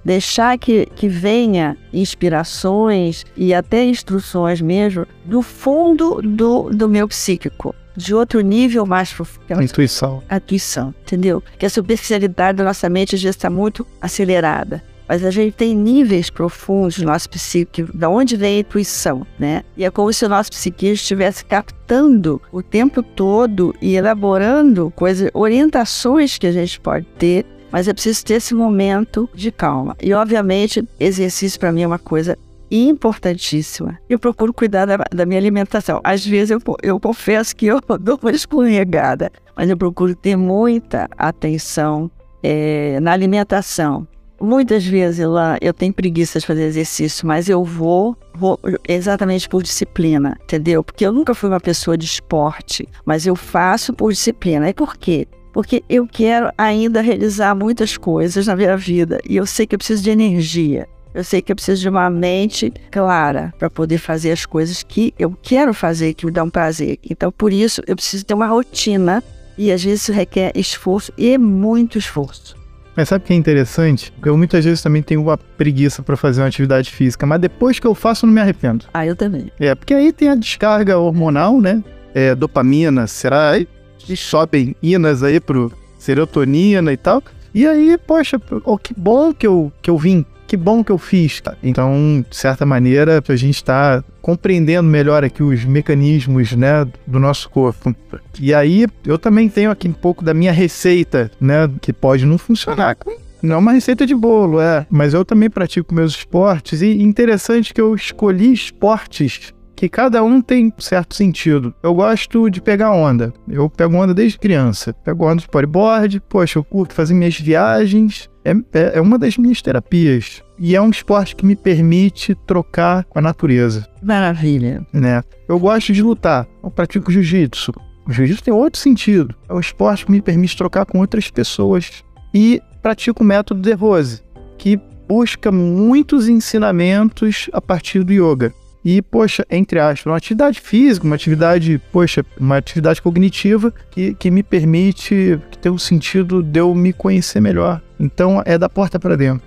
Deixar 0.05 0.57
que, 0.59 0.87
que 0.95 1.09
venha 1.09 1.77
inspirações 1.93 3.25
e 3.37 3.53
até 3.53 3.85
instruções 3.85 4.61
mesmo 4.61 5.07
do 5.25 5.43
fundo 5.43 6.21
do, 6.23 6.71
do 6.71 6.89
meu 6.89 7.09
psíquico 7.09 7.75
de 7.97 8.15
outro 8.15 8.41
nível 8.41 8.87
mais 8.87 9.13
profundo. 9.13 9.61
Intuição. 9.61 10.23
A 10.29 10.37
intuição, 10.37 10.95
entendeu? 11.03 11.43
Que 11.59 11.67
a 11.67 11.71
superficialidade 11.71 12.59
da 12.59 12.65
nossa 12.65 12.89
mente 12.89 13.17
às 13.17 13.23
vezes 13.23 13.37
está 13.37 13.51
muito 13.51 13.85
acelerada 14.01 14.83
mas 15.09 15.25
a 15.25 15.31
gente 15.31 15.55
tem 15.55 15.75
níveis 15.75 16.29
profundos 16.29 16.99
no 16.99 17.07
nosso 17.07 17.31
psíquico, 17.31 17.97
da 17.97 18.09
onde 18.09 18.37
vem 18.37 18.57
a 18.57 18.61
intuição, 18.61 19.27
né? 19.39 19.63
E 19.77 19.85
é 19.85 19.91
como 19.91 20.13
se 20.13 20.25
o 20.25 20.29
nosso 20.29 20.51
psiquismo 20.51 20.95
estivesse 20.95 21.45
captando 21.45 22.41
o 22.53 22.63
tempo 22.63 23.03
todo 23.03 23.75
e 23.81 23.97
elaborando 23.97 24.93
coisas, 24.95 25.31
orientações 25.33 26.37
que 26.37 26.47
a 26.47 26.53
gente 26.53 26.79
pode 26.79 27.07
ter, 27.19 27.47
mas 27.73 27.89
é 27.89 27.93
preciso 27.93 28.25
ter 28.25 28.35
esse 28.35 28.55
momento 28.55 29.29
de 29.35 29.51
calma. 29.51 29.97
E, 30.03 30.13
obviamente, 30.13 30.87
exercício 31.01 31.59
para 31.59 31.73
mim 31.73 31.83
é 31.83 31.87
uma 31.87 31.99
coisa 31.99 32.37
importantíssima. 32.71 33.99
Eu 34.09 34.19
procuro 34.19 34.53
cuidar 34.53 34.85
da, 34.85 34.99
da, 35.11 35.25
minha 35.25 35.41
alimentação. 35.41 36.01
Às 36.05 36.27
vezes 36.27 36.51
eu, 36.51 36.61
eu 36.83 37.01
confesso 37.01 37.57
que 37.57 37.67
eu 37.67 37.81
dou 38.01 38.19
uma 38.23 38.31
escorregada, 38.31 39.31
mas 39.57 39.71
eu 39.71 39.77
procuro 39.77 40.15
ter 40.15 40.37
muita 40.37 41.09
atenção 41.17 42.11
é, 42.43 43.01
na 43.01 43.13
alimentação. 43.13 44.07
Muitas 44.41 44.85
vezes 44.85 45.27
lá 45.27 45.59
eu 45.61 45.75
tenho 45.75 45.93
preguiça 45.93 46.39
de 46.39 46.47
fazer 46.47 46.65
exercício, 46.65 47.27
mas 47.27 47.49
eu 47.49 47.65
vou, 47.65 48.17
vou 48.35 48.59
exatamente 48.87 49.49
por 49.49 49.63
disciplina, 49.63 50.39
entendeu? 50.45 50.85
Porque 50.85 51.05
eu 51.05 51.13
nunca 51.13 51.35
fui 51.35 51.49
uma 51.49 51.59
pessoa 51.59 51.99
de 51.99 52.07
esporte, 52.07 52.89
mas 53.05 53.27
eu 53.27 53.35
faço 53.35 53.93
por 53.93 54.13
disciplina. 54.13 54.69
E 54.69 54.75
por 54.75 54.97
quê? 54.97 55.27
Porque 55.53 55.83
eu 55.89 56.07
quero 56.07 56.53
ainda 56.57 57.01
realizar 57.01 57.55
muitas 57.55 57.97
coisas 57.97 58.47
na 58.47 58.55
minha 58.55 58.77
vida 58.77 59.19
e 59.29 59.37
eu 59.37 59.45
sei 59.45 59.67
que 59.67 59.75
eu 59.75 59.79
preciso 59.79 60.05
de 60.05 60.11
energia. 60.11 60.89
Eu 61.13 61.25
sei 61.25 61.43
que 61.43 61.51
eu 61.51 61.57
preciso 61.57 61.81
de 61.81 61.89
uma 61.89 62.09
mente 62.09 62.73
clara 62.93 63.53
para 63.59 63.69
poder 63.69 63.99
fazer 63.99 64.31
as 64.31 64.47
coisas 64.47 64.85
que 64.85 65.13
eu 65.19 65.37
quero 65.43 65.75
fazer, 65.75 66.15
que 66.15 66.27
me 66.27 66.31
dão 66.31 66.49
prazer. 66.49 66.99
Então, 67.03 67.33
por 67.33 67.53
isso, 67.53 67.83
eu 67.89 67.97
preciso 67.97 68.25
ter 68.25 68.35
uma 68.35 68.47
rotina 68.47 69.21
e 69.57 69.73
às 69.73 69.83
vezes 69.83 70.03
isso 70.03 70.13
requer 70.13 70.53
esforço 70.55 71.13
e 71.19 71.37
muito 71.37 71.99
esforço. 71.99 72.58
Mas 72.99 73.11
sabe 73.11 73.23
o 73.23 73.27
que 73.29 73.33
é 73.33 73.37
interessante? 73.37 74.13
Eu 74.27 74.37
muitas 74.37 74.65
vezes 74.65 74.83
também 74.83 75.01
tenho 75.03 75.23
uma 75.23 75.39
preguiça 75.39 76.03
para 76.03 76.17
fazer 76.17 76.41
uma 76.41 76.49
atividade 76.49 76.91
física, 76.91 77.25
mas 77.25 77.41
depois 77.41 77.79
que 77.79 77.87
eu 77.87 77.95
faço, 77.95 78.25
eu 78.25 78.27
não 78.27 78.35
me 78.35 78.41
arrependo. 78.41 78.87
Ah, 78.93 79.07
eu 79.07 79.15
também. 79.15 79.53
É, 79.61 79.73
porque 79.73 79.95
aí 79.95 80.13
tem 80.13 80.29
a 80.29 80.35
descarga 80.35 80.99
hormonal, 80.99 81.61
né? 81.61 81.81
É, 82.13 82.35
dopamina, 82.35 83.07
será? 83.07 83.51
Aí 83.51 83.69
sobem 84.17 84.75
inas 84.83 85.23
aí 85.23 85.39
pro 85.39 85.73
serotonina 85.97 86.93
e 86.93 86.97
tal. 86.97 87.23
E 87.55 87.69
aí, 87.69 87.97
poxa, 88.05 88.41
oh, 88.65 88.77
que 88.77 88.93
bom 88.95 89.33
que 89.33 89.47
eu, 89.47 89.71
que 89.81 89.91
eu 89.91 89.97
vim 89.97 90.27
que 90.49 90.57
bom 90.57 90.83
que 90.83 90.91
eu 90.91 90.99
fiz. 90.99 91.43
Então, 91.63 92.25
de 92.29 92.35
certa 92.35 92.65
maneira, 92.65 93.23
a 93.27 93.37
gente 93.37 93.57
está 93.57 94.03
compreendendo 94.23 94.89
melhor 94.89 95.23
aqui 95.23 95.43
os 95.43 95.65
mecanismos, 95.65 96.53
né, 96.53 96.87
do 97.07 97.21
nosso 97.21 97.51
corpo. 97.51 97.95
E 98.41 98.55
aí, 98.55 98.87
eu 99.05 99.19
também 99.19 99.49
tenho 99.49 99.71
aqui 99.71 99.87
um 99.87 99.93
pouco 99.93 100.25
da 100.25 100.33
minha 100.33 100.53
receita, 100.53 101.31
né, 101.39 101.71
que 101.81 101.93
pode 101.93 102.25
não 102.25 102.39
funcionar 102.39 102.97
não 103.41 103.55
é 103.55 103.59
uma 103.59 103.71
receita 103.71 104.05
de 104.05 104.17
bolo, 104.17 104.61
é. 104.61 104.85
Mas 104.91 105.15
eu 105.15 105.25
também 105.25 105.49
pratico 105.49 105.95
meus 105.95 106.13
esportes 106.17 106.83
e 106.83 107.01
interessante 107.01 107.73
que 107.73 107.81
eu 107.81 107.95
escolhi 107.95 108.53
esportes 108.53 109.55
que 109.79 109.89
cada 109.89 110.25
um 110.25 110.41
tem 110.41 110.73
certo 110.77 111.15
sentido. 111.15 111.73
Eu 111.81 111.95
gosto 111.95 112.51
de 112.51 112.61
pegar 112.61 112.91
onda. 112.91 113.33
Eu 113.49 113.71
pego 113.71 113.97
onda 113.97 114.13
desde 114.13 114.37
criança. 114.37 114.93
Pego 114.93 115.25
onda 115.25 115.41
de 115.41 115.47
bodyboard, 115.47 116.21
poxa, 116.29 116.59
eu 116.59 116.65
curto 116.65 116.93
fazer 116.93 117.15
minhas 117.15 117.39
viagens. 117.39 118.29
É, 118.45 118.51
é, 118.77 118.99
é 118.99 119.01
uma 119.01 119.17
das 119.17 119.39
minhas 119.39 119.63
terapias. 119.63 120.43
E 120.59 120.75
é 120.75 120.83
um 120.83 120.91
esporte 120.91 121.37
que 121.37 121.47
me 121.47 121.55
permite 121.55 122.35
trocar 122.45 123.05
com 123.05 123.21
a 123.21 123.23
natureza. 123.23 123.87
Maravilha. 124.03 124.85
Né? 124.93 125.23
Eu 125.49 125.61
gosto 125.61 125.93
de 125.93 126.03
lutar. 126.03 126.45
Eu 126.61 126.73
pratico 126.73 127.13
jiu-jitsu. 127.13 127.73
O 128.05 128.11
jiu-jitsu 128.11 128.43
tem 128.43 128.53
outro 128.53 128.81
sentido. 128.81 129.33
É 129.49 129.55
um 129.55 129.61
esporte 129.61 130.05
que 130.05 130.11
me 130.11 130.21
permite 130.21 130.57
trocar 130.57 130.87
com 130.87 130.99
outras 130.99 131.31
pessoas. 131.31 132.03
E 132.35 132.61
pratico 132.83 133.23
o 133.23 133.27
método 133.27 133.61
de 133.61 133.75
Rose, 133.75 134.23
que 134.59 134.77
busca 135.09 135.53
muitos 135.53 136.27
ensinamentos 136.27 137.49
a 137.53 137.61
partir 137.61 138.03
do 138.03 138.13
yoga. 138.13 138.53
E, 138.91 139.03
poxa, 139.03 139.45
entre 139.51 139.79
aspas, 139.79 140.07
uma 140.07 140.17
atividade 140.17 140.63
física, 140.63 141.05
uma 141.05 141.15
atividade, 141.15 141.79
poxa, 141.93 142.25
uma 142.41 142.57
atividade 142.57 143.03
cognitiva 143.03 143.71
que, 143.91 144.15
que 144.15 144.31
me 144.31 144.43
permite, 144.43 145.39
tem 145.61 145.71
o 145.71 145.79
sentido 145.79 146.43
de 146.43 146.59
eu 146.59 146.75
me 146.75 146.95
conhecer 146.95 147.39
melhor. 147.39 147.83
Então, 148.01 148.43
é 148.47 148.57
da 148.57 148.67
porta 148.67 148.99
para 148.99 149.15
dentro. 149.15 149.47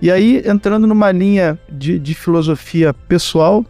E 0.00 0.10
aí, 0.10 0.42
entrando 0.42 0.86
numa 0.86 1.12
linha 1.12 1.58
de, 1.70 1.98
de 1.98 2.14
filosofia 2.14 2.94
pessoal, 2.94 3.62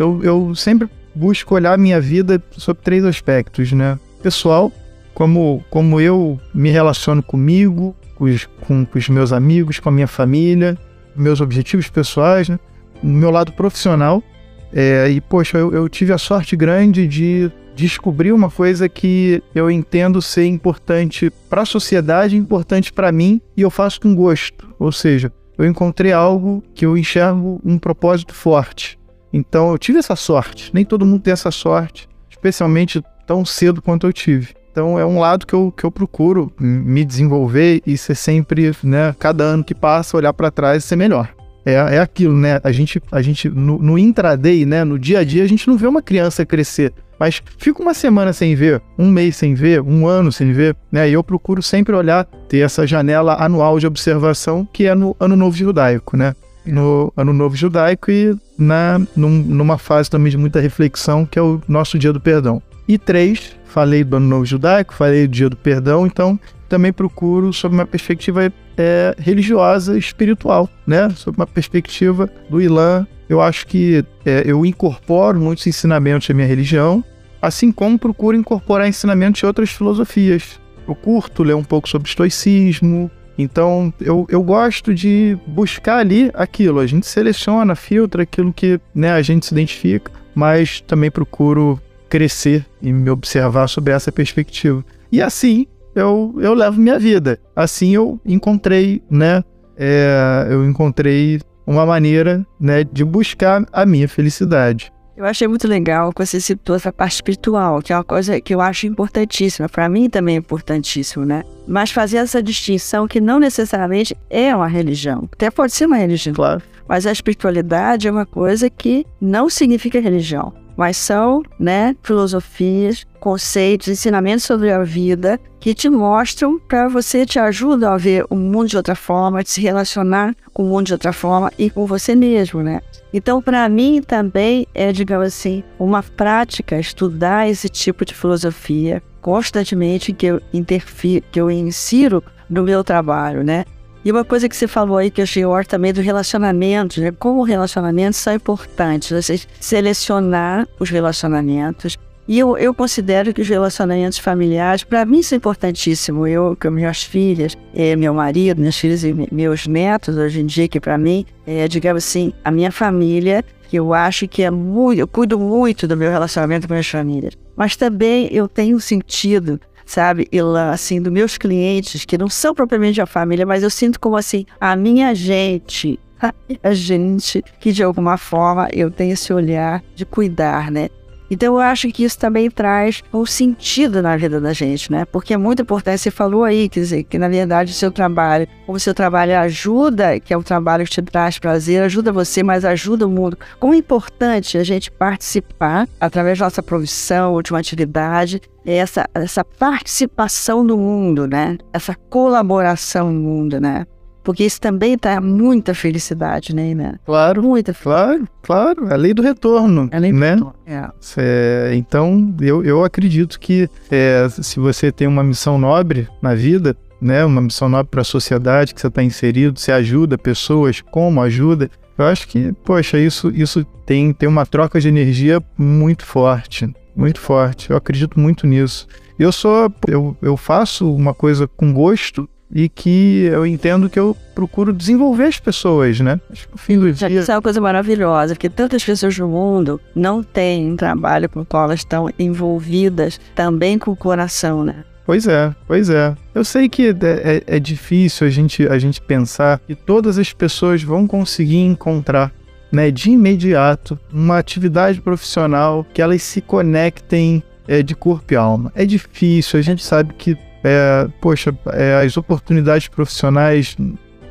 eu, 0.00 0.20
eu 0.24 0.52
sempre 0.56 0.88
busco 1.14 1.54
olhar 1.54 1.72
a 1.72 1.78
minha 1.78 2.00
vida 2.00 2.42
sob 2.50 2.80
três 2.82 3.04
aspectos, 3.04 3.70
né? 3.70 3.96
Pessoal, 4.20 4.72
como, 5.14 5.64
como 5.70 6.00
eu 6.00 6.40
me 6.52 6.70
relaciono 6.70 7.22
comigo, 7.22 7.94
com 8.16 8.24
os, 8.24 8.46
com, 8.62 8.84
com 8.84 8.98
os 8.98 9.08
meus 9.08 9.32
amigos, 9.32 9.78
com 9.78 9.90
a 9.90 9.92
minha 9.92 10.08
família, 10.08 10.76
meus 11.14 11.40
objetivos 11.40 11.88
pessoais, 11.88 12.48
né? 12.48 12.58
No 13.00 13.12
meu 13.12 13.30
lado 13.30 13.52
profissional, 13.52 14.24
É, 14.72 15.08
e, 15.08 15.20
poxa, 15.20 15.58
eu, 15.58 15.72
eu 15.72 15.88
tive 15.88 16.12
a 16.12 16.18
sorte 16.18 16.56
grande 16.56 17.06
de 17.06 17.50
descobrir 17.74 18.32
uma 18.32 18.50
coisa 18.50 18.88
que 18.88 19.42
eu 19.54 19.70
entendo 19.70 20.22
ser 20.22 20.46
importante 20.46 21.30
para 21.48 21.62
a 21.62 21.66
sociedade, 21.66 22.36
importante 22.36 22.92
para 22.92 23.12
mim, 23.12 23.40
e 23.56 23.62
eu 23.62 23.70
faço 23.70 24.00
com 24.00 24.14
gosto. 24.14 24.74
Ou 24.78 24.90
seja, 24.90 25.30
eu 25.58 25.66
encontrei 25.66 26.12
algo 26.12 26.62
que 26.74 26.86
eu 26.86 26.96
enxergo 26.96 27.60
um 27.64 27.78
propósito 27.78 28.34
forte. 28.34 28.98
Então 29.32 29.70
eu 29.70 29.78
tive 29.78 29.98
essa 29.98 30.16
sorte. 30.16 30.70
Nem 30.72 30.84
todo 30.84 31.04
mundo 31.04 31.22
tem 31.22 31.32
essa 31.32 31.50
sorte, 31.50 32.08
especialmente 32.30 33.02
tão 33.26 33.44
cedo 33.44 33.82
quanto 33.82 34.06
eu 34.06 34.12
tive. 34.12 34.54
Então 34.72 34.98
é 34.98 35.04
um 35.04 35.18
lado 35.18 35.46
que 35.46 35.54
eu, 35.54 35.72
que 35.74 35.84
eu 35.84 35.90
procuro 35.90 36.52
me 36.58 37.04
desenvolver 37.04 37.82
e 37.86 37.96
ser 37.96 38.14
sempre, 38.14 38.72
né, 38.82 39.14
cada 39.18 39.44
ano 39.44 39.64
que 39.64 39.74
passa, 39.74 40.16
olhar 40.16 40.32
para 40.32 40.50
trás 40.50 40.84
e 40.84 40.86
ser 40.86 40.96
melhor. 40.96 41.34
É, 41.66 41.96
é 41.96 41.98
aquilo, 41.98 42.36
né? 42.36 42.60
A 42.62 42.70
gente, 42.70 43.02
a 43.10 43.20
gente 43.20 43.48
no, 43.48 43.76
no 43.78 43.98
intraday, 43.98 44.64
né, 44.64 44.84
no 44.84 44.96
dia 44.96 45.18
a 45.18 45.24
dia, 45.24 45.42
a 45.42 45.48
gente 45.48 45.66
não 45.66 45.76
vê 45.76 45.88
uma 45.88 46.00
criança 46.00 46.46
crescer. 46.46 46.92
Mas 47.18 47.42
fica 47.58 47.82
uma 47.82 47.94
semana 47.94 48.32
sem 48.32 48.54
ver, 48.54 48.80
um 48.96 49.10
mês 49.10 49.36
sem 49.36 49.54
ver, 49.54 49.80
um 49.80 50.06
ano 50.06 50.30
sem 50.30 50.52
ver, 50.52 50.76
né? 50.92 51.08
E 51.08 51.14
eu 51.14 51.24
procuro 51.24 51.62
sempre 51.62 51.96
olhar, 51.96 52.24
ter 52.48 52.58
essa 52.58 52.86
janela 52.86 53.42
anual 53.42 53.80
de 53.80 53.86
observação 53.86 54.68
que 54.70 54.86
é 54.86 54.94
no 54.94 55.16
Ano 55.18 55.34
Novo 55.34 55.56
Judaico, 55.56 56.16
né? 56.16 56.34
No 56.64 57.12
Ano 57.16 57.32
Novo 57.32 57.56
Judaico 57.56 58.10
e 58.10 58.36
na, 58.58 59.00
num, 59.16 59.30
numa 59.30 59.78
fase 59.78 60.10
também 60.10 60.30
de 60.30 60.36
muita 60.36 60.60
reflexão, 60.60 61.24
que 61.24 61.38
é 61.38 61.42
o 61.42 61.60
nosso 61.66 61.98
Dia 61.98 62.12
do 62.12 62.20
Perdão. 62.20 62.62
E 62.86 62.98
três, 62.98 63.56
falei 63.64 64.04
do 64.04 64.16
Ano 64.16 64.26
Novo 64.26 64.44
Judaico, 64.44 64.94
falei 64.94 65.26
do 65.26 65.32
Dia 65.32 65.48
do 65.48 65.56
Perdão, 65.56 66.06
então 66.06 66.38
também 66.68 66.92
procuro 66.92 67.52
sob 67.52 67.74
uma 67.74 67.86
perspectiva 67.86 68.52
é, 68.76 69.14
religiosa, 69.18 69.98
espiritual, 69.98 70.68
né? 70.86 71.08
Sob 71.10 71.36
uma 71.36 71.46
perspectiva 71.46 72.30
do 72.50 72.60
Ilan 72.60 73.06
eu 73.28 73.40
acho 73.40 73.66
que 73.66 74.04
é, 74.24 74.42
eu 74.46 74.64
incorporo 74.64 75.38
muitos 75.40 75.66
ensinamentos 75.66 76.28
da 76.28 76.34
minha 76.34 76.46
religião, 76.46 77.04
assim 77.42 77.72
como 77.72 77.98
procuro 77.98 78.36
incorporar 78.36 78.88
ensinamentos 78.88 79.40
de 79.40 79.46
outras 79.46 79.70
filosofias. 79.70 80.60
Eu 80.86 80.94
curto 80.94 81.42
ler 81.42 81.54
um 81.54 81.64
pouco 81.64 81.88
sobre 81.88 82.08
estoicismo, 82.08 83.10
então 83.36 83.92
eu, 84.00 84.26
eu 84.30 84.42
gosto 84.42 84.94
de 84.94 85.36
buscar 85.46 85.98
ali 85.98 86.30
aquilo. 86.34 86.78
A 86.78 86.86
gente 86.86 87.06
seleciona, 87.06 87.74
filtra 87.74 88.22
aquilo 88.22 88.52
que 88.52 88.80
né, 88.94 89.10
a 89.10 89.22
gente 89.22 89.46
se 89.46 89.52
identifica, 89.52 90.12
mas 90.34 90.80
também 90.80 91.10
procuro 91.10 91.80
crescer 92.08 92.64
e 92.80 92.92
me 92.92 93.10
observar 93.10 93.66
sobre 93.66 93.92
essa 93.92 94.12
perspectiva. 94.12 94.84
E 95.10 95.20
assim 95.20 95.66
eu, 95.96 96.34
eu 96.38 96.54
levo 96.54 96.80
minha 96.80 96.98
vida. 96.98 97.38
Assim 97.54 97.94
eu 97.94 98.20
encontrei, 98.24 99.02
né? 99.10 99.42
É, 99.76 100.46
eu 100.50 100.64
encontrei 100.68 101.40
uma 101.66 101.84
maneira 101.84 102.46
né, 102.60 102.84
de 102.84 103.04
buscar 103.04 103.66
a 103.72 103.84
minha 103.84 104.08
felicidade. 104.08 104.92
Eu 105.16 105.24
achei 105.24 105.48
muito 105.48 105.66
legal 105.66 106.12
que 106.12 106.24
você 106.24 106.38
citou 106.38 106.76
essa 106.76 106.92
parte 106.92 107.14
espiritual, 107.14 107.80
que 107.80 107.90
é 107.90 107.96
uma 107.96 108.04
coisa 108.04 108.38
que 108.38 108.54
eu 108.54 108.60
acho 108.60 108.86
importantíssima. 108.86 109.66
Para 109.66 109.88
mim 109.88 110.10
também 110.10 110.34
é 110.34 110.38
importantíssimo, 110.38 111.24
né? 111.24 111.42
Mas 111.66 111.90
fazer 111.90 112.18
essa 112.18 112.42
distinção 112.42 113.08
que 113.08 113.18
não 113.18 113.40
necessariamente 113.40 114.14
é 114.28 114.54
uma 114.54 114.68
religião. 114.68 115.26
Até 115.32 115.50
pode 115.50 115.72
ser 115.72 115.86
uma 115.86 115.96
religião. 115.96 116.34
Claro. 116.34 116.62
Mas 116.86 117.06
a 117.06 117.12
espiritualidade 117.12 118.06
é 118.06 118.10
uma 118.10 118.26
coisa 118.26 118.68
que 118.68 119.06
não 119.18 119.48
significa 119.48 119.98
religião 119.98 120.65
mas 120.76 120.96
são 120.96 121.42
né, 121.58 121.96
filosofias, 122.02 123.06
conceitos, 123.18 123.88
ensinamentos 123.88 124.44
sobre 124.44 124.70
a 124.70 124.82
vida 124.82 125.40
que 125.58 125.74
te 125.74 125.88
mostram 125.88 126.58
para 126.58 126.88
você, 126.88 127.26
te 127.26 127.38
ajudam 127.38 127.92
a 127.92 127.96
ver 127.96 128.24
o 128.30 128.36
mundo 128.36 128.68
de 128.68 128.76
outra 128.76 128.94
forma, 128.94 129.42
de 129.42 129.50
se 129.50 129.60
relacionar 129.60 130.34
com 130.52 130.62
o 130.62 130.66
mundo 130.66 130.86
de 130.86 130.92
outra 130.92 131.12
forma 131.12 131.50
e 131.58 131.70
com 131.70 131.86
você 131.86 132.14
mesmo, 132.14 132.62
né? 132.62 132.80
Então, 133.12 133.40
para 133.40 133.68
mim 133.68 134.00
também 134.00 134.66
é, 134.74 134.92
digamos 134.92 135.28
assim, 135.28 135.64
uma 135.78 136.02
prática 136.02 136.78
estudar 136.78 137.48
esse 137.48 137.68
tipo 137.68 138.04
de 138.04 138.14
filosofia 138.14 139.02
constantemente 139.20 140.12
que 140.12 140.26
eu 140.26 140.40
interfiro, 140.52 141.24
que 141.32 141.40
eu 141.40 141.50
insiro 141.50 142.22
no 142.48 142.62
meu 142.62 142.84
trabalho, 142.84 143.42
né? 143.42 143.64
E 144.06 144.12
uma 144.12 144.24
coisa 144.24 144.48
que 144.48 144.56
você 144.56 144.68
falou 144.68 144.98
aí 144.98 145.10
que 145.10 145.20
eu 145.20 145.24
achei 145.24 145.42
também 145.66 145.92
do 145.92 146.00
relacionamento, 146.00 147.00
né? 147.00 147.10
Como 147.10 147.42
relacionamentos 147.42 148.20
são 148.20 148.32
importantes, 148.32 149.10
você 149.10 149.40
selecionar 149.58 150.64
os 150.78 150.90
relacionamentos. 150.90 151.98
E 152.28 152.38
eu, 152.38 152.56
eu 152.56 152.72
considero 152.72 153.34
que 153.34 153.40
os 153.40 153.48
relacionamentos 153.48 154.18
familiares, 154.18 154.84
para 154.84 155.04
mim, 155.04 155.24
são 155.24 155.36
importantíssimos. 155.36 156.30
Eu, 156.30 156.56
com 156.56 156.70
minhas 156.70 157.02
filhas, 157.02 157.58
é, 157.74 157.96
meu 157.96 158.14
marido, 158.14 158.60
minhas 158.60 158.78
filhas 158.78 159.02
e 159.02 159.12
meus 159.32 159.66
netos, 159.66 160.16
hoje 160.16 160.40
em 160.40 160.46
dia, 160.46 160.68
que 160.68 160.78
para 160.78 160.96
mim, 160.96 161.26
é, 161.44 161.66
digamos 161.66 162.04
assim, 162.04 162.32
a 162.44 162.52
minha 162.52 162.70
família, 162.70 163.44
que 163.68 163.76
eu 163.76 163.92
acho 163.92 164.28
que 164.28 164.44
é 164.44 164.52
muito, 164.52 165.00
eu 165.00 165.08
cuido 165.08 165.36
muito 165.36 165.88
do 165.88 165.96
meu 165.96 166.12
relacionamento 166.12 166.68
com 166.68 166.74
minhas 166.74 166.86
famílias. 166.86 167.34
Mas 167.56 167.74
também 167.74 168.28
eu 168.30 168.46
tenho 168.46 168.78
sentido 168.78 169.60
sabe? 169.86 170.28
Lá, 170.32 170.72
assim, 170.72 171.00
dos 171.00 171.12
meus 171.12 171.38
clientes, 171.38 172.04
que 172.04 172.18
não 172.18 172.28
são 172.28 172.52
propriamente 172.52 173.00
a 173.00 173.06
família, 173.06 173.46
mas 173.46 173.62
eu 173.62 173.70
sinto 173.70 173.98
como 173.98 174.16
assim, 174.16 174.44
a 174.60 174.74
minha 174.76 175.14
gente, 175.14 175.98
a 176.62 176.74
gente 176.74 177.42
que 177.60 177.72
de 177.72 177.82
alguma 177.82 178.18
forma 178.18 178.68
eu 178.72 178.90
tenho 178.90 179.12
esse 179.12 179.32
olhar 179.32 179.82
de 179.94 180.04
cuidar, 180.04 180.70
né? 180.70 180.88
Então 181.30 181.54
eu 181.54 181.60
acho 181.60 181.88
que 181.88 182.04
isso 182.04 182.18
também 182.18 182.50
traz 182.50 183.02
um 183.12 183.26
sentido 183.26 184.02
na 184.02 184.16
vida 184.16 184.40
da 184.40 184.52
gente, 184.52 184.90
né? 184.90 185.04
Porque 185.04 185.34
é 185.34 185.36
muito 185.36 185.62
importante, 185.62 186.00
você 186.00 186.10
falou 186.10 186.44
aí, 186.44 186.68
quer 186.68 186.80
dizer, 186.80 187.02
que 187.04 187.18
na 187.18 187.28
verdade 187.28 187.72
o 187.72 187.74
seu 187.74 187.90
trabalho, 187.90 188.46
como 188.64 188.76
o 188.76 188.80
seu 188.80 188.94
trabalho 188.94 189.36
ajuda, 189.38 190.20
que 190.20 190.32
é 190.32 190.38
um 190.38 190.42
trabalho 190.42 190.84
que 190.84 190.90
te 190.90 191.02
traz 191.02 191.38
prazer, 191.38 191.82
ajuda 191.82 192.12
você, 192.12 192.42
mas 192.42 192.64
ajuda 192.64 193.06
o 193.06 193.10
mundo. 193.10 193.38
Como 193.58 193.74
é 193.74 193.76
importante 193.76 194.58
a 194.58 194.64
gente 194.64 194.90
participar 194.90 195.88
através 196.00 196.38
da 196.38 196.46
nossa 196.46 196.62
profissão 196.62 197.32
ou 197.32 197.42
de 197.42 197.52
uma 197.52 197.60
atividade, 197.60 198.40
essa, 198.64 199.08
essa 199.14 199.44
participação 199.44 200.64
no 200.64 200.76
mundo, 200.76 201.26
né? 201.26 201.56
Essa 201.72 201.94
colaboração 201.94 203.12
no 203.12 203.20
mundo, 203.20 203.60
né? 203.60 203.86
Porque 204.26 204.42
isso 204.42 204.60
também 204.60 204.98
dá 205.00 205.20
muita 205.20 205.72
felicidade, 205.72 206.52
né? 206.52 206.96
Claro. 207.06 207.44
Muita 207.44 207.72
felicidade. 207.72 208.24
Claro, 208.42 208.74
claro. 208.74 208.88
É 208.88 208.94
a 208.94 208.96
lei 208.96 209.14
do 209.14 209.22
retorno. 209.22 209.88
É 209.92 209.96
a 209.96 210.00
lei 210.00 210.10
do 210.10 210.18
né? 210.18 210.30
retorno. 210.30 210.54
É. 210.66 210.90
É, 211.16 211.70
então, 211.76 212.34
eu, 212.40 212.64
eu 212.64 212.84
acredito 212.84 213.38
que 213.38 213.70
é, 213.88 214.26
se 214.28 214.58
você 214.58 214.90
tem 214.90 215.06
uma 215.06 215.22
missão 215.22 215.56
nobre 215.58 216.08
na 216.20 216.34
vida, 216.34 216.76
né, 217.00 217.24
uma 217.24 217.40
missão 217.40 217.68
nobre 217.68 217.88
para 217.88 218.00
a 218.00 218.04
sociedade 218.04 218.74
que 218.74 218.80
você 218.80 218.88
está 218.88 219.00
inserido, 219.00 219.60
você 219.60 219.70
ajuda 219.70 220.18
pessoas, 220.18 220.80
como 220.80 221.22
ajuda, 221.22 221.70
eu 221.96 222.04
acho 222.06 222.26
que, 222.26 222.52
poxa, 222.64 222.98
isso, 222.98 223.30
isso 223.32 223.64
tem, 223.86 224.12
tem 224.12 224.28
uma 224.28 224.44
troca 224.44 224.80
de 224.80 224.88
energia 224.88 225.40
muito 225.56 226.04
forte, 226.04 226.68
muito 226.96 227.20
forte. 227.20 227.70
Eu 227.70 227.76
acredito 227.76 228.18
muito 228.18 228.44
nisso. 228.44 228.88
Eu 229.16 229.30
sou, 229.30 229.72
eu, 229.86 230.16
eu 230.20 230.36
faço 230.36 230.92
uma 230.92 231.14
coisa 231.14 231.46
com 231.46 231.72
gosto 231.72 232.28
e 232.52 232.68
que 232.68 233.24
eu 233.24 233.46
entendo 233.46 233.90
que 233.90 233.98
eu 233.98 234.16
procuro 234.34 234.72
desenvolver 234.72 235.24
as 235.24 235.40
pessoas, 235.40 236.00
né? 236.00 236.20
Acho 236.30 236.46
que 236.46 236.52
no 236.52 236.58
fim 236.58 236.78
do 236.78 236.92
dia... 236.92 237.08
Isso 237.08 237.30
é 237.30 237.34
uma 237.34 237.42
coisa 237.42 237.60
maravilhosa, 237.60 238.34
porque 238.34 238.48
tantas 238.48 238.84
pessoas 238.84 239.18
no 239.18 239.28
mundo 239.28 239.80
não 239.94 240.22
têm 240.22 240.72
um 240.72 240.76
trabalho 240.76 241.28
com 241.28 241.40
o 241.40 241.44
qual 241.44 241.64
elas 241.64 241.80
estão 241.80 242.08
envolvidas 242.18 243.20
também 243.34 243.78
com 243.78 243.90
o 243.90 243.96
coração, 243.96 244.64
né? 244.64 244.84
Pois 245.04 245.26
é, 245.28 245.54
pois 245.66 245.88
é. 245.88 246.16
Eu 246.34 246.44
sei 246.44 246.68
que 246.68 246.88
é, 246.88 246.92
é, 247.00 247.56
é 247.56 247.60
difícil 247.60 248.26
a 248.26 248.30
gente, 248.30 248.66
a 248.66 248.78
gente 248.78 249.00
pensar 249.00 249.60
que 249.60 249.74
todas 249.74 250.18
as 250.18 250.32
pessoas 250.32 250.82
vão 250.82 251.06
conseguir 251.06 251.58
encontrar 251.58 252.32
né, 252.72 252.90
de 252.90 253.10
imediato 253.10 253.98
uma 254.12 254.38
atividade 254.38 255.00
profissional 255.00 255.86
que 255.94 256.02
elas 256.02 256.22
se 256.22 256.40
conectem 256.40 257.42
é, 257.68 257.82
de 257.82 257.94
corpo 257.94 258.34
e 258.34 258.36
alma. 258.36 258.72
É 258.74 258.84
difícil, 258.84 259.58
a 259.58 259.62
gente 259.62 259.84
sabe 259.84 260.12
que 260.14 260.36
é, 260.68 261.08
poxa, 261.20 261.56
é, 261.72 262.04
as 262.04 262.16
oportunidades 262.16 262.88
profissionais 262.88 263.76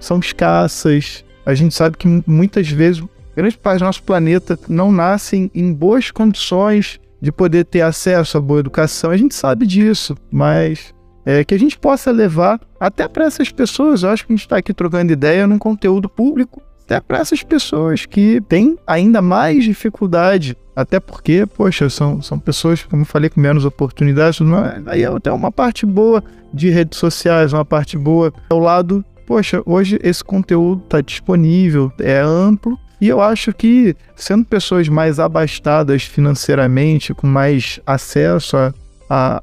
são 0.01 0.19
escassas. 0.19 1.23
A 1.45 1.53
gente 1.53 1.73
sabe 1.73 1.95
que 1.95 2.23
muitas 2.27 2.67
vezes 2.67 3.01
grande 3.33 3.57
parte 3.57 3.79
do 3.79 3.85
nosso 3.85 4.03
planeta 4.03 4.59
não 4.67 4.91
nascem 4.91 5.49
em 5.55 5.73
boas 5.73 6.11
condições 6.11 6.99
de 7.21 7.31
poder 7.31 7.63
ter 7.63 7.81
acesso 7.81 8.37
à 8.37 8.41
boa 8.41 8.59
educação. 8.59 9.11
A 9.11 9.17
gente 9.17 9.33
sabe 9.33 9.65
disso, 9.65 10.13
mas 10.29 10.93
é, 11.25 11.41
que 11.45 11.55
a 11.55 11.59
gente 11.59 11.77
possa 11.77 12.11
levar 12.11 12.59
até 12.77 13.07
para 13.07 13.25
essas 13.25 13.49
pessoas. 13.49 14.03
Eu 14.03 14.09
acho 14.09 14.27
que 14.27 14.33
a 14.33 14.35
gente 14.35 14.45
está 14.45 14.57
aqui 14.57 14.73
trocando 14.73 15.13
ideia 15.13 15.47
num 15.47 15.57
conteúdo 15.57 16.09
público 16.09 16.61
até 16.83 16.99
para 16.99 17.19
essas 17.19 17.43
pessoas 17.43 18.05
que 18.05 18.41
têm 18.41 18.77
ainda 18.85 19.21
mais 19.21 19.63
dificuldade. 19.63 20.57
Até 20.75 20.99
porque, 20.99 21.45
poxa, 21.45 21.89
são, 21.89 22.21
são 22.21 22.37
pessoas, 22.37 22.83
como 22.83 23.03
eu 23.03 23.05
falei, 23.05 23.29
com 23.29 23.39
menos 23.39 23.63
oportunidades. 23.63 24.39
Aí 24.87 25.03
é 25.03 25.07
até 25.07 25.31
uma 25.31 25.51
parte 25.51 25.85
boa 25.85 26.23
de 26.53 26.69
redes 26.69 26.99
sociais, 26.99 27.53
uma 27.53 27.63
parte 27.63 27.97
boa 27.97 28.33
ao 28.49 28.59
lado. 28.59 29.03
Poxa, 29.25 29.61
hoje 29.65 29.99
esse 30.03 30.23
conteúdo 30.23 30.83
está 30.83 31.01
disponível, 31.01 31.91
é 31.99 32.19
amplo. 32.19 32.77
E 32.99 33.07
eu 33.07 33.21
acho 33.21 33.53
que, 33.53 33.95
sendo 34.15 34.45
pessoas 34.45 34.87
mais 34.89 35.19
abastadas 35.19 36.03
financeiramente, 36.03 37.13
com 37.13 37.27
mais 37.27 37.79
acesso 37.85 38.57
a, 38.57 38.73
a, 39.09 39.41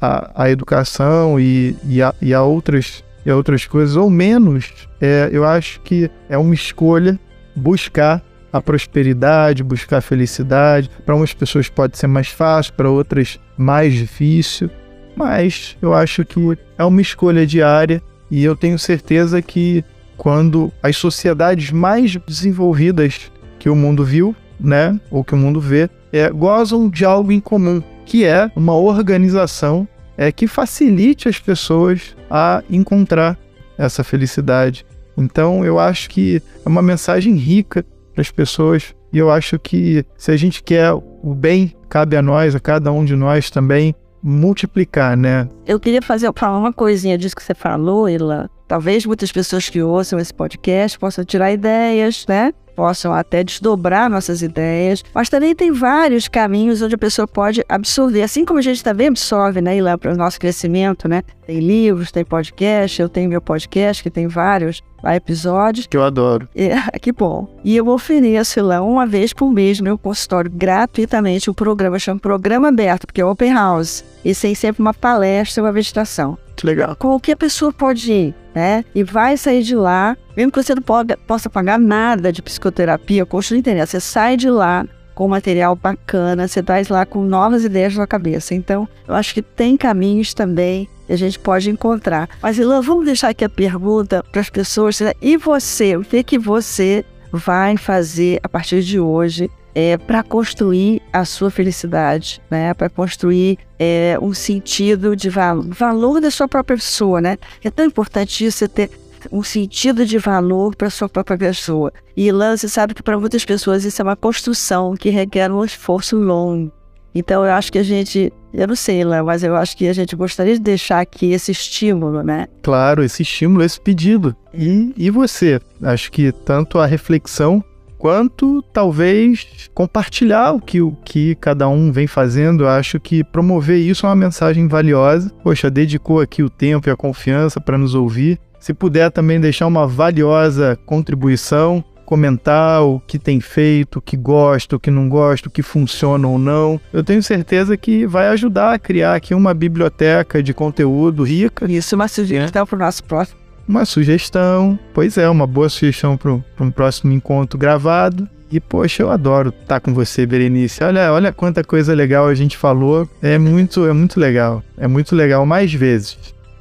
a, 0.00 0.30
a, 0.44 0.50
educação 0.50 1.38
e, 1.38 1.76
e, 1.84 2.02
a, 2.02 2.14
e 2.22 2.32
a 2.32 2.42
outras 2.42 3.04
e 3.24 3.30
outras 3.30 3.66
coisas, 3.66 3.96
ou 3.96 4.10
menos, 4.10 4.72
é, 5.00 5.28
eu 5.32 5.44
acho 5.44 5.80
que 5.80 6.10
é 6.28 6.36
uma 6.36 6.54
escolha 6.54 7.18
buscar 7.54 8.22
a 8.52 8.60
prosperidade, 8.60 9.64
buscar 9.64 9.98
a 9.98 10.02
felicidade. 10.02 10.90
Para 11.06 11.16
umas 11.16 11.32
pessoas 11.32 11.68
pode 11.68 11.96
ser 11.96 12.06
mais 12.06 12.28
fácil, 12.28 12.74
para 12.74 12.90
outras 12.90 13.40
mais 13.56 13.94
difícil, 13.94 14.70
mas 15.16 15.76
eu 15.80 15.94
acho 15.94 16.24
que 16.24 16.40
é 16.76 16.84
uma 16.84 17.00
escolha 17.00 17.46
diária 17.46 18.02
e 18.30 18.44
eu 18.44 18.56
tenho 18.56 18.78
certeza 18.78 19.40
que 19.40 19.84
quando 20.16 20.72
as 20.82 20.96
sociedades 20.96 21.70
mais 21.70 22.16
desenvolvidas 22.26 23.30
que 23.58 23.68
o 23.68 23.76
mundo 23.76 24.04
viu, 24.04 24.34
né, 24.58 24.98
ou 25.10 25.24
que 25.24 25.34
o 25.34 25.36
mundo 25.36 25.60
vê, 25.60 25.88
é, 26.12 26.28
gozam 26.30 26.88
de 26.88 27.04
algo 27.04 27.32
em 27.32 27.40
comum, 27.40 27.82
que 28.04 28.24
é 28.24 28.50
uma 28.54 28.74
organização 28.74 29.86
é, 30.16 30.30
que 30.30 30.46
facilite 30.46 31.28
as 31.28 31.38
pessoas 31.38 32.16
a 32.30 32.62
encontrar 32.70 33.38
essa 33.76 34.04
felicidade. 34.04 34.84
Então 35.16 35.64
eu 35.64 35.78
acho 35.78 36.08
que 36.08 36.42
é 36.64 36.68
uma 36.68 36.82
mensagem 36.82 37.34
rica 37.34 37.84
para 38.12 38.20
as 38.22 38.30
pessoas 38.30 38.94
e 39.12 39.18
eu 39.18 39.30
acho 39.30 39.58
que 39.58 40.04
se 40.16 40.30
a 40.30 40.36
gente 40.36 40.62
quer 40.62 40.92
o 40.92 41.34
bem, 41.34 41.76
cabe 41.88 42.16
a 42.16 42.22
nós, 42.22 42.54
a 42.54 42.60
cada 42.60 42.90
um 42.90 43.04
de 43.04 43.14
nós 43.14 43.50
também 43.50 43.94
multiplicar, 44.22 45.16
né? 45.16 45.48
Eu 45.66 45.78
queria 45.78 46.00
fazer 46.00 46.32
falar 46.34 46.58
uma 46.58 46.72
coisinha 46.72 47.18
disso 47.18 47.36
que 47.36 47.42
você 47.42 47.54
falou, 47.54 48.08
Ila. 48.08 48.48
Talvez 48.66 49.04
muitas 49.04 49.30
pessoas 49.30 49.68
que 49.68 49.82
ouçam 49.82 50.18
esse 50.18 50.32
podcast 50.32 50.98
possam 50.98 51.24
tirar 51.24 51.52
ideias, 51.52 52.24
né? 52.26 52.54
Possam 52.74 53.12
até 53.12 53.44
desdobrar 53.44 54.10
nossas 54.10 54.42
ideias, 54.42 55.02
mas 55.14 55.28
também 55.28 55.54
tem 55.54 55.70
vários 55.70 56.28
caminhos 56.28 56.82
onde 56.82 56.94
a 56.94 56.98
pessoa 56.98 57.26
pode 57.26 57.64
absorver, 57.68 58.22
assim 58.22 58.44
como 58.44 58.58
a 58.58 58.62
gente 58.62 58.82
também 58.82 59.08
absorve, 59.08 59.60
né, 59.60 59.80
lá 59.80 59.96
para 59.96 60.12
o 60.12 60.16
nosso 60.16 60.38
crescimento, 60.38 61.08
né? 61.08 61.22
Tem 61.46 61.58
livros, 61.58 62.12
tem 62.12 62.24
podcast, 62.24 63.00
eu 63.00 63.08
tenho 63.08 63.28
meu 63.28 63.40
podcast 63.40 64.02
que 64.02 64.10
tem 64.10 64.28
vários 64.28 64.82
episódios. 65.04 65.86
Que 65.86 65.96
eu 65.96 66.04
adoro. 66.04 66.48
É, 66.54 66.76
que 67.00 67.12
bom. 67.12 67.48
E 67.64 67.76
eu 67.76 67.88
ofereço 67.88 68.62
lá 68.62 68.80
uma 68.80 69.06
vez 69.06 69.32
por 69.32 69.50
mês 69.50 69.78
no 69.78 69.84
meu 69.84 69.98
consultório 69.98 70.50
gratuitamente 70.50 71.50
um 71.50 71.54
programa, 71.54 71.98
chama 71.98 72.20
Programa 72.20 72.68
Aberto, 72.68 73.06
porque 73.06 73.20
é 73.20 73.24
Open 73.24 73.52
House. 73.52 74.04
E 74.24 74.34
tem 74.34 74.54
sempre 74.54 74.80
uma 74.80 74.94
palestra, 74.94 75.62
uma 75.62 75.72
meditação. 75.72 76.38
Que 76.62 76.66
legal. 76.66 76.94
Qualquer 76.94 77.34
pessoa 77.34 77.72
pode 77.72 78.12
ir, 78.12 78.34
né? 78.54 78.84
E 78.94 79.02
vai 79.02 79.36
sair 79.36 79.64
de 79.64 79.74
lá, 79.74 80.16
mesmo 80.36 80.52
que 80.52 80.62
você 80.62 80.76
não 80.76 80.82
pode, 80.82 81.16
possa 81.26 81.50
pagar 81.50 81.76
nada 81.76 82.32
de 82.32 82.40
psicoterapia, 82.40 83.26
custo 83.26 83.52
não 83.52 83.58
interessa. 83.58 83.98
Você 83.98 84.00
sai 84.00 84.36
de 84.36 84.48
lá 84.48 84.86
com 85.12 85.26
material 85.26 85.74
bacana, 85.74 86.46
você 86.46 86.62
traz 86.62 86.88
lá 86.88 87.04
com 87.04 87.24
novas 87.24 87.64
ideias 87.64 87.96
na 87.96 88.06
cabeça. 88.06 88.54
Então, 88.54 88.88
eu 89.08 89.14
acho 89.16 89.34
que 89.34 89.42
tem 89.42 89.76
caminhos 89.76 90.34
também 90.34 90.88
que 91.04 91.12
a 91.12 91.18
gente 91.18 91.36
pode 91.36 91.68
encontrar. 91.68 92.28
Mas, 92.40 92.58
Ilan, 92.58 92.80
vamos 92.80 93.06
deixar 93.06 93.30
aqui 93.30 93.44
a 93.44 93.48
pergunta 93.48 94.24
para 94.30 94.40
as 94.40 94.48
pessoas. 94.48 95.00
Né? 95.00 95.14
E 95.20 95.36
você? 95.36 95.96
O 95.96 96.04
que, 96.04 96.22
que 96.22 96.38
você 96.38 97.04
vai 97.32 97.76
fazer 97.76 98.38
a 98.40 98.48
partir 98.48 98.84
de 98.84 99.00
hoje 99.00 99.50
é, 99.74 99.96
para 99.96 100.22
construir 100.22 101.00
a 101.12 101.24
sua 101.24 101.50
felicidade, 101.50 102.40
né? 102.50 102.74
Para 102.74 102.88
construir 102.88 103.58
é, 103.78 104.18
um 104.20 104.34
sentido 104.34 105.16
de 105.16 105.28
valor, 105.28 105.66
valor 105.68 106.20
da 106.20 106.30
sua 106.30 106.48
própria 106.48 106.76
pessoa, 106.76 107.20
né? 107.20 107.38
É 107.62 107.70
tão 107.70 107.84
importante 107.84 108.44
isso, 108.44 108.58
você 108.58 108.68
ter 108.68 108.90
um 109.30 109.42
sentido 109.42 110.04
de 110.04 110.18
valor 110.18 110.74
para 110.74 110.90
sua 110.90 111.08
própria 111.08 111.36
pessoa. 111.36 111.92
E 112.16 112.26
Ilan, 112.26 112.56
você 112.56 112.68
sabe 112.68 112.94
que 112.94 113.02
para 113.02 113.18
muitas 113.18 113.44
pessoas 113.44 113.84
isso 113.84 114.00
é 114.02 114.04
uma 114.04 114.16
construção 114.16 114.94
que 114.94 115.10
requer 115.10 115.50
um 115.50 115.64
esforço 115.64 116.16
longo. 116.16 116.72
Então 117.14 117.44
eu 117.44 117.52
acho 117.52 117.70
que 117.70 117.78
a 117.78 117.82
gente, 117.82 118.32
eu 118.54 118.66
não 118.66 118.74
sei, 118.74 119.02
Ilan, 119.02 119.22
mas 119.22 119.42
eu 119.42 119.54
acho 119.54 119.76
que 119.76 119.86
a 119.86 119.92
gente 119.92 120.16
gostaria 120.16 120.54
de 120.54 120.60
deixar 120.60 121.00
aqui 121.00 121.32
esse 121.32 121.52
estímulo, 121.52 122.22
né? 122.22 122.46
Claro, 122.62 123.04
esse 123.04 123.22
estímulo, 123.22 123.62
esse 123.62 123.80
pedido. 123.80 124.34
E, 124.52 124.92
e 124.96 125.10
você? 125.10 125.60
Acho 125.82 126.10
que 126.10 126.32
tanto 126.32 126.78
a 126.78 126.86
reflexão 126.86 127.62
quanto 128.02 128.62
talvez 128.72 129.70
compartilhar 129.72 130.50
o 130.50 130.60
que, 130.60 130.82
o 130.82 130.90
que 131.04 131.36
cada 131.36 131.68
um 131.68 131.92
vem 131.92 132.08
fazendo. 132.08 132.64
Eu 132.64 132.68
acho 132.68 132.98
que 132.98 133.22
promover 133.22 133.78
isso 133.78 134.04
é 134.04 134.08
uma 134.08 134.16
mensagem 134.16 134.66
valiosa. 134.66 135.30
Poxa, 135.44 135.70
dedicou 135.70 136.20
aqui 136.20 136.42
o 136.42 136.50
tempo 136.50 136.88
e 136.88 136.90
a 136.90 136.96
confiança 136.96 137.60
para 137.60 137.78
nos 137.78 137.94
ouvir. 137.94 138.40
Se 138.58 138.74
puder 138.74 139.08
também 139.12 139.40
deixar 139.40 139.68
uma 139.68 139.86
valiosa 139.86 140.76
contribuição, 140.84 141.84
comentar 142.04 142.82
o 142.82 142.98
que 142.98 143.20
tem 143.20 143.40
feito, 143.40 144.00
o 144.00 144.02
que 144.02 144.16
gosta, 144.16 144.74
o 144.74 144.80
que 144.80 144.90
não 144.90 145.08
gosta, 145.08 145.48
o 145.48 145.52
que 145.52 145.62
funciona 145.62 146.26
ou 146.26 146.40
não. 146.40 146.80
Eu 146.92 147.04
tenho 147.04 147.22
certeza 147.22 147.76
que 147.76 148.04
vai 148.04 148.26
ajudar 148.30 148.74
a 148.74 148.80
criar 148.80 149.14
aqui 149.14 149.32
uma 149.32 149.54
biblioteca 149.54 150.42
de 150.42 150.52
conteúdo 150.52 151.22
rica. 151.22 151.70
Isso, 151.70 151.94
uma 151.94 152.08
sugestão 152.08 152.66
para 152.66 152.76
o 152.76 152.78
nosso 152.80 153.04
próximo 153.04 153.41
uma 153.66 153.84
sugestão. 153.84 154.78
Pois 154.92 155.16
é, 155.18 155.28
uma 155.28 155.46
boa 155.46 155.68
sugestão 155.68 156.16
para 156.16 156.32
um 156.32 156.70
próximo 156.70 157.12
encontro 157.12 157.58
gravado. 157.58 158.28
E, 158.50 158.60
poxa, 158.60 159.02
eu 159.02 159.10
adoro 159.10 159.48
estar 159.48 159.80
com 159.80 159.94
você, 159.94 160.26
Berenice. 160.26 160.84
Olha, 160.84 161.10
olha 161.10 161.32
quanta 161.32 161.64
coisa 161.64 161.94
legal 161.94 162.26
a 162.26 162.34
gente 162.34 162.58
falou. 162.58 163.08
É 163.22 163.38
muito, 163.38 163.86
é 163.86 163.92
muito 163.94 164.20
legal. 164.20 164.62
É 164.76 164.86
muito 164.86 165.16
legal 165.16 165.46
mais 165.46 165.72
vezes. 165.72 166.18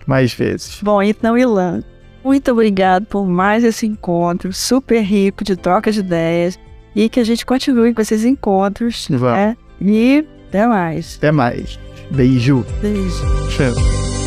Mais 0.08 0.34
vezes. 0.34 0.80
Bom, 0.82 1.02
então, 1.04 1.38
Ilan, 1.38 1.84
muito 2.24 2.50
obrigado 2.52 3.06
por 3.06 3.28
mais 3.28 3.66
esse 3.66 3.86
encontro 3.86 4.54
super 4.54 5.02
rico 5.02 5.44
de 5.44 5.58
troca 5.58 5.92
de 5.92 6.00
ideias. 6.00 6.58
E 6.96 7.10
que 7.10 7.20
a 7.20 7.24
gente 7.26 7.46
continue 7.46 7.94
com 7.94 8.02
esses 8.02 8.24
encontros. 8.24 9.08
Vamos. 9.10 9.38
Né? 9.38 9.58
E 9.82 10.26
até 10.48 10.68
mais. 10.68 11.16
Até 11.18 11.32
mais. 11.32 11.80
Beijo. 12.10 12.66
Beijo. 12.82 13.26
Tchau. 13.50 14.21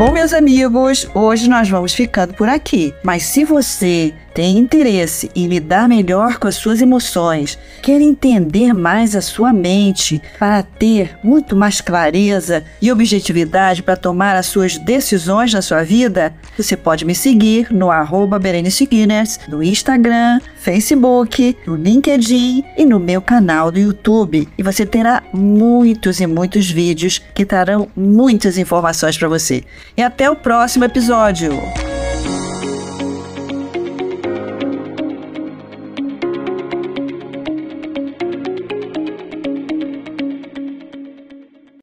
Bom, 0.00 0.12
meus 0.12 0.32
amigos, 0.32 1.06
hoje 1.12 1.46
nós 1.46 1.68
vamos 1.68 1.92
ficando 1.92 2.32
por 2.32 2.48
aqui. 2.48 2.94
Mas 3.02 3.24
se 3.24 3.44
você 3.44 4.14
tem 4.34 4.58
interesse 4.58 5.30
em 5.34 5.46
lidar 5.46 5.88
melhor 5.88 6.38
com 6.38 6.48
as 6.48 6.56
suas 6.56 6.80
emoções, 6.80 7.58
quer 7.82 8.00
entender 8.00 8.72
mais 8.72 9.16
a 9.16 9.20
sua 9.20 9.52
mente 9.52 10.20
para 10.38 10.62
ter 10.62 11.18
muito 11.22 11.56
mais 11.56 11.80
clareza 11.80 12.64
e 12.80 12.90
objetividade 12.90 13.82
para 13.82 13.96
tomar 13.96 14.36
as 14.36 14.46
suas 14.46 14.78
decisões 14.78 15.52
na 15.52 15.62
sua 15.62 15.82
vida, 15.82 16.34
você 16.56 16.76
pode 16.76 17.04
me 17.04 17.14
seguir 17.14 17.72
no 17.72 17.90
arroba 17.90 18.38
Berenice 18.38 18.86
Guinness, 18.86 19.40
no 19.48 19.62
Instagram, 19.62 20.40
Facebook, 20.56 21.56
no 21.66 21.76
LinkedIn 21.76 22.64
e 22.76 22.84
no 22.84 22.98
meu 22.98 23.22
canal 23.22 23.70
do 23.70 23.78
YouTube. 23.78 24.48
E 24.56 24.62
você 24.62 24.84
terá 24.84 25.22
muitos 25.32 26.20
e 26.20 26.26
muitos 26.26 26.70
vídeos 26.70 27.20
que 27.34 27.44
trarão 27.44 27.88
muitas 27.96 28.58
informações 28.58 29.16
para 29.16 29.28
você. 29.28 29.64
E 29.96 30.02
até 30.02 30.30
o 30.30 30.36
próximo 30.36 30.84
episódio! 30.84 31.89